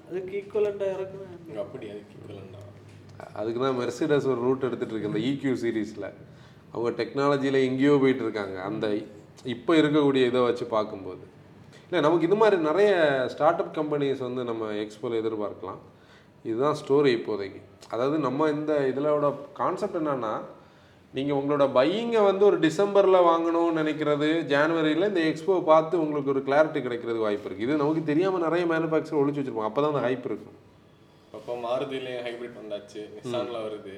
அதுக்கு 0.08 0.32
ஈக்குவலண்டா 0.40 0.86
இறக்குறேன் 0.94 1.32
வந்து- 1.34 1.60
அப்படி 1.60 1.86
அதுக்கு 1.90 2.14
ஆ. 3.20 3.26
அதுக்கு 3.34 3.60
தான் 3.60 3.78
மெர்சிடஸ் 3.78 4.26
ஒரு 4.26 4.40
ரூட் 4.40 4.64
எடுத்துட்டு 4.64 4.94
இருக்கு 4.94 5.10
இந்த 5.10 5.22
EQ 5.26 5.54
சீரீஸில் 5.62 6.08
அவங்க 6.72 6.90
டெக்னாலஜியில் 6.98 7.66
எங்கேயோ 7.66 7.98
போயிட்டு 7.98 8.22
இருக்காங்க. 8.22 8.56
அந்த 8.62 8.86
இப்போ 9.44 9.74
இருக்கக்கூடிய 9.74 10.22
இதை 10.26 10.40
வச்சு 10.40 10.64
பார்க்கும்போது. 10.66 11.22
இல்லை 11.84 12.00
நமக்கு 12.00 12.26
இது 12.26 12.34
மாதிரி 12.34 12.56
நிறைய 12.62 12.90
ஸ்டார்ட் 13.26 13.60
அப் 13.60 13.74
கம்பெனிஸ் 13.76 14.18
வந்து 14.18 14.44
நம்ம 14.44 14.72
எக்ஸ்போல 14.82 15.20
எதிர்பார்க்கலாம். 15.20 15.80
இதுதான் 16.44 16.76
ஸ்டோரி 16.76 17.10
இப்போதைக்கு. 17.16 17.60
அதாவது 17.88 18.18
நம்ம 18.18 18.48
இந்த 18.50 18.72
இதிலோட 18.90 19.26
கான்செப்ட் 19.52 19.96
என்னன்னா 19.96 20.32
நீங்கள் 21.16 21.38
உங்களோட 21.40 21.64
பையிங்கை 21.76 22.22
வந்து 22.28 22.42
ஒரு 22.48 22.56
டிசம்பரில் 22.64 23.26
வாங்கணும்னு 23.28 23.78
நினைக்கிறது 23.80 24.28
ஜான்வரியில் 24.50 25.08
இந்த 25.10 25.22
எக்ஸ்போ 25.28 25.54
பார்த்து 25.70 26.00
உங்களுக்கு 26.04 26.32
ஒரு 26.32 26.42
கிளாரிட்டி 26.48 26.80
கிடைக்கிறது 26.86 27.18
வாய்ப்பு 27.24 27.46
இருக்குது 27.48 27.66
இது 27.66 27.82
நமக்கு 27.82 28.02
தெரியாமல் 28.10 28.44
நிறைய 28.46 28.64
மேனுஃபேக்சர் 28.72 29.20
ஒழிச்சு 29.20 29.40
வச்சிருப்பாங்க. 29.40 29.70
அப்போ 29.70 29.82
தான் 29.82 29.94
அந்த 29.94 30.02
ஹைப் 30.06 30.26
இருக்கும். 30.30 30.58
அப்போ 31.36 31.54
மாருதிலையும் 31.64 32.24
ஹைபிரிட் 32.26 32.58
வந்தாச்சு. 32.62 33.00
நிசான்ல 33.16 33.56
வருது. 33.66 33.94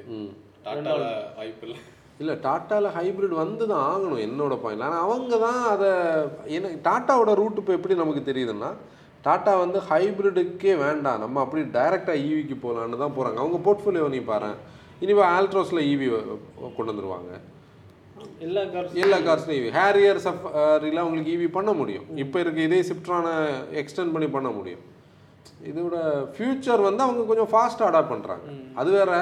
டாட்டால 0.69 1.03
வாய்ப்பு 1.41 1.66
இல்லை. 1.69 1.79
இல்லை 2.23 2.35
டாட்டாவில் 2.47 2.95
ஹைப்ரிட் 2.99 3.35
வந்து 3.43 3.64
தான் 3.73 3.85
ஆகணும். 3.91 4.23
என்னோட 4.29 4.55
பாயிண்ட் 4.62 4.87
ஆனால் 4.87 5.05
அவங்க 5.09 5.35
தான் 5.47 5.61
அதை 5.75 5.91
என்ன 6.57 6.73
டாட்டாவோட 6.89 7.35
ரூட் 7.43 7.61
இப்போ 7.62 7.75
எப்படி 7.79 8.01
நமக்கு 8.05 8.25
தெரியுதுன்னா 8.31 8.71
டாட்டா 9.27 9.53
வந்து 9.64 9.79
ஹைப்ரிடுக்கே 9.91 10.75
வேண்டாம். 10.87 11.23
நம்ம 11.27 11.41
அப்படி 11.45 11.62
டைரெக்டாக 11.77 12.25
ஈவிக்கு 12.31 12.57
போகலான்னு 12.64 13.05
தான் 13.05 13.16
போகிறாங்க 13.19 13.39
அவங்க 13.45 13.59
போர்ட்ஃபோலியோ 13.69 14.09
நீ 14.16 14.21
பாரு 14.33 14.51
இனிமே 15.05 15.24
ஆல்ட்ரோஸில் 15.36 15.86
ஈவி 15.92 16.07
கொண்டு 16.76 16.90
வந்துருவாங்க. 16.90 17.32
எல்லா 18.46 18.62
கார்ஸ் 18.74 18.99
எல்லா 19.03 19.18
கார்ஸ்லையும் 19.26 19.61
இவி 19.61 19.70
ஹேரியர் 19.78 20.20
சஃபாரியில் 20.26 21.05
உங்களுக்கு 21.07 21.34
இவி 21.36 21.49
பண்ண 21.57 21.70
முடியும். 21.80 22.07
இப்போ 22.22 22.38
இருக்க 22.44 22.61
இதே 22.68 22.80
சிப்ட்ரான 22.90 23.26
எக்ஸ்டெண்ட் 23.82 24.14
பண்ணி 24.14 24.28
பண்ண 24.36 24.51
முடியும். 24.59 24.84
இதோட 25.70 25.96
ஃபியூச்சர் 26.34 26.82
வந்து 26.88 27.03
அவங்க 27.07 27.22
கொஞ்சம் 27.30 27.51
ஃபாஸ்ட்டாக 27.53 27.90
அடாப்ட் 27.90 28.12
பண்ணுறாங்க 28.14 28.46
அது 28.80 28.90
வேற 28.99 29.12